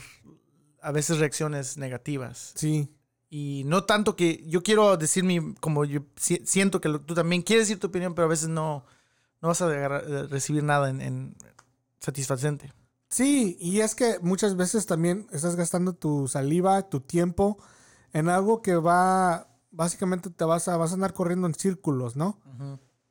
a 0.82 0.92
veces 0.92 1.18
reacciones 1.18 1.76
negativas. 1.76 2.52
Sí. 2.54 2.88
Y 3.28 3.62
no 3.66 3.84
tanto 3.84 4.16
que 4.16 4.42
yo 4.46 4.62
quiero 4.62 4.96
decir 4.96 5.24
mi, 5.24 5.54
como 5.54 5.84
yo 5.84 6.02
siento 6.16 6.80
que 6.80 6.88
tú 6.98 7.14
también 7.14 7.42
quieres 7.42 7.68
decir 7.68 7.78
tu 7.78 7.86
opinión, 7.86 8.14
pero 8.14 8.26
a 8.26 8.28
veces 8.28 8.48
no, 8.48 8.84
no 9.40 9.48
vas 9.48 9.62
a 9.62 9.72
eh, 9.72 10.26
recibir 10.26 10.64
nada 10.64 10.90
en, 10.90 11.00
en 11.00 11.36
satisfacente. 12.00 12.72
Sí, 13.08 13.56
y 13.60 13.80
es 13.80 13.94
que 13.94 14.18
muchas 14.20 14.56
veces 14.56 14.86
también 14.86 15.26
estás 15.32 15.56
gastando 15.56 15.94
tu 15.94 16.28
saliva, 16.28 16.88
tu 16.88 17.00
tiempo 17.00 17.58
en 18.12 18.28
algo 18.28 18.62
que 18.62 18.76
va, 18.76 19.48
básicamente 19.70 20.30
te 20.30 20.44
vas 20.44 20.68
a, 20.68 20.76
vas 20.76 20.92
a 20.92 20.94
andar 20.94 21.12
corriendo 21.12 21.46
en 21.46 21.54
círculos, 21.54 22.16
¿no? 22.16 22.40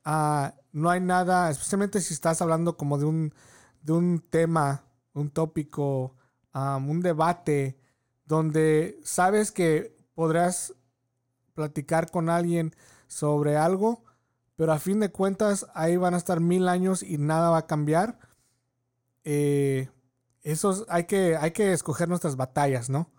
Ah, 0.03 0.55
no 0.72 0.89
hay 0.89 0.99
nada, 0.99 1.49
especialmente 1.49 2.01
si 2.01 2.13
estás 2.13 2.41
hablando 2.41 2.78
como 2.78 2.97
de 2.97 3.05
un, 3.05 3.34
de 3.82 3.93
un 3.93 4.20
tema, 4.20 4.84
un 5.13 5.30
tópico, 5.30 6.15
un 6.53 7.01
debate, 7.01 7.80
donde 8.26 8.99
sabes 9.03 9.51
que 9.51 9.97
podrás 10.13 10.74
platicar 11.53 12.11
con 12.11 12.30
alguien 12.30 12.76
sobre 13.07 13.57
algo, 13.57 14.03
pero 14.55 14.74
a 14.74 14.80
fin 14.80 14.99
de 14.99 15.11
cuentas 15.11 15.65
ahí 15.74 15.97
van 15.97 16.13
a 16.13 16.17
estar 16.17 16.39
mil 16.39 16.67
años 16.67 17.01
y 17.01 17.17
nada 17.17 17.49
va 17.49 17.59
a 17.59 17.67
cambiar. 17.67 18.20
Eh, 19.24 19.89
hay 20.88 21.03
que, 21.05 21.38
hay 21.38 21.51
que 21.51 21.74
escoger 21.74 22.07
nuestras 22.07 22.36
batallas, 22.36 22.89
¿no? 22.89 23.11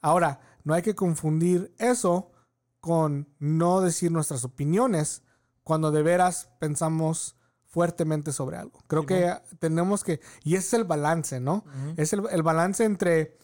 ahora, 0.00 0.40
no 0.64 0.72
hay 0.72 0.80
que 0.80 0.94
confundir 0.94 1.74
eso 1.78 2.32
con 2.80 3.28
no 3.38 3.82
decir 3.82 4.10
nuestras 4.10 4.44
opiniones 4.44 5.23
cuando 5.64 5.90
de 5.90 6.02
veras 6.02 6.50
pensamos 6.58 7.36
fuertemente 7.64 8.32
sobre 8.32 8.56
algo. 8.56 8.78
Creo 8.86 9.04
que 9.04 9.34
tenemos 9.58 10.04
que, 10.04 10.20
y 10.44 10.54
ese 10.54 10.68
es 10.68 10.74
el 10.74 10.84
balance, 10.84 11.40
¿no? 11.40 11.64
Es 11.96 12.12
el, 12.12 12.22
el 12.30 12.42
balance 12.42 12.84
entre 12.84 13.36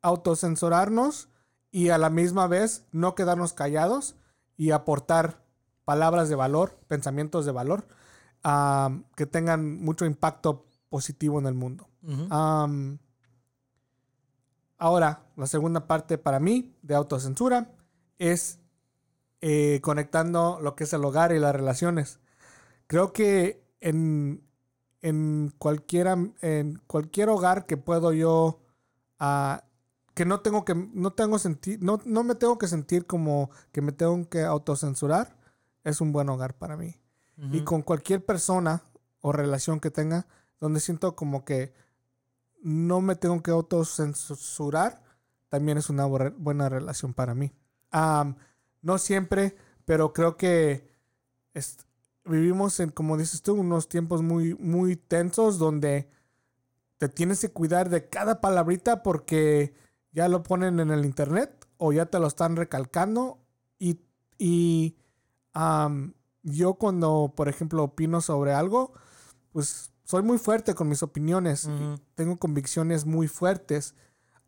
autocensurarnos 0.00 1.28
y 1.70 1.90
a 1.90 1.98
la 1.98 2.08
misma 2.08 2.46
vez 2.46 2.86
no 2.92 3.14
quedarnos 3.14 3.52
callados 3.52 4.16
y 4.56 4.70
aportar 4.70 5.44
palabras 5.84 6.28
de 6.28 6.34
valor, 6.34 6.78
pensamientos 6.88 7.44
de 7.44 7.52
valor, 7.52 7.86
que 9.16 9.26
tengan 9.26 9.76
mucho 9.82 10.04
impacto 10.04 10.66
positivo 10.88 11.38
en 11.38 11.46
el 11.46 11.54
mundo. 11.54 11.88
Ahora, 14.78 15.26
la 15.36 15.46
segunda 15.46 15.86
parte 15.86 16.18
para 16.18 16.38
mí 16.38 16.76
de 16.82 16.94
autocensura 16.94 17.72
es 18.18 18.60
eh, 19.40 19.80
conectando 19.82 20.58
lo 20.60 20.74
que 20.76 20.84
es 20.84 20.92
el 20.92 21.04
hogar 21.04 21.32
y 21.32 21.38
las 21.38 21.54
relaciones. 21.54 22.20
Creo 22.86 23.12
que 23.12 23.64
en, 23.80 24.42
en, 25.02 25.52
cualquiera, 25.58 26.16
en 26.40 26.80
cualquier 26.86 27.28
hogar 27.28 27.66
que 27.66 27.76
puedo 27.76 28.12
yo, 28.12 28.60
ah, 29.18 29.64
que 30.14 30.24
no 30.24 30.40
tengo 30.40 30.64
que, 30.64 30.74
no 30.74 31.12
tengo 31.12 31.38
sentir, 31.38 31.78
no, 31.82 32.00
no 32.04 32.24
me 32.24 32.34
tengo 32.34 32.58
que 32.58 32.68
sentir 32.68 33.06
como 33.06 33.50
que 33.72 33.82
me 33.82 33.92
tengo 33.92 34.28
que 34.28 34.42
autocensurar, 34.42 35.36
es 35.84 36.00
un 36.00 36.12
buen 36.12 36.28
hogar 36.28 36.54
para 36.54 36.76
mí. 36.76 36.96
Y 37.36 37.56
Ujú. 37.58 37.64
con 37.64 37.82
cualquier 37.82 38.24
persona 38.24 38.82
o 39.20 39.30
relación 39.32 39.78
que 39.78 39.90
tenga, 39.90 40.26
donde 40.58 40.80
siento 40.80 41.14
como 41.14 41.44
que 41.44 41.74
no 42.62 43.02
me 43.02 43.14
tengo 43.14 43.42
que 43.42 43.50
autocensurar, 43.50 45.02
también 45.50 45.76
es 45.78 45.90
una 45.90 46.06
buena- 46.06 46.68
relación 46.68 47.12
para 47.12 47.34
mí. 47.34 47.52
No 48.82 48.98
siempre, 48.98 49.56
pero 49.84 50.12
creo 50.12 50.36
que 50.36 50.88
est- 51.54 51.82
vivimos 52.24 52.80
en, 52.80 52.90
como 52.90 53.16
dices 53.16 53.42
tú, 53.42 53.54
unos 53.54 53.88
tiempos 53.88 54.22
muy, 54.22 54.54
muy 54.54 54.96
tensos 54.96 55.58
donde 55.58 56.08
te 56.98 57.08
tienes 57.08 57.40
que 57.40 57.50
cuidar 57.50 57.90
de 57.90 58.08
cada 58.08 58.40
palabrita 58.40 59.02
porque 59.02 59.74
ya 60.12 60.28
lo 60.28 60.42
ponen 60.42 60.80
en 60.80 60.90
el 60.90 61.04
internet 61.04 61.66
o 61.76 61.92
ya 61.92 62.06
te 62.06 62.18
lo 62.18 62.26
están 62.26 62.56
recalcando 62.56 63.38
y, 63.78 64.00
y 64.38 64.96
am, 65.52 66.14
yo 66.42 66.74
cuando, 66.74 67.34
por 67.36 67.48
ejemplo, 67.48 67.84
opino 67.84 68.20
sobre 68.20 68.52
algo, 68.54 68.92
pues 69.52 69.90
soy 70.04 70.22
muy 70.22 70.38
fuerte 70.38 70.74
con 70.74 70.88
mis 70.88 71.02
opiniones. 71.02 71.64
y 71.66 71.68
Ujú. 71.70 72.00
Tengo 72.14 72.36
convicciones 72.38 73.04
muy 73.04 73.28
fuertes. 73.28 73.94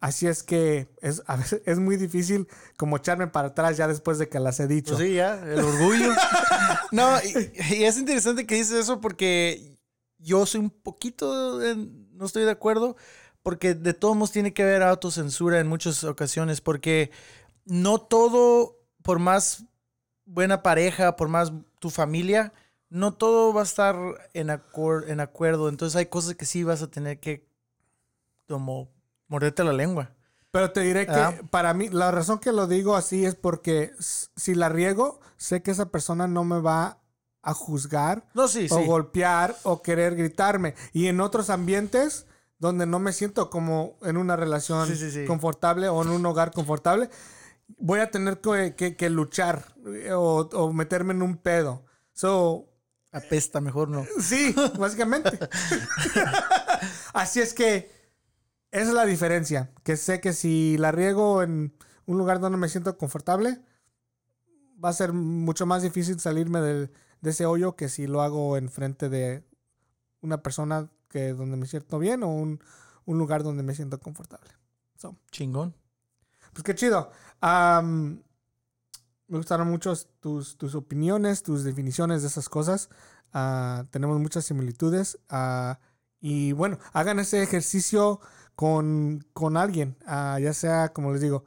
Así 0.00 0.28
es 0.28 0.42
que 0.44 0.88
es, 1.00 1.22
a 1.26 1.36
veces 1.36 1.60
es 1.66 1.78
muy 1.78 1.96
difícil 1.96 2.46
como 2.76 2.96
echarme 2.98 3.26
para 3.26 3.48
atrás 3.48 3.76
ya 3.76 3.88
después 3.88 4.18
de 4.18 4.28
que 4.28 4.38
las 4.38 4.60
he 4.60 4.68
dicho. 4.68 4.94
Pues 4.94 5.08
sí, 5.08 5.14
ya, 5.14 5.34
el 5.42 5.58
orgullo. 5.58 6.12
no, 6.92 7.18
y, 7.24 7.74
y 7.74 7.84
es 7.84 7.98
interesante 7.98 8.46
que 8.46 8.54
dices 8.54 8.74
eso 8.76 9.00
porque 9.00 9.76
yo 10.18 10.46
soy 10.46 10.60
un 10.60 10.70
poquito, 10.70 11.62
en- 11.64 12.08
no 12.16 12.26
estoy 12.26 12.44
de 12.44 12.50
acuerdo, 12.52 12.96
porque 13.42 13.74
de 13.74 13.92
todos 13.94 14.14
modos 14.16 14.30
tiene 14.32 14.52
que 14.54 14.62
haber 14.62 14.82
autocensura 14.82 15.58
en 15.58 15.66
muchas 15.66 16.04
ocasiones, 16.04 16.60
porque 16.60 17.10
no 17.64 17.98
todo, 18.00 18.76
por 19.02 19.18
más 19.18 19.64
buena 20.26 20.62
pareja, 20.62 21.16
por 21.16 21.28
más 21.28 21.52
tu 21.80 21.90
familia, 21.90 22.52
no 22.88 23.14
todo 23.14 23.52
va 23.52 23.62
a 23.62 23.64
estar 23.64 23.96
en, 24.32 24.48
acuer- 24.48 25.08
en 25.08 25.18
acuerdo. 25.20 25.68
Entonces 25.68 25.96
hay 25.96 26.06
cosas 26.06 26.34
que 26.36 26.46
sí 26.46 26.62
vas 26.62 26.82
a 26.82 26.90
tener 26.90 27.18
que 27.18 27.48
como 28.48 28.90
morderte 29.28 29.62
la 29.64 29.72
lengua. 29.72 30.10
Pero 30.50 30.72
te 30.72 30.80
diré 30.80 31.06
que 31.06 31.12
Ah. 31.12 31.34
para 31.50 31.74
mí, 31.74 31.88
la 31.90 32.10
razón 32.10 32.38
que 32.38 32.52
lo 32.52 32.66
digo 32.66 32.96
así 32.96 33.24
es 33.24 33.34
porque 33.34 33.92
si 33.98 34.54
la 34.54 34.68
riego, 34.68 35.20
sé 35.36 35.62
que 35.62 35.70
esa 35.70 35.90
persona 35.90 36.26
no 36.26 36.42
me 36.44 36.60
va 36.60 36.98
a 37.42 37.54
juzgar 37.54 38.26
No, 38.34 38.48
sí, 38.48 38.66
o 38.70 38.78
sí. 38.78 38.86
golpear 38.86 39.54
o 39.62 39.82
querer 39.82 40.16
gritarme. 40.16 40.74
Y 40.92 41.06
en 41.06 41.20
otros 41.20 41.50
ambientes 41.50 42.26
donde 42.58 42.86
no 42.86 42.98
me 42.98 43.12
siento 43.12 43.50
como 43.50 43.96
en 44.02 44.16
una 44.16 44.34
relación 44.36 44.88
Sí, 44.88 45.24
confortable 45.26 45.88
o 45.88 46.02
en 46.02 46.08
un 46.08 46.26
hogar 46.26 46.50
confortable, 46.50 47.08
voy 47.76 48.00
a 48.00 48.10
tener 48.10 48.40
que, 48.40 48.74
que- 48.74 48.96
que 48.96 49.10
luchar 49.10 49.66
eh, 49.86 50.12
o, 50.12 50.48
o 50.52 50.72
meterme 50.72 51.12
en 51.14 51.22
un 51.22 51.36
pedo. 51.36 51.84
So, 52.12 52.64
Apesta, 53.12 53.60
mejor 53.60 53.88
no. 53.88 54.04
Sí, 54.20 54.54
básicamente. 54.78 55.38
Así 57.12 57.40
es 57.40 57.54
que 57.54 57.90
esa 58.70 58.88
es 58.88 58.94
la 58.94 59.06
diferencia. 59.06 59.72
Que 59.84 59.96
sé 59.96 60.20
que 60.20 60.32
si 60.32 60.76
la 60.78 60.92
riego 60.92 61.42
en 61.42 61.74
un 62.06 62.18
lugar 62.18 62.40
donde 62.40 62.58
me 62.58 62.68
siento 62.68 62.96
confortable, 62.98 63.60
va 64.82 64.90
a 64.90 64.92
ser 64.92 65.12
mucho 65.12 65.66
más 65.66 65.82
difícil 65.82 66.20
salirme 66.20 66.60
del- 66.60 66.90
de 67.20 67.30
ese 67.30 67.46
hoyo 67.46 67.74
que 67.76 67.88
si 67.88 68.06
lo 68.06 68.22
hago 68.22 68.56
enfrente 68.56 69.08
de 69.08 69.44
una 70.20 70.42
persona 70.42 70.90
que 71.08 71.32
donde 71.32 71.56
me 71.56 71.66
siento 71.66 71.98
bien 71.98 72.22
o 72.22 72.28
un, 72.28 72.60
un 73.06 73.18
lugar 73.18 73.42
donde 73.42 73.62
me 73.62 73.74
siento 73.74 73.98
confortable. 74.00 74.50
So, 74.96 75.16
Chingón. 75.30 75.74
pues 76.52 76.62
qué 76.64 76.74
chido. 76.74 77.10
Me 77.42 79.36
gustaron 79.36 79.68
mucho 79.68 79.94
tus, 80.20 80.56
tus 80.56 80.74
opiniones, 80.74 81.42
tus 81.42 81.62
definiciones 81.64 82.22
de 82.22 82.28
esas 82.28 82.48
cosas. 82.48 82.88
Ah, 83.32 83.84
tenemos 83.90 84.18
muchas 84.18 84.44
similitudes. 84.46 85.18
Ah, 85.28 85.78
y 86.20 86.52
bueno, 86.52 86.78
hagan 86.92 87.18
ese 87.18 87.42
ejercicio 87.42 88.20
con, 88.58 89.24
con 89.34 89.56
alguien, 89.56 89.96
ah, 90.04 90.36
ya 90.42 90.52
sea, 90.52 90.88
como 90.88 91.12
les 91.12 91.20
digo, 91.20 91.44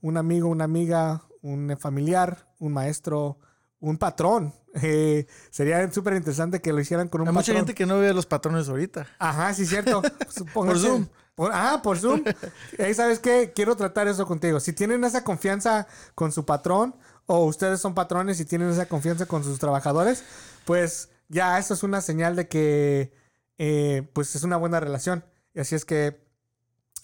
un 0.00 0.16
amigo, 0.16 0.46
una 0.48 0.62
amiga, 0.62 1.24
un 1.40 1.76
familiar, 1.76 2.46
un 2.60 2.72
maestro, 2.72 3.40
un 3.80 3.98
patrón. 3.98 4.54
Eh, 4.80 5.26
sería 5.50 5.92
súper 5.92 6.14
interesante 6.14 6.62
que 6.62 6.72
lo 6.72 6.80
hicieran 6.80 7.08
con 7.10 7.20
un 7.20 7.28
Hay 7.28 7.34
mucha 7.34 7.52
gente 7.52 7.74
que 7.74 7.84
no 7.84 7.98
ve 7.98 8.14
los 8.14 8.24
patrones 8.24 8.70
ahorita. 8.70 9.06
Ajá, 9.18 9.52
sí, 9.52 9.66
cierto. 9.66 10.00
Pónganse- 10.54 10.86
Zoom. 10.86 11.08
por- 11.34 11.50
ah, 11.52 11.80
por 11.82 11.98
Zoom. 11.98 12.22
Ahí 12.78 12.94
sabes 12.94 13.18
qué, 13.18 13.52
quiero 13.54 13.76
tratar 13.76 14.08
eso 14.08 14.24
contigo. 14.26 14.60
Si 14.60 14.72
tienen 14.72 15.04
esa 15.04 15.24
confianza 15.24 15.86
con 16.14 16.32
su 16.32 16.46
patrón 16.46 16.94
o 17.26 17.44
ustedes 17.44 17.80
son 17.80 17.92
patrones 17.92 18.40
y 18.40 18.46
tienen 18.46 18.70
esa 18.70 18.86
confianza 18.86 19.26
con 19.26 19.44
sus 19.44 19.58
trabajadores, 19.58 20.24
pues 20.64 21.10
ya 21.28 21.58
eso 21.58 21.74
es 21.74 21.82
una 21.82 22.00
señal 22.00 22.34
de 22.34 22.48
que 22.48 23.12
eh, 23.58 24.08
pues 24.14 24.34
es 24.36 24.42
una 24.42 24.56
buena 24.56 24.80
relación. 24.80 25.22
Y 25.52 25.60
así 25.60 25.74
es 25.74 25.84
que 25.84 26.21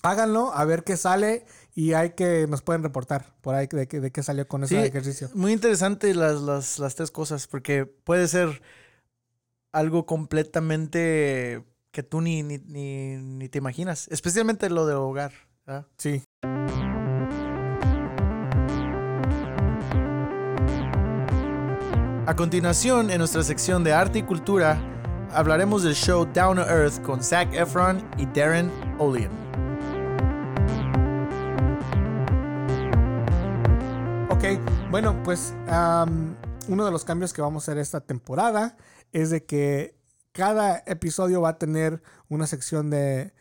háganlo, 0.03 0.53
a 0.55 0.65
ver 0.65 0.85
qué 0.85 0.97
sale 0.97 1.45
y 1.75 1.93
hay 1.93 2.11
que 2.11 2.47
nos 2.49 2.63
pueden 2.63 2.83
reportar 2.83 3.35
por 3.41 3.55
ahí 3.55 3.67
de, 3.71 3.87
qué- 3.89 4.01
de 4.01 4.11
qué 4.11 4.23
salió 4.23 4.47
con 4.49 4.65
ese 4.65 4.81
Sí. 4.81 4.87
ejercicio. 4.89 5.31
Muy 5.35 5.53
interesante 5.53 6.15
las, 6.15 6.41
las, 6.41 6.79
las 6.79 6.95
tres 6.95 7.11
cosas, 7.11 7.47
porque 7.47 7.85
puede 7.87 8.29
ser 8.29 8.63
algo 9.73 10.07
completamente 10.07 11.65
que 11.91 12.03
tú 12.03 12.21
ni, 12.21 12.43
ni, 12.43 12.59
ni, 12.59 13.17
ni 13.17 13.49
te 13.49 13.59
imaginas, 13.59 14.09
especialmente 14.09 14.71
lo 14.71 14.87
de 14.87 14.95
hogar. 14.95 15.33
¿verdad? 15.67 15.87
Sí. 15.99 16.23
A 22.27 22.35
continuación, 22.37 23.11
en 23.11 23.19
nuestra 23.19 23.43
sección 23.43 23.83
de 23.85 23.93
arte 23.95 24.19
y 24.19 24.23
cultura, 24.23 24.79
hablaremos 25.33 25.83
del 25.83 25.95
show 25.95 26.27
Down 26.27 26.57
to 26.57 26.63
Earth 26.63 27.01
con 27.03 27.23
Zac 27.23 27.53
Efron 27.55 28.07
y 28.19 28.27
Darren 28.27 28.71
Olian. 28.99 29.31
Ok, 34.39 34.45
bueno, 34.93 35.21
pues 35.25 35.53
uno 36.69 36.85
de 36.85 36.93
los 36.93 37.05
cambios 37.05 37.33
que 37.33 37.43
vamos 37.43 37.65
a 37.65 37.73
hacer 37.73 37.79
esta 37.83 38.01
temporada 38.01 38.77
es 39.11 39.31
de 39.31 39.45
que 39.45 39.99
cada 40.31 40.81
episodio 40.87 41.41
va 41.41 41.49
a 41.49 41.59
tener 41.59 42.01
una 42.29 42.47
sección 42.47 42.89
de, 42.89 43.33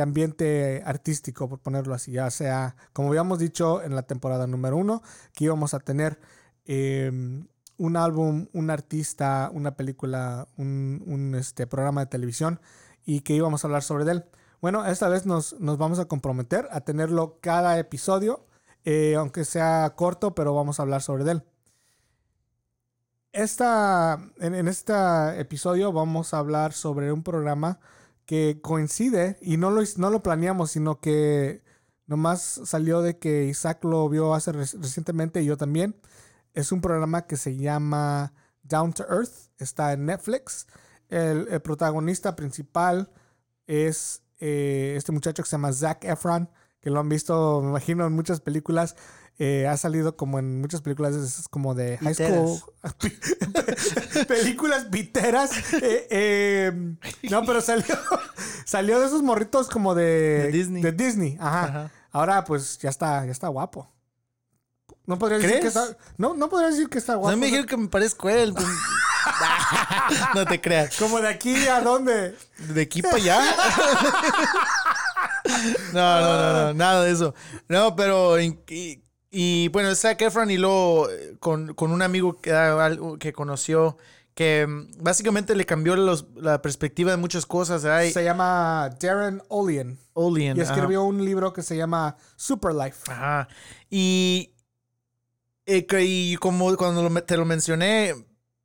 ambiente 0.00 0.82
artístico, 0.86 1.46
por 1.46 1.58
ponerlo 1.58 1.92
así, 1.92 2.12
ya 2.12 2.30
sea, 2.30 2.74
como 2.94 3.08
habíamos 3.08 3.38
dicho 3.38 3.82
en 3.82 3.94
la 3.94 4.04
temporada 4.04 4.46
número 4.46 4.78
uno, 4.78 5.02
que 5.34 5.44
íbamos 5.44 5.74
a 5.74 5.80
tener 5.80 6.18
em, 6.64 7.46
un 7.76 7.96
álbum, 7.98 8.46
un 8.54 8.70
artista, 8.70 9.50
una 9.52 9.76
película, 9.76 10.48
un, 10.56 11.02
un, 11.06 11.34
este, 11.34 11.66
programa 11.66 12.00
de 12.00 12.06
televisión 12.06 12.60
y 13.04 13.20
que 13.20 13.34
íbamos 13.34 13.62
a 13.62 13.66
hablar 13.66 13.82
sobre 13.82 14.10
él. 14.10 14.24
Bueno, 14.62 14.86
esta 14.86 15.10
vez 15.10 15.26
nos, 15.26 15.60
nos 15.60 15.76
vamos 15.76 15.98
a 15.98 16.06
comprometer 16.06 16.66
a 16.70 16.80
tenerlo 16.80 17.40
cada 17.42 17.78
episodio 17.78 18.46
eh, 18.84 19.14
aunque 19.16 19.44
sea 19.44 19.92
corto, 19.96 20.34
pero 20.34 20.54
vamos 20.54 20.78
a 20.78 20.82
hablar 20.82 21.02
sobre 21.02 21.30
él. 21.30 21.42
Esta, 23.32 24.30
en, 24.38 24.68
este 24.68 24.92
episodio 25.40 25.92
vamos 25.92 26.32
a 26.32 26.38
hablar 26.38 26.72
sobre 26.72 27.12
un 27.12 27.24
programa 27.24 27.80
que 28.26 28.60
coincide 28.62 29.38
y 29.40 29.56
no 29.56 29.70
lo, 29.70 29.82
no 29.96 30.10
lo 30.10 30.22
planeamos, 30.22 30.70
sino 30.70 31.00
que 31.00 31.64
nomás 32.06 32.60
salió 32.64 33.02
de 33.02 33.18
que 33.18 33.46
Isaac 33.46 33.82
lo 33.84 34.08
vio 34.08 34.34
hace 34.34 34.52
rec- 34.52 34.80
recientemente 34.80 35.42
y 35.42 35.46
yo 35.46 35.56
también. 35.56 35.96
Es 36.52 36.70
un 36.70 36.80
programa 36.80 37.26
que 37.26 37.36
se 37.36 37.56
llama 37.56 38.32
Down 38.62 38.92
to 38.92 39.04
Earth, 39.10 39.50
está 39.58 39.92
en 39.92 40.06
Netflix. 40.06 40.68
El, 41.08 41.48
el 41.50 41.60
protagonista 41.60 42.36
principal 42.36 43.10
es 43.66 44.22
eh, 44.38 44.94
este 44.96 45.10
muchacho 45.10 45.42
que 45.42 45.48
se 45.48 45.54
llama 45.56 45.72
Zac 45.72 46.04
Efron 46.04 46.48
que 46.84 46.90
lo 46.90 47.00
han 47.00 47.08
visto, 47.08 47.62
me 47.62 47.70
imagino, 47.70 48.06
en 48.06 48.12
muchas 48.12 48.40
películas. 48.40 48.94
Eh, 49.38 49.66
ha 49.66 49.76
salido 49.76 50.16
como 50.16 50.38
en 50.38 50.60
muchas 50.60 50.80
películas 50.80 51.14
es 51.16 51.48
como 51.48 51.74
de 51.74 51.96
high 51.98 52.14
school. 52.14 52.60
películas 54.28 54.90
viteras. 54.90 55.50
Eh, 55.72 56.06
eh, 56.10 56.94
no, 57.30 57.44
pero 57.44 57.62
salió, 57.62 57.96
salió 58.66 59.00
de 59.00 59.06
esos 59.06 59.22
morritos 59.22 59.68
como 59.68 59.94
de, 59.94 60.04
De 60.44 60.52
Disney. 60.52 60.82
de 60.82 60.92
Disney. 60.92 61.36
Ajá. 61.40 61.64
Ajá. 61.64 61.90
Ahora 62.12 62.44
pues 62.44 62.78
ya 62.78 62.90
está, 62.90 63.24
ya 63.24 63.32
está 63.32 63.48
guapo. 63.48 63.90
No 65.06 65.18
podría 65.18 65.38
decir 65.38 65.60
que 65.60 65.66
está. 65.66 65.96
No, 66.16 66.34
no 66.34 66.48
podría 66.48 66.70
decir 66.70 66.88
que 66.88 66.98
está 66.98 67.14
guapo. 67.16 67.30
No 67.30 67.36
me 67.38 67.46
dijeron 67.46 67.66
que 67.66 67.76
me 67.76 67.88
parezco 67.88 68.28
él. 68.28 68.52
pues. 68.52 68.66
no 70.34 70.44
te 70.44 70.60
creas. 70.60 70.96
Como 70.96 71.20
de 71.20 71.28
aquí 71.28 71.66
a 71.66 71.80
dónde. 71.80 72.36
¿De 72.58 72.82
aquí 72.82 73.02
para 73.02 73.16
allá? 73.16 73.40
No, 75.92 76.20
no, 76.20 76.20
no, 76.20 76.52
no, 76.66 76.74
nada 76.74 77.04
de 77.04 77.12
eso. 77.12 77.34
No, 77.68 77.94
pero. 77.96 78.40
Y, 78.40 79.00
y, 79.30 79.68
bueno, 79.68 79.94
Zac 79.94 80.20
Efron 80.22 80.50
y 80.50 80.56
luego 80.58 81.08
eh, 81.10 81.36
con, 81.40 81.74
con 81.74 81.90
un 81.90 82.02
amigo 82.02 82.40
que, 82.40 82.52
ah, 82.52 82.90
que 83.18 83.32
conoció 83.32 83.96
que 84.34 84.66
mm, 84.66 85.02
básicamente 85.02 85.54
le 85.54 85.64
cambió 85.66 85.94
los- 85.96 86.26
la 86.36 86.60
perspectiva 86.62 87.10
de 87.12 87.16
muchas 87.16 87.46
cosas. 87.46 87.82
Se 87.82 88.24
llama 88.24 88.90
Darren 89.00 89.42
Olien. 89.48 89.98
Olean, 90.12 90.56
Y 90.56 90.60
ajá. 90.60 90.72
escribió 90.72 91.02
un 91.02 91.24
libro 91.24 91.52
que 91.52 91.62
se 91.62 91.76
llama 91.76 92.16
Super 92.36 92.72
Life. 92.74 93.10
Ajá. 93.10 93.48
Y, 93.90 94.52
eh, 95.66 95.86
y 96.02 96.36
como 96.36 96.76
cuando 96.76 97.22
te 97.22 97.36
lo 97.36 97.44
mencioné, 97.44 98.14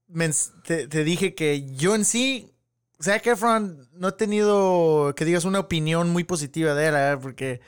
men- 0.08 0.34
te, 0.66 0.88
te 0.88 1.04
dije 1.04 1.34
que 1.34 1.66
yo 1.76 1.96
en 1.96 2.06
sí, 2.06 2.54
Zac 3.02 3.26
Efron, 3.28 3.88
no 3.94 4.10
he 4.10 4.12
tenido, 4.12 5.14
que 5.16 5.26
digas, 5.26 5.46
una 5.46 5.60
opinión 5.60 6.10
muy 6.10 6.24
positiva 6.26 6.74
de 6.74 6.88
él, 6.88 7.20
porque, 7.22 7.62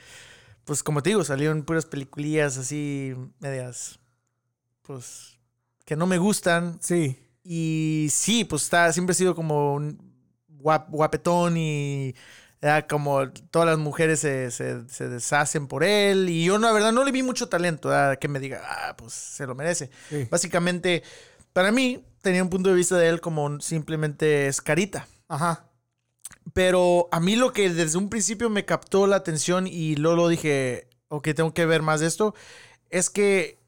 pues 0.64 0.82
como 0.82 1.02
te 1.02 1.10
digo, 1.10 1.24
salieron 1.24 1.62
puras 1.64 1.86
peliculillas 1.86 2.58
así, 2.58 3.14
medias, 3.40 3.98
pues, 4.82 5.38
que 5.84 5.96
no 5.96 6.06
me 6.06 6.18
gustan. 6.18 6.78
Sí. 6.82 7.18
Y 7.44 8.08
sí, 8.10 8.44
pues 8.44 8.62
está, 8.64 8.92
siempre 8.92 9.12
ha 9.12 9.16
sido 9.16 9.34
como 9.34 9.74
un 9.74 9.98
guap- 10.48 10.88
guapetón 10.90 11.56
y 11.56 12.14
ya 12.60 12.86
como 12.86 13.28
todas 13.50 13.66
las 13.68 13.78
mujeres 13.78 14.20
se, 14.20 14.50
se- 14.52 14.88
se 14.88 15.08
deshacen 15.08 15.66
por 15.66 15.82
él. 15.82 16.28
Y 16.28 16.44
yo, 16.44 16.58
la 16.58 16.72
verdad, 16.72 16.92
no 16.92 17.04
le 17.04 17.10
vi 17.12 17.22
mucho 17.22 17.48
talento 17.48 17.88
¿verdad? 17.88 18.18
que 18.18 18.28
me 18.28 18.38
diga, 18.38 18.62
ah, 18.64 18.94
pues 18.96 19.12
se 19.14 19.46
lo 19.46 19.54
merece. 19.54 19.90
sí. 20.08 20.28
Básicamente, 20.30 21.02
para 21.52 21.72
mí, 21.72 22.04
tenía 22.20 22.42
un 22.44 22.50
punto 22.50 22.68
de 22.70 22.76
vista 22.76 22.96
de 22.96 23.08
él 23.08 23.20
como 23.20 23.60
simplemente 23.60 24.46
es 24.46 24.60
carita. 24.60 25.08
Ajá. 25.32 25.64
Pero 26.52 27.08
a 27.10 27.20
mí 27.20 27.36
lo 27.36 27.52
que 27.52 27.70
desde 27.72 27.96
un 27.98 28.08
principio 28.10 28.50
me 28.50 28.64
captó 28.64 29.06
la 29.06 29.16
atención 29.16 29.66
y 29.66 29.96
luego 29.96 30.16
lo 30.16 30.28
dije, 30.28 30.88
ok, 31.08 31.28
tengo 31.34 31.54
que 31.54 31.64
ver 31.66 31.80
más 31.82 32.00
de 32.00 32.06
esto, 32.06 32.34
es 32.90 33.08
que 33.10 33.58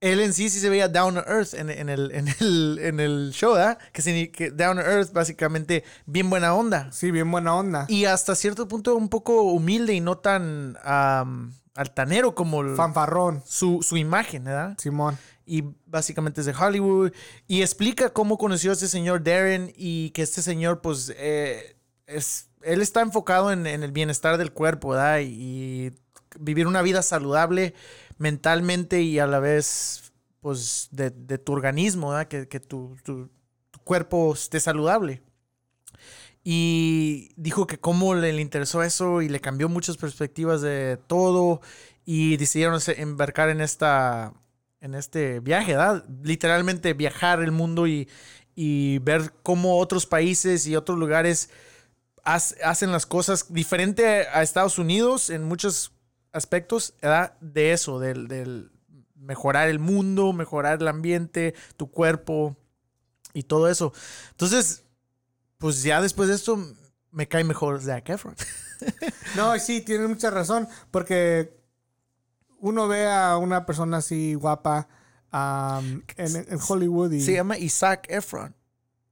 él 0.00 0.20
en 0.20 0.32
sí 0.32 0.48
sí 0.48 0.60
se 0.60 0.68
veía 0.68 0.86
down 0.88 1.14
to 1.14 1.24
earth 1.26 1.54
en, 1.54 1.70
en 1.70 1.88
el, 1.88 2.12
en, 2.12 2.28
el, 2.40 2.78
en 2.80 3.00
el 3.00 3.30
show, 3.32 3.54
¿verdad? 3.54 3.78
Que, 3.92 4.30
que 4.30 4.50
down 4.52 4.76
to 4.76 4.82
earth, 4.82 5.12
básicamente, 5.12 5.82
bien 6.06 6.30
buena 6.30 6.54
onda. 6.54 6.92
Sí, 6.92 7.10
bien 7.10 7.28
buena 7.32 7.56
onda. 7.56 7.86
Y 7.88 8.04
hasta 8.04 8.36
cierto 8.36 8.68
punto 8.68 8.94
un 8.94 9.08
poco 9.08 9.42
humilde 9.42 9.94
y 9.94 10.00
no 10.00 10.18
tan 10.18 10.76
altanero 11.74 12.34
como 12.36 12.60
el- 12.60 12.76
Fanfarrón. 12.76 13.42
su, 13.44 13.82
su 13.82 13.96
imagen, 13.96 14.44
¿verdad? 14.44 14.76
Simón. 14.78 15.18
Y 15.48 15.64
básicamente 15.86 16.42
es 16.42 16.46
de 16.46 16.54
Hollywood 16.54 17.12
y 17.46 17.62
explica 17.62 18.10
cómo 18.10 18.36
conoció 18.36 18.70
a 18.70 18.74
este 18.74 18.86
señor 18.86 19.24
Darren 19.24 19.72
y 19.76 20.10
que 20.10 20.22
este 20.22 20.42
señor 20.42 20.82
pues 20.82 21.12
eh, 21.16 21.76
es 22.06 22.50
él 22.62 22.82
está 22.82 23.00
enfocado 23.00 23.50
en, 23.50 23.66
el 23.66 23.92
bienestar 23.92 24.36
del 24.36 24.52
cuerpo 24.52 24.90
¿verdad? 24.90 25.20
y 25.22 25.92
vivir 26.38 26.66
una 26.66 26.82
vida 26.82 27.02
saludable 27.02 27.74
mentalmente 28.18 29.00
y 29.00 29.18
a 29.18 29.26
la 29.26 29.38
vez 29.38 30.12
pues 30.40 30.88
de, 30.90 31.10
de 31.10 31.38
tu 31.38 31.52
organismo 31.52 32.10
¿verdad? 32.10 32.28
que, 32.28 32.46
que 32.46 32.60
tu, 32.60 32.96
cuerpo 33.84 34.34
esté 34.34 34.60
saludable 34.60 35.22
y 36.44 37.30
dijo 37.36 37.66
que 37.66 37.78
cómo 37.78 38.14
le, 38.14 38.34
le 38.34 38.42
interesó 38.42 38.82
eso 38.82 39.22
y 39.22 39.30
le 39.30 39.40
cambió 39.40 39.70
muchas 39.70 39.96
perspectivas 39.96 40.60
de 40.60 40.98
todo 41.06 41.62
y 42.04 42.36
decidieron 42.36 42.80
embarcar 42.96 43.48
en 43.48 43.60
esta 43.62 44.34
en 44.80 44.94
este 44.94 45.40
viaje, 45.40 45.72
¿verdad? 45.72 46.04
Literalmente 46.22 46.94
viajar 46.94 47.42
el 47.42 47.52
mundo 47.52 47.86
y, 47.86 48.08
y 48.54 48.98
ver 49.00 49.32
cómo 49.42 49.78
otros 49.78 50.06
países 50.06 50.66
y 50.66 50.76
otros 50.76 50.98
lugares 50.98 51.50
hacen 52.24 52.92
las 52.92 53.06
cosas 53.06 53.52
diferente 53.52 54.26
a 54.28 54.42
Estados 54.42 54.78
Unidos 54.78 55.30
en 55.30 55.44
muchos 55.44 55.92
aspectos, 56.32 56.94
¿verdad? 57.00 57.32
De 57.40 57.72
eso, 57.72 57.98
del, 57.98 58.28
del 58.28 58.70
mejorar 59.14 59.68
el 59.68 59.78
mundo, 59.78 60.32
mejorar 60.32 60.80
el 60.80 60.88
ambiente, 60.88 61.54
tu 61.76 61.90
cuerpo 61.90 62.56
y 63.32 63.44
todo 63.44 63.68
eso. 63.68 63.92
Entonces, 64.30 64.84
pues 65.58 65.82
ya 65.82 66.02
después 66.02 66.28
de 66.28 66.34
esto 66.34 66.58
me 67.10 67.28
cae 67.28 67.44
mejor 67.44 67.80
Zac 67.80 68.08
Efron. 68.10 68.36
No, 69.34 69.58
sí, 69.58 69.80
tiene 69.80 70.06
mucha 70.06 70.30
razón. 70.30 70.68
Porque 70.92 71.57
uno 72.58 72.88
ve 72.88 73.08
a 73.08 73.36
una 73.36 73.66
persona 73.66 73.98
así 73.98 74.34
guapa 74.34 74.88
en, 75.32 76.04
en 76.16 76.58
Hollywood 76.68 77.12
y. 77.12 77.20
Se 77.20 77.32
llama 77.32 77.58
Isaac 77.58 78.06
Efron. 78.08 78.54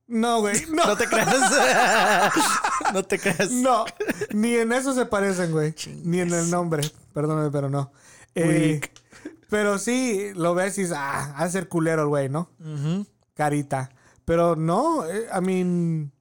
No, 0.07 0.41
güey. 0.41 0.65
No. 0.71 0.87
No 0.87 0.97
te 0.97 1.07
creas. 1.07 1.37
no 2.93 3.03
te 3.03 3.19
creas. 3.19 3.51
No, 3.51 3.85
ni 4.33 4.55
en 4.55 4.73
eso 4.73 4.95
se 4.95 5.07
parecen, 5.07 5.53
güey. 5.53 5.75
Ni 6.05 6.21
en 6.21 6.33
el 6.33 6.51
nombre. 6.51 6.89
Perdóname, 7.13 7.51
pero 7.51 7.69
no. 7.69 7.93
Eh, 8.35 8.81
pero 9.49 9.79
sí, 9.79 10.33
lo 10.35 10.55
ves 10.55 10.77
y 10.79 10.83
dices, 10.83 10.97
ah, 10.99 11.35
ha 11.37 11.45
de 11.45 11.51
ser 11.51 11.69
culero 11.69 12.03
el 12.03 12.09
güey, 12.09 12.29
¿no? 12.29 12.51
Carita. 13.35 13.91
Pero 14.25 14.57
no, 14.57 15.07
eh, 15.07 15.27
I 15.37 15.41
mean. 15.41 16.13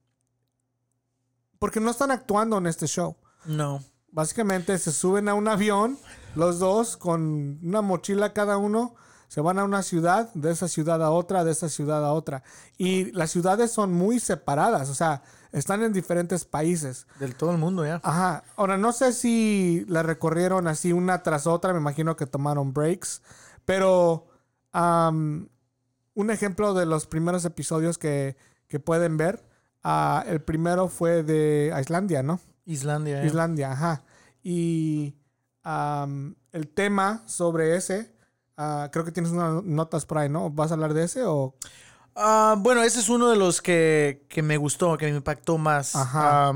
Porque 1.60 1.80
no 1.80 1.92
están 1.92 2.12
actuando 2.12 2.58
en 2.58 2.68
este 2.68 2.88
show. 2.88 3.18
No. 3.46 3.84
Básicamente 4.12 4.78
se 4.78 4.92
suben 4.92 5.28
a 5.28 5.34
un 5.34 5.48
avión, 5.48 5.98
los 6.36 6.60
dos, 6.60 6.98
con 6.98 7.60
una 7.64 7.82
mochila 7.82 8.34
cada 8.34 8.58
uno. 8.58 8.96
Se 9.28 9.42
van 9.42 9.58
a 9.60 9.64
una 9.64 9.82
ciudad, 9.82 10.32
de 10.34 10.52
esa 10.52 10.68
ciudad 10.68 11.04
a 11.04 11.10
otra, 11.10 11.44
de 11.44 11.52
esa 11.52 11.68
ciudad 11.68 12.06
a 12.06 12.14
otra. 12.14 12.44
Y 12.78 13.12
las 13.12 13.32
ciudades 13.32 13.72
son 13.72 13.92
muy 13.92 14.20
separadas, 14.20 14.90
o 14.90 14.94
sea, 14.94 15.24
están 15.52 15.84
en 15.84 15.94
diferentes 15.94 16.46
países. 16.46 17.08
Del 17.20 17.36
todo 17.36 17.52
el 17.52 17.58
mundo 17.58 17.86
ya. 17.86 18.00
Ajá. 18.04 18.44
Ahora, 18.56 18.78
no 18.78 18.92
sé 18.94 19.14
si 19.14 19.84
la 19.88 20.04
recorrieron 20.04 20.68
así 20.68 20.94
una 20.94 21.24
tras 21.24 21.48
otra. 21.48 21.74
Me 21.74 21.80
imagino 21.80 22.16
que 22.16 22.26
tomaron 22.28 22.74
breaks. 22.74 23.22
Pero 23.66 24.28
am, 24.74 25.50
un 26.14 26.30
ejemplo 26.30 26.74
de 26.74 26.86
los 26.86 27.08
primeros 27.08 27.46
episodios 27.46 27.98
que, 27.98 28.38
que 28.68 28.80
pueden 28.80 29.18
ver. 29.18 29.44
ah, 29.84 30.24
el 30.28 30.42
primero 30.42 30.88
fue 30.88 31.24
de 31.24 31.74
Islandia, 31.82 32.22
¿no? 32.22 32.40
Islandia. 32.66 33.24
Islandia, 33.26 33.72
ajá. 33.72 34.04
Y 34.44 35.16
el 35.66 36.68
tema 36.74 37.24
sobre 37.28 37.76
ese, 37.76 38.14
ah, 38.58 38.90
creo 38.92 39.04
que 39.04 39.12
tienes 39.12 39.32
unas 39.32 39.64
notas 39.64 40.06
por 40.06 40.20
ahí, 40.20 40.30
¿no? 40.30 40.50
¿Vas 40.50 40.72
a 40.72 40.76
hablar 40.76 40.94
de 40.94 41.04
ese 41.04 41.24
o...? 41.24 41.56
Ah, 42.16 42.56
bueno, 42.58 42.82
ese 42.84 43.00
es 43.02 43.10
uno 43.10 43.30
de 43.30 43.36
los 43.36 43.62
que, 43.62 44.26
que 44.30 44.42
me 44.42 44.56
gustó, 44.56 44.98
que 44.98 45.06
me 45.12 45.18
impactó 45.18 45.58
más. 45.58 45.96
Ajá. 45.96 46.54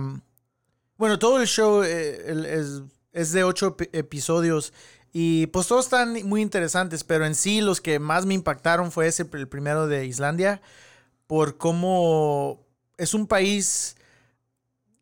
Bueno, 0.97 1.19
todo 1.19 1.41
el 1.41 1.47
show 1.47 1.83
eh, 1.83 2.23
el- 2.31 2.45
es, 2.45 2.81
es 3.11 3.31
de 3.33 3.43
ocho 3.43 3.75
epi- 3.75 3.89
episodios 3.91 4.71
y 5.11 5.47
pues 5.47 5.67
todos 5.67 5.85
están 5.85 6.13
muy 6.27 6.41
interesantes, 6.41 7.03
pero 7.03 7.25
en 7.25 7.35
sí 7.35 7.59
los 7.61 7.81
que 7.81 7.99
más 7.99 8.25
me 8.25 8.35
impactaron 8.35 8.91
fue 8.91 9.07
ese, 9.07 9.27
el 9.33 9.47
primero 9.49 9.87
de 9.87 10.05
Islandia, 10.05 10.61
por 11.27 11.57
cómo 11.57 12.65
es 12.97 13.13
un 13.13 13.27
país 13.27 13.97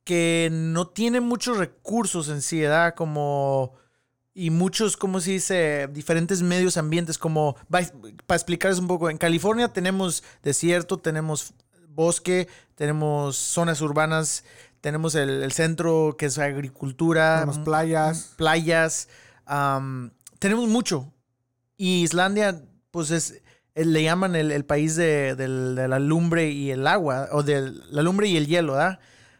que 0.03 0.49
no 0.51 0.87
tiene 0.87 1.19
muchos 1.19 1.57
recursos 1.57 2.29
en 2.29 2.41
sí, 2.41 2.61
¿verdad? 2.61 2.95
Como... 2.95 3.73
Y 4.39 4.51
muchos, 4.51 4.97
¿cómo 4.97 5.19
se 5.19 5.31
dice? 5.31 5.89
Diferentes 5.91 6.43
medios 6.43 6.77
ambientes, 6.77 7.17
como... 7.17 7.55
Para 7.71 7.87
explicarles 8.35 8.77
un 8.77 8.85
poco, 8.85 9.09
en 9.09 9.17
California 9.17 9.73
tenemos 9.73 10.23
desierto, 10.43 10.99
tenemos 10.99 11.55
bosque, 11.89 12.47
tenemos 12.75 13.35
zonas 13.35 13.81
urbanas, 13.81 14.43
tenemos 14.79 15.15
el, 15.15 15.41
el 15.41 15.51
centro 15.53 16.17
que 16.19 16.27
es 16.27 16.37
agricultura, 16.37 17.39
Tenemos 17.39 17.57
playas. 17.57 18.35
playas, 18.37 19.07
am, 19.47 20.11
tenemos 20.37 20.69
mucho. 20.69 21.11
Y 21.75 22.03
Islandia, 22.03 22.61
pues 22.91 23.09
es, 23.09 23.41
eh, 23.73 23.85
le 23.85 24.03
llaman 24.03 24.35
el, 24.35 24.51
el 24.51 24.65
país 24.65 24.95
de, 24.95 25.35
la 25.89 25.97
lumbre 25.97 26.51
y 26.51 26.69
el 26.69 26.85
agua, 26.85 27.29
o 27.31 27.41
de 27.41 27.71
la 27.89 28.03
lumbre 28.03 28.27
y 28.27 28.37
el 28.37 28.45
hielo, 28.45 28.73
¿verdad? 28.73 28.99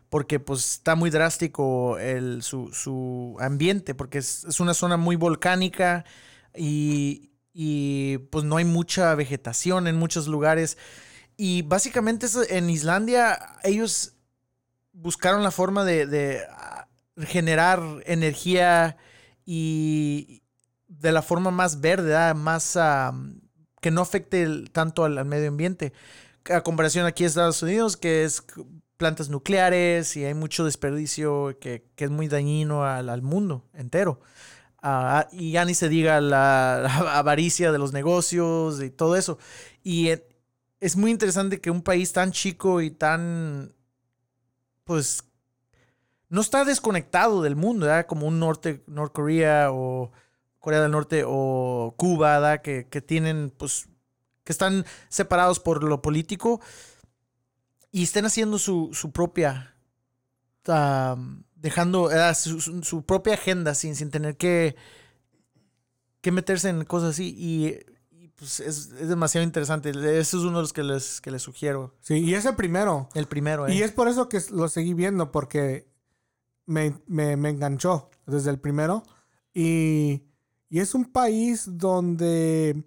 Porque 0.10 0.40
pues 0.40 0.74
está 0.74 0.96
muy 0.96 1.10
drástico 1.10 2.00
el, 2.00 2.42
su, 2.44 2.72
su 2.74 3.36
ambiente, 3.40 3.94
porque 3.94 4.20
es, 4.20 4.46
es 4.46 4.60
una 4.60 4.74
zona 4.74 4.96
muy 4.98 5.16
volcánica 5.18 6.06
y, 6.56 7.32
y, 7.54 8.20
pues 8.32 8.46
no 8.46 8.58
hay 8.58 8.66
mucha 8.66 9.14
vegetación 9.16 9.88
en 9.88 9.98
muchos 9.98 10.28
lugares. 10.28 10.78
Y 11.36 11.64
básicamente 11.64 12.28
en 12.50 12.70
Islandia 12.70 13.38
ellos 13.64 14.14
buscaron 14.94 15.44
la 15.44 15.52
forma 15.52 15.84
de, 15.84 16.08
de, 16.08 16.42
ah, 16.50 16.88
generar 17.20 17.82
energía 18.06 18.98
y, 19.46 20.44
de 20.88 21.12
la 21.12 21.22
forma 21.22 21.52
más 21.52 21.82
verde, 21.82 22.10
¿verdad? 22.10 22.36
más 22.36 22.78
ah, 22.78 23.14
que 23.82 23.92
no 23.92 24.02
afecte 24.02 24.66
tanto 24.72 25.04
al, 25.06 25.18
al 25.18 25.26
medio 25.26 25.50
ambiente. 25.50 25.94
A 26.50 26.62
comparación 26.62 27.06
aquí 27.06 27.24
en 27.24 27.28
Estados 27.28 27.62
Unidos, 27.62 27.98
que 27.98 28.24
es 28.24 28.44
plantas 28.98 29.30
nucleares 29.30 30.18
y 30.18 30.26
hay 30.26 30.34
mucho 30.34 30.66
desperdicio 30.66 31.58
que, 31.60 31.86
que 31.96 32.06
es 32.06 32.12
muy 32.12 32.28
dañino 32.28 32.84
al, 32.84 33.10
al 33.10 33.22
mundo 33.22 33.66
entero. 33.74 34.20
Ah, 34.82 35.28
y 35.32 35.52
ya 35.52 35.66
ni 35.66 35.74
se 35.74 35.90
diga 35.90 36.22
la, 36.22 36.86
avaricia 37.18 37.72
de 37.72 37.78
los 37.78 37.94
negocios 37.94 38.82
y 38.82 38.90
todo 38.90 39.16
eso. 39.16 39.38
Y 39.84 40.12
es 40.80 40.96
muy 40.96 41.12
interesante 41.12 41.60
que 41.62 41.72
un 41.72 41.82
país 41.82 42.14
tan 42.14 42.32
chico 42.32 42.82
y 42.82 42.92
tan, 42.92 43.74
pues, 44.84 45.24
no 46.30 46.42
está 46.42 46.66
desconectado 46.66 47.42
del 47.42 47.56
mundo, 47.56 47.86
¿verdad? 47.86 48.06
Como 48.06 48.28
un 48.28 48.40
norte, 48.40 48.84
Norcorea 48.88 49.72
o 49.72 50.12
Corea 50.60 50.82
del 50.82 50.92
Norte 50.92 51.24
o 51.26 51.94
Cuba. 51.98 52.60
Que, 52.60 52.88
que 52.88 53.02
tienen, 53.02 53.52
pues, 53.58 53.88
que 54.44 54.52
están 54.52 54.86
separados 55.10 55.60
por 55.60 55.84
lo 55.84 56.02
político 56.02 56.62
y 58.00 58.04
estén 58.04 58.26
haciendo 58.26 58.60
su, 58.60 58.90
su 58.94 59.12
propia, 59.12 59.76
dejando 61.56 62.10
ah, 62.12 62.34
su, 62.34 62.60
su- 62.62 63.04
propia 63.04 63.34
agenda 63.34 63.74
sin, 63.76 63.96
sin 63.96 64.12
tener 64.12 64.38
que, 64.38 64.76
que 66.22 66.32
meterse 66.32 66.70
en 66.70 66.84
cosas 66.86 67.12
así. 67.12 67.34
Y, 67.38 67.68
y, 68.16 68.28
pues 68.30 68.60
es, 68.60 68.92
es 69.00 69.10
demasiado 69.10 69.44
interesante. 69.46 69.90
Ese 69.90 70.20
es 70.20 70.34
uno 70.44 70.58
de 70.58 70.64
los 70.64 70.74
que 70.74 70.84
les, 70.84 71.22
que 71.22 71.32
les 71.32 71.42
sugiero. 71.42 71.96
Sí, 72.02 72.16
y 72.16 72.34
es 72.36 72.46
el 72.46 72.56
primero. 72.56 73.10
El 73.16 73.28
primero, 73.28 73.68
¿eh? 73.68 73.74
Y 73.76 73.82
es 73.82 73.92
por 73.92 74.08
eso 74.08 74.30
que 74.30 74.40
lo 74.52 74.68
seguí 74.68 74.94
viendo, 74.94 75.32
porque 75.32 75.88
me, 76.66 76.94
me- 77.08 77.38
me 77.38 77.50
enganchó 77.50 78.10
desde 78.26 78.52
el 78.52 78.60
primero. 78.60 79.04
Y, 79.54 80.24
y 80.70 80.80
es 80.80 80.94
un 80.94 81.06
país 81.06 81.64
donde 81.68 82.84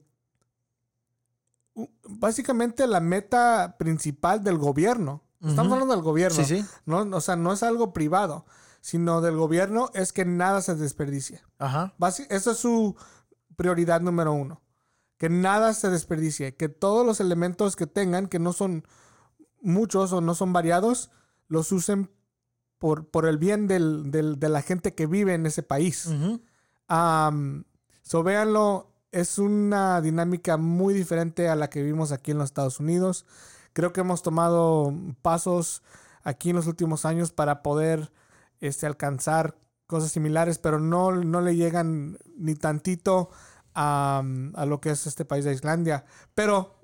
básicamente 2.04 2.86
la 2.86 3.00
meta 3.00 3.76
principal 3.78 4.42
del 4.44 4.58
gobierno, 4.58 5.22
estamos 5.40 5.72
hablando 5.72 5.94
del 5.94 6.02
gobierno, 6.04 6.44
Sí, 6.44 6.60
sí. 6.62 6.66
No, 6.84 6.98
o 7.16 7.20
sea, 7.20 7.36
no 7.36 7.52
es 7.52 7.62
algo 7.62 7.92
privado, 7.92 8.44
sino 8.80 9.20
del 9.20 9.36
gobierno, 9.36 9.90
es 9.94 10.12
que 10.12 10.24
nada 10.24 10.60
se 10.62 10.74
desperdicie. 10.74 11.42
Ajá. 11.58 11.94
Basi- 11.98 12.26
Esa 12.30 12.50
es 12.52 12.58
su 12.58 12.96
prioridad 13.56 14.00
número 14.00 14.32
uno. 14.32 14.60
Que 15.18 15.28
nada 15.28 15.74
se 15.74 15.90
desperdicie. 15.90 16.56
Que 16.56 16.68
todos 16.68 17.04
los 17.06 17.20
elementos 17.20 17.76
que 17.76 17.86
tengan, 17.86 18.26
que 18.26 18.38
no 18.38 18.52
son 18.52 18.84
muchos 19.60 20.12
o 20.12 20.20
no 20.20 20.34
son 20.34 20.52
variados, 20.52 21.10
los 21.48 21.72
usen 21.72 22.10
por, 22.78 23.10
por 23.10 23.26
el 23.26 23.36
bien 23.36 23.66
del- 23.66 24.10
del- 24.10 24.38
de 24.40 24.48
la 24.48 24.62
gente 24.62 24.94
que 24.94 25.06
vive 25.06 25.34
en 25.34 25.44
ese 25.46 25.62
país. 25.62 26.08
So 28.02 28.22
véanlo, 28.22 28.89
es 29.12 29.38
una 29.38 30.00
dinámica 30.00 30.56
muy 30.56 30.94
diferente 30.94 31.48
a 31.48 31.56
la 31.56 31.70
que 31.70 31.82
vimos 31.82 32.12
aquí 32.12 32.30
en 32.30 32.38
los 32.38 32.46
Estados 32.46 32.80
Unidos. 32.80 33.26
Creo 33.72 33.92
que 33.92 34.00
hemos 34.00 34.22
tomado 34.22 34.92
pasos 35.22 35.82
aquí 36.22 36.50
en 36.50 36.56
los 36.56 36.66
últimos 36.66 37.04
años 37.04 37.32
para 37.32 37.62
poder 37.62 38.12
este, 38.61 38.86
alcanzar 38.86 39.56
cosas 39.86 40.12
similares, 40.12 40.58
pero 40.58 40.78
no, 40.78 41.12
no 41.12 41.40
le 41.40 41.56
llegan 41.56 42.18
ni 42.36 42.54
tantito 42.54 43.30
a, 43.74 44.22
a 44.54 44.66
lo 44.66 44.80
que 44.80 44.90
es 44.90 45.06
este 45.06 45.24
país 45.24 45.44
de 45.44 45.52
Islandia. 45.52 46.04
Pero 46.34 46.80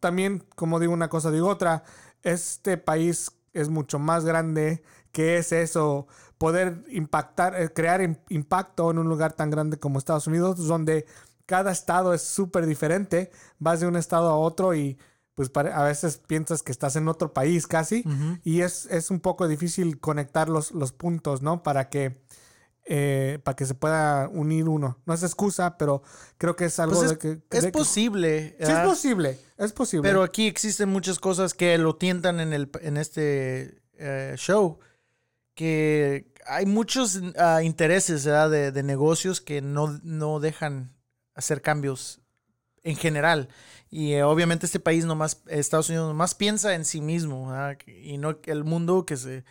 también, 0.00 0.44
como 0.56 0.80
digo 0.80 0.92
una 0.92 1.08
cosa, 1.08 1.30
digo 1.30 1.48
otra, 1.48 1.84
este 2.22 2.76
país 2.76 3.32
es 3.52 3.68
mucho 3.68 3.98
más 3.98 4.24
grande 4.24 4.82
que 5.12 5.38
es 5.38 5.52
eso, 5.52 6.06
poder 6.36 6.84
impactar, 6.90 7.60
eh, 7.60 7.72
crear 7.72 8.00
im- 8.00 8.20
impacto 8.28 8.90
en 8.90 8.98
un 8.98 9.08
lugar 9.08 9.32
tan 9.32 9.50
grande 9.50 9.78
como 9.78 9.98
Estados 9.98 10.26
Unidos, 10.26 10.66
donde 10.66 11.06
cada 11.48 11.72
estado 11.72 12.12
es 12.12 12.20
súper 12.20 12.66
diferente, 12.66 13.30
vas 13.58 13.80
de 13.80 13.86
un 13.86 13.96
estado 13.96 14.28
a 14.28 14.36
otro 14.36 14.74
y 14.74 14.98
pues 15.34 15.50
a 15.56 15.82
veces 15.82 16.18
piensas 16.18 16.62
que 16.62 16.72
estás 16.72 16.94
en 16.96 17.08
otro 17.08 17.32
país 17.32 17.66
casi 17.66 18.04
y 18.44 18.60
es, 18.60 18.84
es 18.90 19.10
un 19.10 19.20
poco 19.20 19.48
difícil 19.48 19.98
conectar 19.98 20.50
los, 20.50 20.72
los 20.72 20.92
puntos, 20.92 21.40
¿no? 21.40 21.62
Para 21.62 21.88
que, 21.88 22.20
eh, 22.84 23.38
para 23.44 23.56
que 23.56 23.64
se 23.64 23.74
pueda 23.74 24.28
unir 24.28 24.68
uno. 24.68 24.98
No 25.06 25.14
es 25.14 25.22
excusa, 25.22 25.78
pero 25.78 26.02
creo 26.36 26.54
que 26.54 26.66
es 26.66 26.78
algo 26.78 26.96
Pues 26.96 27.08
de 27.08 27.14
es, 27.14 27.18
que... 27.20 27.56
es 27.56 27.62
de 27.62 27.68
que- 27.68 27.78
posible. 27.78 28.56
Sí, 28.60 28.70
es 28.72 28.78
posible, 28.80 29.38
es 29.56 29.72
posible. 29.72 30.06
Pero 30.06 30.22
aquí 30.22 30.46
existen 30.48 30.90
muchas 30.90 31.18
cosas 31.18 31.54
que 31.54 31.78
lo 31.78 31.96
tientan 31.96 32.40
en, 32.40 32.52
el, 32.52 32.70
en 32.82 32.98
este 32.98 33.80
eh, 33.96 34.34
show. 34.36 34.80
Que 35.54 36.32
hay 36.46 36.66
muchos 36.66 37.20
ah, 37.38 37.62
intereses 37.62 38.24
de, 38.24 38.70
de 38.72 38.82
negocios 38.82 39.40
que 39.40 39.62
no, 39.62 39.98
no 40.02 40.40
dejan 40.40 40.97
hacer 41.38 41.62
cambios 41.62 42.20
en 42.82 42.96
general. 42.96 43.48
Y 43.90 44.12
eh, 44.12 44.24
obviamente 44.24 44.66
este 44.66 44.80
país 44.80 45.04
nomás, 45.04 45.40
Estados 45.46 45.88
Unidos 45.88 46.08
nomás 46.08 46.34
piensa 46.34 46.74
en 46.74 46.84
sí 46.84 47.00
mismo 47.00 47.48
¿verdad? 47.48 47.78
y 47.86 48.18
no 48.18 48.38
el 48.44 48.64
mundo 48.64 49.06
que 49.06 49.16
se, 49.16 49.44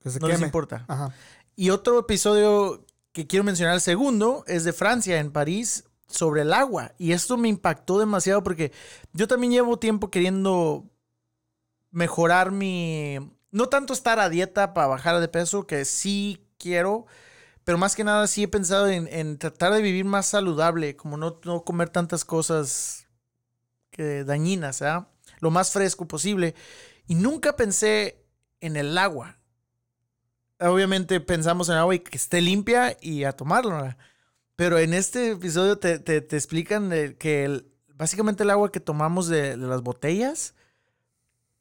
que 0.00 0.10
se 0.10 0.20
no 0.20 0.28
les 0.28 0.40
importa. 0.40 0.84
Ajá. 0.86 1.12
Y 1.56 1.70
otro 1.70 1.98
episodio 1.98 2.84
que 3.12 3.26
quiero 3.26 3.44
mencionar, 3.44 3.74
el 3.74 3.80
segundo, 3.80 4.44
es 4.46 4.64
de 4.64 4.72
Francia, 4.72 5.18
en 5.18 5.32
París, 5.32 5.84
sobre 6.06 6.42
el 6.42 6.52
agua. 6.52 6.92
Y 6.98 7.12
esto 7.12 7.36
me 7.36 7.48
impactó 7.48 7.98
demasiado 7.98 8.42
porque 8.42 8.72
yo 9.12 9.26
también 9.26 9.52
llevo 9.52 9.78
tiempo 9.78 10.10
queriendo 10.10 10.84
mejorar 11.90 12.52
mi... 12.52 13.18
No 13.50 13.68
tanto 13.68 13.92
estar 13.92 14.18
a 14.18 14.30
dieta 14.30 14.72
para 14.72 14.86
bajar 14.86 15.20
de 15.20 15.28
peso, 15.28 15.66
que 15.66 15.84
sí 15.84 16.46
quiero, 16.58 17.06
pero 17.64 17.78
más 17.78 17.96
que 17.96 18.04
nada 18.04 18.26
sí 18.26 18.44
he 18.44 18.48
pensado 18.48 18.88
en, 18.88 19.38
tratar 19.38 19.72
de 19.72 19.82
vivir 19.82 20.04
más 20.04 20.26
saludable, 20.26 20.96
como 20.96 21.16
no, 21.16 21.40
no 21.44 21.64
comer 21.64 21.88
tantas 21.90 22.24
cosas 22.24 23.06
que 23.90 24.24
dañinas, 24.24 24.82
¿ah? 24.82 25.08
Lo 25.40 25.50
más 25.50 25.72
fresco 25.72 26.06
posible. 26.08 26.54
Y 27.06 27.14
nunca 27.14 27.56
pensé 27.56 28.24
en 28.60 28.76
el 28.76 28.96
agua 28.98 29.38
obviamente 30.70 31.20
pensamos 31.20 31.68
en 31.68 31.76
agua 31.76 31.94
y 31.94 32.00
que 32.00 32.16
esté 32.16 32.40
limpia 32.40 32.96
y 33.00 33.24
a 33.24 33.32
tomarlo. 33.32 33.94
Pero 34.56 34.78
en 34.78 34.94
este 34.94 35.32
episodio 35.32 35.78
te, 35.78 35.98
te- 35.98 36.20
te 36.20 36.36
explican 36.36 36.90
que 37.18 37.64
básicamente 37.94 38.42
el 38.44 38.50
agua 38.50 38.70
que 38.70 38.80
tomamos 38.80 39.28
de, 39.28 39.56
las 39.56 39.82
botellas 39.82 40.54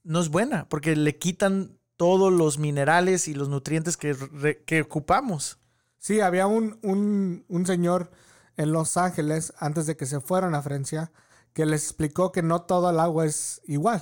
no 0.03 0.19
es 0.19 0.29
buena 0.29 0.67
porque 0.69 0.95
le 0.95 1.17
quitan 1.17 1.77
todos 1.95 2.31
los 2.33 2.57
minerales 2.57 3.27
y 3.27 3.33
los 3.33 3.49
nutrientes 3.49 3.97
que, 3.97 4.15
que 4.65 4.81
ocupamos. 4.81 5.59
Sí, 6.01 6.19
había 6.19 6.47
un, 6.47 6.79
un, 6.81 7.45
un 7.47 7.65
señor 7.67 8.09
en 8.57 8.71
Los 8.73 8.97
Ángeles, 8.97 9.53
antes 9.59 9.85
de 9.85 9.95
que 9.95 10.07
se 10.07 10.19
fueran 10.19 10.55
a 10.55 10.63
Francia, 10.63 11.11
que 11.53 11.67
les 11.67 11.83
explicó 11.83 12.31
que 12.31 12.41
no 12.41 12.63
toda 12.63 12.89
el 12.91 12.99
agua 12.99 13.25
es 13.27 13.61
igual, 13.65 14.01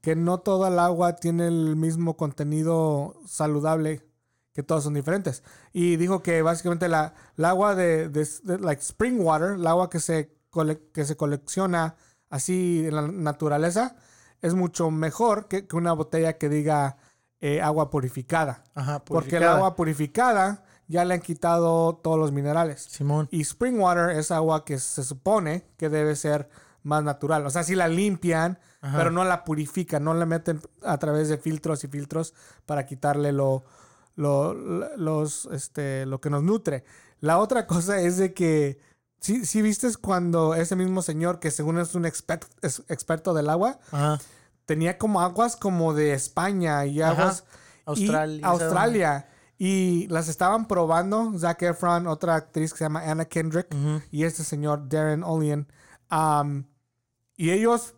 que 0.00 0.16
no 0.16 0.38
toda 0.40 0.68
el 0.68 0.78
agua 0.78 1.16
tiene 1.16 1.46
el 1.48 1.76
mismo 1.76 2.16
contenido 2.16 3.20
saludable, 3.26 4.06
que 4.54 4.62
todas 4.62 4.84
son 4.84 4.94
diferentes. 4.94 5.42
Y 5.74 5.96
dijo 5.96 6.22
que 6.22 6.40
básicamente 6.40 6.88
la, 6.88 7.12
el 7.36 7.44
agua 7.44 7.74
de, 7.74 8.08
de- 8.08 8.26
de, 8.44 8.58
like 8.60 8.80
spring 8.80 9.20
water, 9.20 9.50
el 9.52 9.66
agua 9.66 9.90
que 9.90 10.00
se, 10.00 10.34
cole- 10.50 10.80
que 10.94 11.04
se 11.04 11.14
colecciona 11.16 11.96
así 12.30 12.84
en 12.86 12.94
la 12.94 13.02
naturaleza, 13.08 13.96
es 14.40 14.54
mucho 14.54 14.90
mejor 14.90 15.46
que, 15.46 15.66
que 15.66 15.76
una 15.76 15.92
botella 15.92 16.38
que 16.38 16.48
diga 16.48 16.96
eh, 17.40 17.60
agua 17.60 17.90
purificada. 17.90 18.64
Ajá, 18.74 19.04
Porque 19.04 19.36
el 19.36 19.42
purificada. 19.42 19.56
agua 19.56 19.76
purificada 19.76 20.64
ya 20.88 21.04
le 21.04 21.14
han 21.14 21.20
quitado 21.20 21.94
todos 22.02 22.18
los 22.18 22.32
minerales. 22.32 22.82
Simón. 22.90 23.28
Y 23.30 23.42
spring 23.42 23.78
water 23.78 24.10
es 24.10 24.30
agua 24.30 24.64
que 24.64 24.78
se 24.78 25.04
supone 25.04 25.64
que 25.76 25.88
debe 25.88 26.16
ser 26.16 26.48
más 26.82 27.04
natural. 27.04 27.44
O 27.46 27.50
sea, 27.50 27.62
sí 27.62 27.74
la 27.74 27.86
limpian, 27.88 28.58
Ajá. 28.80 28.96
pero 28.96 29.10
no 29.10 29.22
la 29.24 29.44
purifican, 29.44 30.02
no 30.04 30.14
la 30.14 30.24
meten 30.26 30.60
a 30.82 30.96
través 30.98 31.28
de 31.28 31.36
filtros 31.38 31.84
y 31.84 31.88
filtros 31.88 32.32
para 32.66 32.86
quitarle 32.86 33.32
lo, 33.32 33.64
lo, 34.16 34.54
lo- 34.54 34.96
los, 34.96 35.46
este, 35.52 36.06
lo 36.06 36.20
que 36.20 36.30
nos 36.30 36.42
nutre. 36.42 36.84
La 37.20 37.38
otra 37.38 37.66
cosa 37.66 38.00
es 38.00 38.16
de 38.16 38.32
que, 38.32 38.80
sí, 39.20 39.44
sí 39.44 39.60
viste 39.60 39.88
cuando 40.00 40.54
ese 40.54 40.76
mismo 40.76 41.02
señor, 41.02 41.40
que 41.40 41.50
según 41.50 41.78
es 41.78 41.94
un 41.94 42.06
es 42.06 42.24
experto 42.88 43.34
del 43.34 43.50
agua, 43.50 43.78
Ajá. 43.90 44.18
tenía 44.64 44.96
como 44.96 45.20
aguas 45.20 45.56
como 45.56 45.92
de 45.92 46.14
España 46.14 46.86
y 46.86 47.02
Ajá. 47.02 47.10
aguas 47.12 47.44
Australia. 47.84 48.40
y 48.40 48.44
Australia. 48.44 49.27
Y 49.58 50.06
las 50.06 50.28
estaban 50.28 50.68
probando. 50.68 51.36
Zac 51.38 51.62
Efron, 51.62 52.06
otra 52.06 52.36
actriz 52.36 52.72
que 52.72 52.78
se 52.78 52.84
llama 52.84 53.02
Anna 53.10 53.24
Kendrick, 53.24 53.74
y 54.10 54.24
este 54.24 54.44
señor 54.44 54.88
Darren 54.88 55.24
Olian. 55.24 55.66
Um, 56.10 56.64
y 57.36 57.50
ellos 57.50 57.94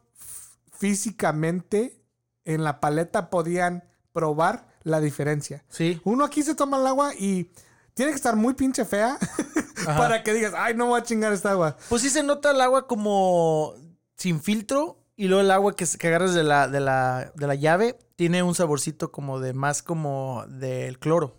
físicamente 0.72 2.02
en 2.44 2.64
la 2.64 2.80
paleta 2.80 3.28
podían 3.28 3.84
probar 4.12 4.66
la 4.82 5.00
diferencia. 5.00 5.64
Sí. 5.68 6.00
Uno 6.04 6.24
aquí 6.24 6.42
se 6.42 6.54
toma 6.54 6.78
el 6.78 6.86
agua 6.86 7.12
y 7.14 7.50
tiene 7.94 8.12
que 8.12 8.16
estar 8.16 8.36
muy 8.36 8.54
pinche 8.54 8.84
fea 8.84 9.18
para 9.84 10.22
que 10.22 10.32
digas, 10.32 10.54
ay, 10.56 10.74
no 10.74 10.86
voy 10.86 11.00
a 11.00 11.04
chingar 11.04 11.32
esta 11.32 11.50
agua. 11.50 11.76
Pues 11.88 12.02
sí 12.02 12.11
se 12.11 12.22
nota 12.22 12.50
el 12.50 12.61
agua 12.61 12.86
como 12.86 13.74
sin 14.16 14.40
filtro 14.40 14.98
y 15.16 15.28
luego 15.28 15.42
el 15.42 15.50
agua 15.50 15.76
que, 15.76 15.86
que 15.98 16.08
agarras 16.08 16.34
de 16.34 16.44
la, 16.44 16.66
de, 16.68 16.80
la, 16.80 17.32
de 17.34 17.46
la 17.46 17.54
llave 17.54 17.98
tiene 18.16 18.42
un 18.42 18.54
saborcito 18.54 19.12
como 19.12 19.38
de 19.38 19.52
más 19.52 19.82
como 19.82 20.44
del 20.48 20.98
cloro. 20.98 21.36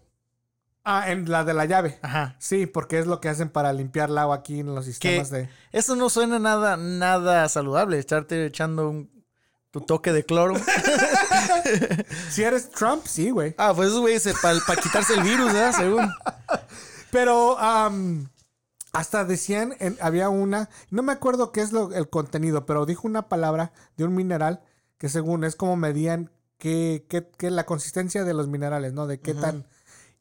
Ah, 0.84 1.12
en 1.12 1.30
la 1.30 1.44
de 1.44 1.54
la 1.54 1.66
llave. 1.66 2.00
Ajá. 2.02 2.36
Sí, 2.40 2.66
porque 2.66 2.98
es 3.00 3.06
lo 3.06 3.22
que 3.22 3.30
hacen 3.30 3.50
para 3.50 3.72
limpiar 3.74 4.10
el 4.10 4.18
agua 4.18 4.38
aquí 4.38 4.62
en 4.62 4.74
los 4.74 4.86
Que 4.86 4.92
sistemas 4.94 5.30
de... 5.30 5.48
eso 5.72 5.96
no 5.96 6.10
suena 6.10 6.40
nada, 6.40 6.76
nada 6.78 7.48
saludable, 7.50 8.00
echarte 8.00 8.46
echando 8.48 8.90
un, 8.90 9.12
tu 9.70 9.82
toque 9.82 10.12
de 10.12 10.24
cloro. 10.24 10.56
Si 12.30 12.44
eres 12.44 12.70
Trump, 12.72 13.06
sí, 13.06 13.30
güey. 13.30 13.56
ah, 13.58 13.74
pues 13.76 13.94
güeyes 13.94 14.28
para 14.42 14.82
quitarse 14.82 15.14
el 15.14 15.22
virus, 15.24 15.54
¿verdad? 15.54 15.74
Según. 15.76 16.10
Pero 17.12 17.58
am, 17.60 18.30
hasta 18.94 19.26
decían, 19.26 19.76
en- 19.80 19.98
había 20.02 20.30
una, 20.30 20.70
no 20.90 21.04
me 21.04 21.12
acuerdo 21.12 21.52
qué 21.52 21.62
es 21.62 21.72
lo, 21.74 21.94
el 21.94 22.10
contenido, 22.10 22.66
pero 22.66 22.86
dijo 22.86 23.08
una 23.08 23.28
palabra 23.28 23.74
de 23.98 24.06
un 24.06 24.16
mineral 24.16 24.62
que 24.98 25.10
según 25.10 25.44
es 25.44 25.56
como 25.56 25.76
medían 25.76 26.32
que, 26.58 27.06
que, 27.10 27.28
que 27.38 27.52
la 27.52 27.66
consistencia 27.66 28.24
de 28.24 28.34
los 28.34 28.48
minerales, 28.48 28.94
¿no? 28.94 29.08
De 29.08 29.20
qué 29.20 29.34
tan... 29.34 29.66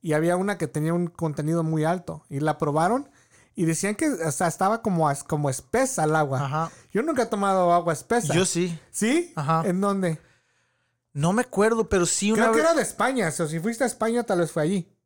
Y 0.02 0.14
había 0.14 0.36
una 0.36 0.58
que 0.58 0.66
tenía 0.66 0.94
un 0.94 1.08
contenido 1.08 1.62
muy 1.62 1.84
alto 1.84 2.24
y 2.28 2.40
la 2.40 2.58
probaron 2.58 3.10
y 3.54 3.64
decían 3.64 3.94
que 3.94 4.08
o 4.08 4.32
sea, 4.32 4.46
estaba 4.46 4.80
como, 4.80 5.10
como 5.26 5.50
espesa 5.50 6.04
el 6.04 6.16
agua. 6.16 6.44
Ajá. 6.44 6.72
Yo 6.92 7.02
nunca 7.02 7.24
he 7.24 7.26
tomado 7.26 7.72
agua 7.72 7.92
espesa. 7.92 8.34
Yo 8.34 8.46
sí. 8.46 8.78
¿Sí? 8.90 9.32
Ajá. 9.36 9.62
¿En 9.66 9.80
dónde? 9.80 10.18
No 11.12 11.32
me 11.32 11.42
acuerdo, 11.42 11.88
pero 11.88 12.06
sí 12.06 12.32
una 12.32 12.44
Creo 12.44 12.54
que 12.54 12.60
era 12.60 12.74
de 12.74 12.82
España. 12.82 13.28
O 13.28 13.32
sea, 13.32 13.46
si 13.46 13.58
fuiste 13.58 13.84
a 13.84 13.86
España, 13.86 14.22
tal 14.22 14.40
vez 14.40 14.52
fue 14.52 14.62
allí. 14.62 14.96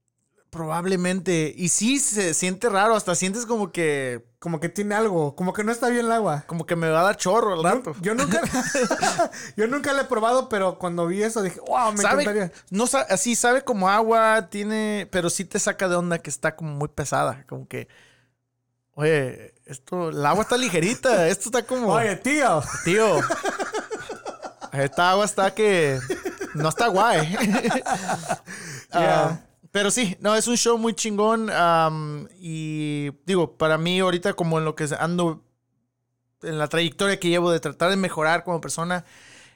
Probablemente. 0.55 1.53
Y 1.57 1.69
sí 1.69 1.99
se 1.99 2.33
siente 2.33 2.69
raro, 2.69 2.95
hasta 2.95 3.17
sientes 3.17 3.45
como 3.45 3.73
que. 3.73 4.25
Como 4.39 4.61
que 4.61 4.69
tiene 4.69 4.95
algo, 4.95 5.35
como 5.35 5.53
que 5.53 5.65
no 5.65 5.73
está 5.73 5.89
bien 5.89 6.07
el 6.07 6.13
agua. 6.13 6.45
Como 6.47 6.65
que 6.65 6.77
me 6.77 6.89
va 6.91 7.01
a 7.01 7.05
dar 7.05 7.17
chorro 7.17 7.55
al 7.55 7.65
rato. 7.65 7.97
Yo 8.03 8.15
nunca, 8.15 8.41
yo 9.57 9.67
nunca 9.67 9.93
lo 9.93 10.03
he 10.03 10.05
probado, 10.05 10.49
pero 10.49 10.79
cuando 10.79 11.07
vi 11.09 11.23
eso 11.25 11.43
dije, 11.43 11.59
wow, 11.67 11.91
me 11.91 11.99
sabe, 12.03 12.23
encantaría. 12.23 12.53
no 12.71 12.85
así 13.09 13.35
sabe 13.35 13.65
como 13.65 13.89
agua, 13.89 14.49
tiene, 14.51 15.09
pero 15.11 15.29
sí 15.29 15.45
te 15.45 15.59
saca 15.59 15.89
de 15.89 15.97
onda 15.97 16.19
que 16.19 16.31
está 16.31 16.55
como 16.55 16.75
muy 16.75 16.89
pesada, 16.89 17.45
como 17.49 17.67
que, 17.67 17.89
oye, 18.93 19.55
esto, 19.65 20.11
el 20.11 20.25
agua 20.25 20.43
está 20.43 20.57
ligerita, 20.57 21.27
esto 21.29 21.49
está 21.49 21.63
como, 21.65 21.89
Oye, 21.89 22.15
tío. 22.17 22.63
tío, 22.85 23.21
esta 24.73 25.11
agua 25.11 25.25
está 25.25 25.55
que 25.55 25.99
no 26.55 26.69
está 26.69 26.87
guay. 26.89 27.35
Ah, 28.93 29.01
Yeah. 29.01 29.41
Pero 29.75 29.91
sí, 29.91 30.17
no, 30.21 30.37
es 30.37 30.47
un 30.47 30.57
show 30.57 30.79
muy 30.79 30.95
chingón 30.95 31.51
y 32.39 33.11
digo, 33.27 33.57
para 33.59 33.77
mí 33.77 33.99
ahorita 33.99 34.35
como 34.35 34.61
en 34.61 34.65
lo 34.65 34.77
que 34.77 34.87
ando, 35.01 35.43
en 36.43 36.59
la 36.59 36.69
trayectoria 36.69 37.19
que 37.19 37.29
llevo 37.29 37.51
de 37.51 37.59
tratar 37.59 37.91
de 37.91 37.97
mejorar 37.97 38.45
como 38.45 38.61
persona, 38.61 39.05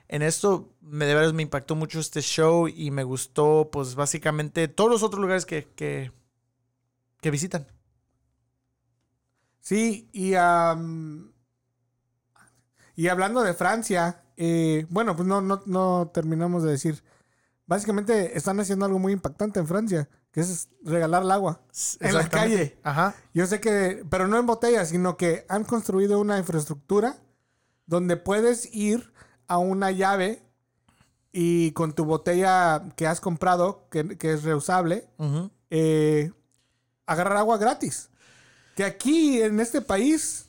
en 0.08 0.22
esto 0.22 0.74
me 0.80 1.06
de 1.06 1.14
veras 1.14 1.34
me 1.34 1.44
impactó 1.44 1.76
mucho 1.76 2.00
este 2.00 2.20
show 2.20 2.66
y 2.66 2.90
me 2.90 3.04
gustó 3.04 3.68
pues 3.70 3.94
básicamente 3.94 4.66
todos 4.66 4.90
los 4.90 5.04
otros 5.04 5.20
lugares 5.22 5.46
que, 5.46 5.68
que, 5.76 6.10
visitan. 7.30 7.68
Sí, 9.60 10.08
y, 10.12 10.32
y 12.96 13.06
hablando 13.06 13.44
de 13.44 13.54
Francia, 13.54 14.24
eh, 14.36 14.84
bueno, 14.90 15.14
pues 15.14 15.28
no, 15.28 15.40
no, 15.42 15.62
no 15.64 16.10
terminamos 16.12 16.64
de 16.64 16.72
decir. 16.72 17.04
Básicamente 17.68 18.36
están 18.36 18.58
haciendo 18.60 18.86
algo 18.86 18.98
muy 18.98 19.12
impactante 19.12 19.60
en 19.60 19.66
Francia, 19.66 20.08
que 20.32 20.40
es 20.40 20.70
regalar 20.82 21.22
el 21.22 21.30
agua. 21.30 21.60
En 22.00 22.14
la 22.14 22.26
calle. 22.26 22.78
Ajá. 22.82 23.14
Yo 23.34 23.46
sé 23.46 23.60
que, 23.60 24.04
pero 24.08 24.26
no 24.26 24.38
en 24.38 24.46
botellas, 24.46 24.88
sino 24.88 25.18
que 25.18 25.44
han 25.50 25.64
construido 25.64 26.18
una 26.18 26.38
infraestructura 26.38 27.18
donde 27.84 28.16
puedes 28.16 28.74
ir 28.74 29.12
a 29.46 29.58
una 29.58 29.90
llave 29.90 30.42
y 31.30 31.72
con 31.72 31.92
tu 31.92 32.06
botella 32.06 32.88
que 32.96 33.06
has 33.06 33.20
comprado, 33.20 33.86
que, 33.90 34.16
que 34.16 34.32
es 34.32 34.44
reusable, 34.44 35.06
eh, 35.68 36.32
agarrar 37.04 37.36
agua 37.36 37.58
gratis. 37.58 38.08
Que 38.76 38.84
aquí 38.84 39.42
en 39.42 39.60
este 39.60 39.82
país 39.82 40.47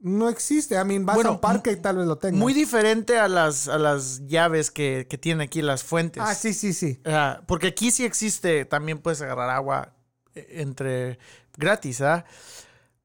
no 0.00 0.28
existe. 0.28 0.74
I 0.80 0.84
mean, 0.84 1.04
vas 1.04 1.16
Bueno, 1.16 1.30
a 1.30 1.32
un 1.34 1.40
parque 1.40 1.72
y 1.72 1.76
tal 1.76 1.96
vez 1.96 2.06
lo 2.06 2.16
tengas. 2.18 2.38
Muy 2.38 2.52
diferente 2.52 3.18
a 3.18 3.28
las, 3.28 3.68
a 3.68 3.78
las 3.78 4.26
llaves 4.26 4.70
que, 4.70 5.06
que 5.08 5.18
tienen 5.18 5.40
aquí 5.40 5.62
las 5.62 5.82
fuentes. 5.82 6.22
Ah, 6.24 6.34
sí, 6.34 6.54
sí, 6.54 6.72
sí. 6.72 7.00
Ah, 7.04 7.42
porque 7.46 7.68
aquí 7.68 7.90
sí 7.90 8.04
existe, 8.04 8.64
también 8.64 8.98
puedes 8.98 9.20
agarrar 9.22 9.50
agua 9.50 9.94
eh, 10.34 10.46
entre 10.60 11.18
gratis, 11.56 12.00
¿ah? 12.00 12.24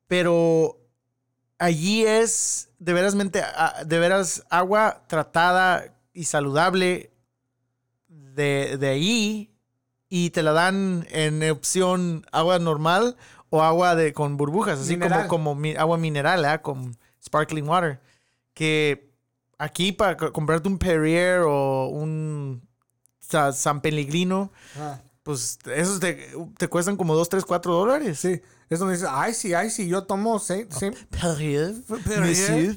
Pero 0.08 0.80
allí 1.58 2.06
es 2.06 2.70
de 2.80 2.94
veras, 2.94 3.16
ah, 3.56 3.84
de 3.86 4.00
veras 4.00 4.44
agua 4.50 5.04
tratada 5.08 5.96
y 6.14 6.26
saludable 6.26 7.12
de, 8.08 8.78
de 8.78 8.88
ahí 8.88 9.50
y 10.10 10.30
te 10.30 10.44
la 10.44 10.52
dan 10.52 11.08
en 11.10 11.50
opción 11.50 12.26
agua 12.32 12.60
normal 12.60 13.18
o 13.56 13.62
agua 13.62 13.94
de, 13.96 14.14
con 14.14 14.36
burbujas, 14.36 14.80
así 14.80 14.94
Mineral. 14.98 15.28
como, 15.28 15.52
como 15.52 15.56
mi- 15.62 15.76
agua 15.76 15.98
mineral, 16.00 16.44
¿ah? 16.46 16.62
Con 16.64 16.98
sparkling 17.24 17.68
water. 17.70 18.00
Que 18.56 19.12
aquí 19.60 19.92
para 19.92 20.18
co- 20.18 20.34
comprarte 20.34 20.68
un 20.68 20.80
Perrier 20.80 21.42
o 21.46 21.88
un 21.88 22.68
Sa- 23.20 23.54
San 23.54 23.82
Pellegrino, 23.82 24.52
pues 25.22 25.60
esos 25.74 26.00
te, 26.00 26.32
te 26.58 26.68
cuestan 26.68 26.98
como 26.98 27.14
2, 27.16 27.30
3, 27.30 27.46
4 27.46 27.74
dólares. 27.76 28.20
Sí. 28.20 28.42
Es 28.72 28.80
donde 28.80 28.96
dices, 28.96 29.10
ay, 29.12 29.36
sí, 29.36 29.54
ay, 29.54 29.70
sí, 29.70 29.88
yo 29.88 30.04
tomo. 30.06 30.40
sí, 30.40 30.66
sí". 30.72 30.90
Perrier, 31.12 31.76
Perrier. 32.06 32.76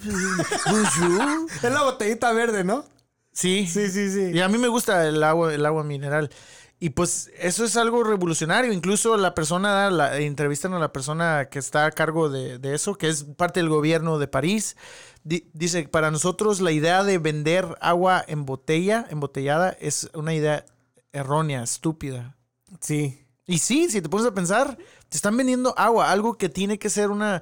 bonjour. 0.67 1.47
Es 1.63 1.73
la 1.73 1.83
botellita 1.85 2.33
verde, 2.33 2.65
¿no? 2.65 2.85
Sí. 3.33 3.67
Sí, 3.67 3.89
sí, 3.89 4.11
sí. 4.11 4.31
Y 4.35 4.41
a 4.41 4.49
mí 4.49 4.59
me 4.59 4.69
gusta 4.69 5.07
el 5.09 5.23
agua, 5.23 5.55
el 5.55 5.65
agua 5.65 5.85
mineral. 5.85 6.31
Y 6.79 6.91
pues 6.91 7.31
eso 7.39 7.65
es 7.65 7.77
algo 7.79 8.05
revolucionario. 8.05 8.71
Incluso 8.73 9.17
la 9.17 9.35
persona, 9.35 9.91
la, 9.91 10.19
entrevistan 10.19 10.75
a 10.75 10.79
la 10.79 10.93
persona 10.93 11.49
que 11.51 11.59
está 11.59 11.87
a 11.87 11.91
cargo 11.91 12.29
de, 12.29 12.59
de 12.59 12.75
eso, 12.75 12.97
que 12.97 13.09
es 13.09 13.25
parte 13.25 13.61
del 13.61 13.71
gobierno 13.71 14.19
de 14.19 14.29
París. 14.29 14.77
Di- 15.25 15.49
dice, 15.55 15.89
para 15.89 16.11
nosotros 16.11 16.61
la 16.61 16.73
idea 16.73 17.03
de 17.03 17.17
vender 17.19 17.79
agua 17.81 18.23
en 18.29 18.45
botella, 18.45 19.07
embotellada, 19.09 19.71
es 19.81 20.11
una 20.13 20.35
idea 20.35 20.67
errónea, 21.13 21.63
estúpida. 21.63 22.37
Sí. 22.81 23.25
Y 23.47 23.59
sí, 23.59 23.89
si 23.89 24.03
te 24.03 24.09
pones 24.11 24.27
a 24.27 24.35
pensar, 24.35 24.77
te 25.09 25.17
están 25.17 25.37
vendiendo 25.37 25.73
agua, 25.79 26.11
algo 26.11 26.37
que 26.37 26.49
tiene 26.51 26.79
que 26.79 26.91
ser 26.91 27.11
una... 27.11 27.41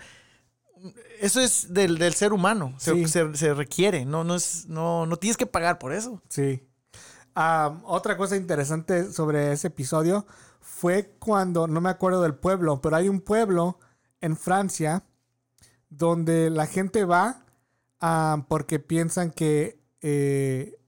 Eso 1.20 1.40
es 1.40 1.72
del, 1.72 1.98
del 1.98 2.14
ser 2.14 2.32
humano, 2.32 2.74
se, 2.78 3.08
se- 3.08 3.34
se 3.34 3.54
requiere, 3.54 4.04
no, 4.04 4.22
no, 4.22 4.34
es, 4.34 4.66
no, 4.68 5.06
no 5.06 5.16
tienes 5.16 5.36
que 5.38 5.46
pagar 5.46 5.78
por 5.78 5.92
eso. 5.94 6.22
Sí. 6.28 6.62
Am, 7.34 7.82
otra 7.84 8.16
cosa 8.16 8.36
interesante 8.36 9.12
sobre 9.12 9.52
ese 9.52 9.68
episodio 9.68 10.26
fue 10.60 11.16
cuando, 11.18 11.66
no 11.66 11.80
me 11.80 11.90
acuerdo 11.90 12.22
del 12.22 12.34
pueblo, 12.34 12.80
pero 12.80 12.96
hay 12.96 13.08
un 13.08 13.20
pueblo 13.20 13.78
en 14.20 14.36
Francia 14.36 15.02
donde 15.90 16.50
la 16.50 16.66
gente 16.66 17.04
va 17.04 17.44
am, 18.00 18.44
porque 18.46 18.78
piensan 18.78 19.30
que 19.30 19.80
eh, 20.00 20.78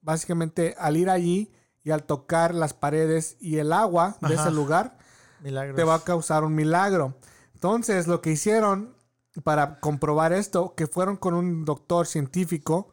básicamente 0.00 0.74
al 0.78 0.96
ir 0.96 1.08
allí 1.08 1.50
y 1.82 1.90
al 1.90 2.04
tocar 2.04 2.54
las 2.54 2.74
paredes 2.74 3.36
y 3.40 3.58
el 3.58 3.72
agua 3.72 4.16
de 4.20 4.34
Ajá. 4.34 4.42
ese 4.42 4.50
lugar, 4.50 4.98
Milagros. 5.42 5.76
te 5.76 5.84
va 5.84 5.94
a 5.96 6.00
causar 6.00 6.44
un 6.44 6.54
milagro. 6.54 7.14
Entonces, 7.54 8.06
lo 8.06 8.20
que 8.20 8.30
hicieron 8.30 8.94
para 9.42 9.80
comprobar 9.80 10.32
esto, 10.32 10.74
que 10.74 10.86
fueron 10.86 11.16
con 11.16 11.34
un 11.34 11.64
doctor 11.64 12.06
científico 12.06 12.92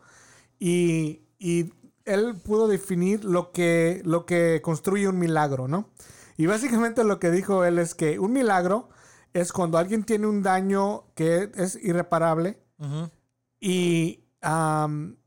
y, 0.60 1.22
y 1.40 1.74
él 2.06 2.36
pudo 2.36 2.68
definir 2.68 3.24
lo 3.26 3.52
que, 3.52 4.02
lo 4.06 4.26
que 4.26 4.62
construye 4.64 5.08
un 5.08 5.20
milagro, 5.20 5.68
¿no? 5.68 5.90
Y 6.38 6.46
básicamente 6.46 7.04
lo 7.04 7.20
que 7.20 7.32
dijo 7.32 7.66
él 7.66 7.80
es 7.80 7.94
que 7.94 8.20
un 8.20 8.34
milagro 8.34 8.90
es 9.34 9.54
cuando 9.54 9.78
alguien 9.78 10.04
tiene 10.04 10.28
un 10.28 10.44
daño 10.44 11.06
que 11.16 11.52
es 11.56 11.78
irreparable 11.82 12.60
y 13.60 14.26
am, 14.42 15.18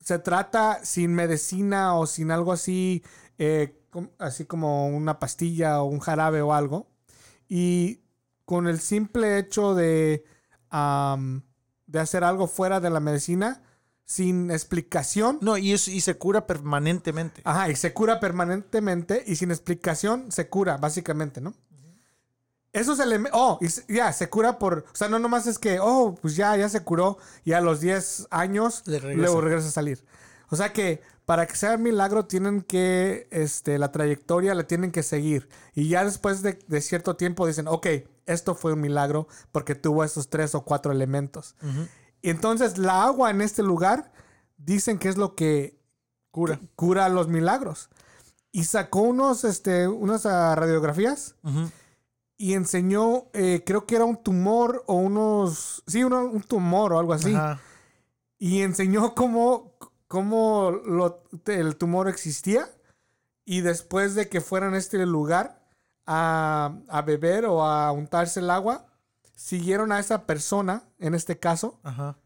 se 0.00 0.18
trata 0.18 0.84
sin 0.84 1.14
medicina 1.14 1.94
o 1.94 2.06
sin 2.06 2.30
algo 2.30 2.52
así, 2.52 3.02
eh, 3.38 3.80
así 4.18 4.44
como 4.44 4.88
una 4.88 5.18
pastilla 5.18 5.80
o 5.82 5.86
un 5.86 6.00
jarabe 6.00 6.42
o 6.42 6.52
algo. 6.52 6.90
Y 7.48 8.02
con 8.44 8.66
el 8.68 8.80
simple 8.80 9.38
hecho 9.38 9.74
de, 9.74 10.24
de 10.70 11.98
hacer 12.00 12.24
algo 12.24 12.46
fuera 12.46 12.80
de 12.80 12.90
la 12.90 13.00
medicina, 13.00 13.62
sin 14.10 14.50
explicación. 14.50 15.38
No, 15.40 15.56
y, 15.56 15.72
es- 15.72 15.86
y 15.86 16.00
se 16.00 16.16
cura 16.18 16.44
permanentemente. 16.44 17.42
Ajá, 17.44 17.70
y 17.70 17.76
se 17.76 17.92
cura 17.92 18.18
permanentemente 18.18 19.22
y 19.24 19.36
sin 19.36 19.52
explicación 19.52 20.32
se 20.32 20.48
cura, 20.48 20.78
básicamente, 20.78 21.40
¿no? 21.40 21.54
Esos 22.72 22.98
elementos. 22.98 23.40
Oh, 23.40 23.58
y 23.60 23.94
ya, 23.94 24.12
se 24.12 24.28
cura 24.28 24.58
por. 24.58 24.78
O 24.92 24.94
sea, 24.96 25.08
no 25.08 25.18
nomás 25.20 25.46
es 25.46 25.58
que, 25.60 25.78
oh, 25.80 26.16
pues 26.20 26.34
ya, 26.34 26.56
ya 26.56 26.68
se 26.68 26.82
curó 26.82 27.18
y 27.44 27.52
a 27.52 27.60
los 27.60 27.80
10 27.80 28.26
años 28.30 28.82
Le 28.86 28.98
regresa. 28.98 29.20
luego 29.22 29.40
regresa 29.40 29.68
a 29.68 29.72
salir. 29.72 30.04
O 30.50 30.56
sea 30.56 30.72
que 30.72 31.00
para 31.24 31.46
que 31.46 31.54
sea 31.54 31.76
milagro 31.76 32.24
tienen 32.26 32.62
que. 32.62 33.28
Este, 33.30 33.78
la 33.78 33.92
trayectoria 33.92 34.54
la 34.54 34.64
tienen 34.68 34.90
que 34.90 35.04
seguir. 35.04 35.48
Y 35.74 35.88
ya 35.88 36.04
después 36.04 36.42
de, 36.42 36.58
de 36.66 36.80
cierto 36.80 37.14
tiempo 37.16 37.46
dicen, 37.46 37.68
ok, 37.68 37.86
esto 38.26 38.54
fue 38.56 38.72
un 38.72 38.80
milagro 38.80 39.26
porque 39.52 39.74
tuvo 39.76 40.02
estos 40.04 40.28
tres 40.30 40.54
o 40.56 40.62
cuatro 40.62 40.90
elementos. 40.92 41.54
Y 41.62 41.99
entonces 42.22 42.78
la 42.78 43.04
agua 43.04 43.30
en 43.30 43.40
este 43.40 43.62
lugar 43.62 44.12
dicen 44.56 44.98
que 44.98 45.08
es 45.08 45.16
lo 45.16 45.34
que 45.34 45.78
Cura. 46.30 46.60
cura 46.76 47.08
los 47.08 47.28
milagros. 47.28 47.88
y 48.52 48.64
sacó 48.64 49.02
unos, 49.02 49.44
este, 49.44 49.86
unas 49.86 50.26
ah, 50.26 50.54
radiografías 50.56 51.36
y 52.36 52.54
enseñó, 52.54 53.26
eh, 53.32 53.62
creo 53.64 53.86
que 53.86 53.94
era 53.96 54.04
un 54.04 54.16
tumor 54.16 54.82
o 54.86 54.94
unos, 54.94 55.82
sí, 55.86 56.02
uno- 56.02 56.24
un 56.24 56.42
tumor 56.42 56.92
o 56.92 56.98
algo 56.98 57.12
así. 57.12 57.32
Ajá. 57.34 57.60
Y 58.38 58.62
enseñó 58.62 59.14
cómo, 59.14 59.74
cómo 60.08 60.72
lo- 60.84 61.22
el 61.46 61.76
tumor 61.76 62.08
existía. 62.08 62.68
Y 63.44 63.60
después 63.60 64.14
de 64.14 64.28
que 64.28 64.40
fueran 64.40 64.74
a 64.74 64.78
este 64.78 65.04
lugar 65.06 65.62
a, 66.06 66.74
a 66.88 67.02
beber 67.02 67.44
o 67.46 67.64
a 67.64 67.92
untarse 67.92 68.40
el 68.40 68.50
agua, 68.50 68.86
siguieron 69.42 69.90
a 69.90 69.98
esa 69.98 70.26
persona, 70.26 70.82
en 70.98 71.14
este 71.14 71.38
caso, 71.38 71.80
Ajá. 71.82 72.18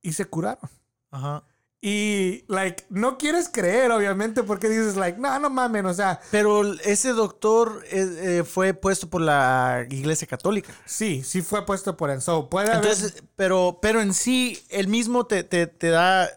y 0.00 0.12
se 0.14 0.24
curaron. 0.24 0.70
Ajá. 1.10 1.44
Y, 1.82 2.44
like, 2.48 2.84
no 2.88 3.18
quieres 3.18 3.50
creer, 3.52 3.92
obviamente, 3.92 4.42
porque 4.42 4.68
dices, 4.68 4.96
like, 4.96 5.18
no, 5.20 5.38
no 5.38 5.50
mamen, 5.50 5.84
o 5.86 5.92
sea, 5.94 6.18
Pero 6.30 6.72
ese 6.80 7.10
doctor 7.10 7.84
eh, 7.90 8.38
eh, 8.38 8.44
fue 8.44 8.72
puesto 8.72 9.08
por 9.10 9.20
la 9.20 9.86
Iglesia 9.90 10.26
Católica. 10.26 10.72
sí, 10.86 11.22
sí 11.22 11.42
fue 11.42 11.64
puesto 11.66 11.96
por 11.96 12.10
Enzo. 12.10 12.48
Puede 12.48 12.70
haber. 12.72 12.82
Entonces, 12.82 13.22
pero, 13.36 13.78
pero 13.82 14.00
en 14.00 14.14
sí, 14.14 14.58
él 14.70 14.88
mismo 14.88 15.26
te, 15.26 15.44
te, 15.44 15.66
te 15.66 15.90
da, 15.90 16.28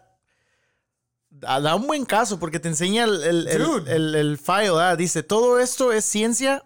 da 1.30 1.74
un 1.74 1.86
buen 1.86 2.04
caso 2.04 2.38
porque 2.38 2.60
te 2.60 2.68
enseña 2.68 3.04
el, 3.04 3.22
el, 3.24 3.48
el- 3.48 3.88
el- 3.88 4.14
el 4.14 4.38
file. 4.38 4.70
ah, 4.78 4.94
Dice, 4.94 5.22
todo 5.22 5.58
esto 5.58 5.90
es 5.90 6.04
ciencia 6.04 6.64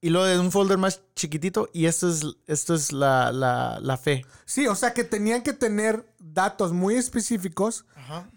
y 0.00 0.10
luego 0.10 0.26
de 0.26 0.38
un 0.38 0.52
folder 0.52 0.78
más 0.78 1.00
chiquitito 1.16 1.68
y 1.72 1.86
esto 1.86 2.08
es, 2.08 2.24
esto 2.46 2.74
es 2.74 2.92
la, 2.92 3.32
la, 3.32 3.78
la 3.80 3.96
fe. 3.96 4.24
Sí, 4.44 4.66
o 4.66 4.74
sea 4.74 4.94
que 4.94 5.04
tenían 5.04 5.42
que 5.42 5.52
tener 5.52 6.06
datos 6.18 6.72
muy 6.72 6.94
específicos 6.96 7.84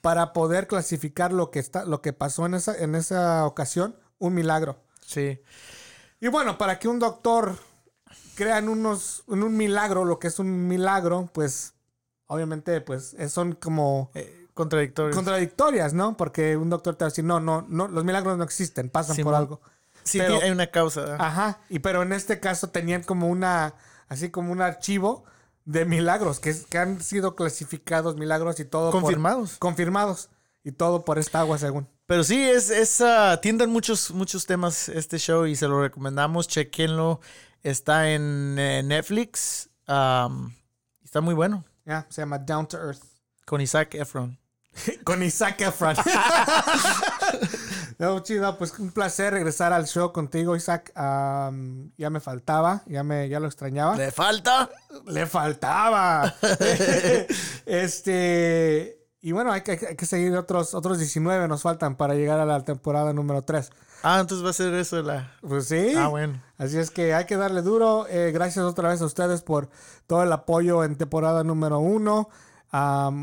para 0.02 0.34
poder 0.34 0.68
clasificar 0.68 1.32
lo 1.32 1.50
que 1.52 1.60
está, 1.60 1.86
lo 1.86 2.02
que 2.02 2.14
pasó 2.14 2.46
en 2.46 2.56
esa, 2.56 2.76
en 2.78 2.96
esa 2.96 3.46
ocasión, 3.46 3.96
un 4.18 4.34
milagro. 4.34 4.80
Sí. 5.06 5.40
Y 6.20 6.28
bueno, 6.28 6.58
para 6.58 6.78
que 6.80 6.88
un 6.88 7.00
doctor 7.00 7.56
crea 8.36 8.58
en 8.58 8.68
unos, 8.70 9.24
en 9.28 9.44
un 9.44 9.56
milagro, 9.56 10.04
lo 10.06 10.20
que 10.20 10.28
es 10.28 10.40
un 10.40 10.68
milagro, 10.68 11.30
pues, 11.34 11.74
obviamente, 12.28 12.82
pues, 12.82 13.14
eh, 13.18 13.30
son 13.30 13.54
como 13.54 14.12
Eh, 14.14 14.48
contradictorio. 14.54 15.16
contradictorias, 15.16 15.94
¿no? 15.94 16.18
Porque 16.18 16.58
un 16.58 16.70
doctor 16.70 16.96
te 16.96 17.06
va 17.06 17.08
a 17.08 17.12
decir, 17.12 17.24
no, 17.24 17.40
no, 17.40 17.66
no, 17.70 17.88
los 17.88 18.04
milagros 18.04 18.38
no 18.38 18.44
existen, 18.44 18.90
pasan 18.90 19.16
por 19.16 19.16
Simón. 19.16 19.36
algo. 19.36 19.62
Sí, 20.04 20.20
pero- 20.20 20.42
hay 20.42 20.52
una 20.52 20.68
causa. 20.68 21.16
Ajá. 21.20 21.60
Y 21.70 21.80
pero 21.80 22.02
en 22.04 22.14
este 22.14 22.40
caso 22.40 22.70
tenían 22.70 23.04
como 23.04 23.28
una, 23.28 23.74
así 24.08 24.30
como 24.30 24.52
un 24.52 24.62
archivo 24.62 25.24
de 25.66 25.86
milagros 25.86 26.40
que, 26.40 26.56
que 26.70 26.78
han 26.78 27.02
sido 27.02 27.36
clasificados 27.36 28.16
milagros 28.18 28.60
y 28.60 28.66
todo. 28.66 28.92
por- 28.92 29.02
Confirmados. 29.02 29.58
confirmados. 29.58 30.30
Y 30.64 30.72
todo 30.74 31.04
por 31.06 31.18
esta 31.18 31.40
agua, 31.40 31.58
según. 31.58 31.88
Pero 32.06 32.24
sí, 32.24 32.40
es, 32.44 32.70
es 32.70 33.02
ah, 33.02 33.40
tienden 33.42 33.70
muchos, 33.72 34.12
muchos 34.12 34.46
temas 34.46 34.90
este 34.90 35.18
show 35.18 35.46
y 35.48 35.56
se 35.56 35.68
lo 35.68 35.82
recomendamos. 35.82 36.48
Chequenlo. 36.48 37.20
Está 37.64 38.12
en 38.12 38.58
eh, 38.60 38.84
Netflix. 38.84 39.70
está 39.88 41.22
muy 41.22 41.34
bueno. 41.34 41.64
Ya, 41.86 42.06
se 42.10 42.22
llama 42.22 42.38
Down 42.38 42.68
to 42.68 42.78
Earth. 42.78 43.02
Con 43.46 43.60
Isaac 43.62 43.96
Efron. 43.96 44.38
Con 45.04 45.24
Isaac 45.24 45.62
Efron. 45.62 45.96
no, 48.02 48.20
chido, 48.22 48.58
pues 48.58 48.80
un 48.80 48.90
placer 48.90 49.32
regresar 49.32 49.74
al 49.74 49.86
show 49.86 50.12
contigo, 50.12 50.56
Isaac. 50.56 50.92
Ya 50.96 52.10
me 52.10 52.20
faltaba, 52.20 52.82
ya 52.88 53.04
me, 53.04 53.30
ya 53.30 53.40
lo 53.40 53.46
extrañaba. 53.46 53.96
¿Le 53.96 54.10
falta? 54.10 54.72
Le 55.06 55.28
faltaba. 55.28 56.34
este. 57.68 58.98
Y 59.22 59.34
bueno, 59.34 59.52
hay 59.52 59.62
que, 59.62 59.74
hay 59.88 59.96
que 59.96 60.08
seguir 60.08 60.36
otros, 60.36 60.74
otros 60.74 60.98
19 60.98 61.48
nos 61.48 61.62
faltan 61.62 61.96
para 61.96 62.16
llegar 62.16 62.40
a 62.40 62.46
la 62.48 62.66
temporada 62.66 63.14
número 63.14 63.44
3. 63.44 63.70
Ah, 64.02 64.18
entonces 64.20 64.44
va 64.44 64.50
a 64.50 64.54
ser 64.54 64.74
eso 64.74 65.00
la. 65.04 65.34
Pues 65.48 65.68
sí. 65.68 65.94
Ah, 65.96 66.08
bueno. 66.08 66.42
Así 66.58 66.80
es 66.80 66.90
que 66.90 67.14
hay 67.14 67.26
que 67.26 67.38
darle 67.38 67.62
duro. 67.62 68.08
Eh, 68.10 68.32
gracias 68.32 68.66
otra 68.66 68.90
vez 68.90 69.04
a 69.04 69.06
ustedes 69.06 69.44
por 69.44 69.70
todo 70.08 70.24
el 70.24 70.34
apoyo 70.34 70.84
en 70.84 70.96
temporada 70.96 71.44
número 71.44 71.78
1. 71.78 72.30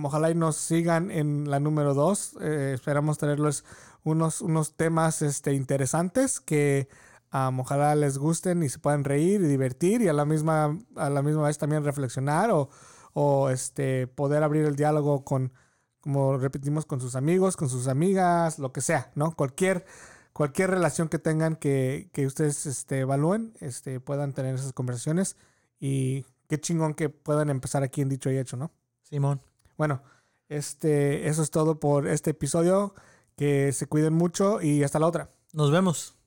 ojalá 0.05 0.31
y 0.31 0.37
nos 0.37 0.55
sigan 0.55 1.11
en 1.11 1.51
la 1.51 1.59
número 1.59 1.95
2. 1.95 2.37
esperamos 2.43 3.19
traerles 3.19 3.65
unos, 4.05 4.41
unos 4.41 4.77
temas 4.77 5.23
este, 5.23 5.55
interesantes 5.55 6.41
que 6.41 6.89
am, 7.31 7.61
ojalá 7.61 7.95
les 7.95 8.19
gusten 8.19 8.63
y 8.63 8.69
se 8.69 8.79
puedan 8.79 9.05
reír 9.05 9.41
y 9.41 9.47
divertir 9.47 10.03
y 10.03 10.09
a 10.09 10.13
la 10.13 10.25
misma, 10.25 10.79
a 10.97 11.11
la 11.11 11.23
misma 11.23 11.43
vez 11.43 11.59
también 11.59 11.85
reflexionar 11.85 12.51
o, 12.51 12.71
o 13.13 13.51
este, 13.51 14.07
poder 14.07 14.43
abrir 14.43 14.65
el 14.65 14.77
diálogo 14.77 15.25
con, 15.25 15.53
como 16.01 16.39
repetimos, 16.39 16.87
con 16.87 17.01
sus 17.01 17.17
amigos, 17.17 17.57
con 17.57 17.69
sus 17.69 17.89
amigas, 17.89 18.59
lo 18.59 18.73
que 18.73 18.81
sea, 18.81 19.11
¿no? 19.15 19.35
Cualquier, 19.35 19.85
cualquier 20.33 20.71
relación 20.71 21.09
que 21.09 21.19
tengan 21.19 21.57
que, 21.57 22.11
que 22.13 22.27
ustedes 22.27 22.67
este, 22.67 23.01
evalúen, 23.01 23.55
este, 23.61 24.01
puedan 24.01 24.33
tener 24.33 24.55
esas 24.55 24.73
conversaciones 24.73 25.37
y 25.81 26.25
qué 26.49 26.61
chingón 26.61 26.95
que 26.95 27.09
puedan 27.09 27.51
empezar 27.51 27.83
aquí 27.83 28.01
en 28.01 28.09
Dicho 28.09 28.31
y 28.31 28.39
Hecho, 28.39 28.57
¿no? 28.57 28.71
Simón. 29.03 29.41
Bueno, 29.77 30.03
este, 30.49 31.29
eso 31.29 31.43
es 31.43 31.51
todo 31.51 31.79
por 31.79 32.07
este 32.07 32.31
episodio. 32.31 32.95
Que 33.39 33.73
se 33.73 33.87
cuiden 33.87 34.13
mucho 34.13 34.61
y 34.61 34.83
hasta 34.83 34.99
la 34.99 35.07
otra. 35.07 35.31
Nos 35.55 35.71
vemos. 35.71 36.18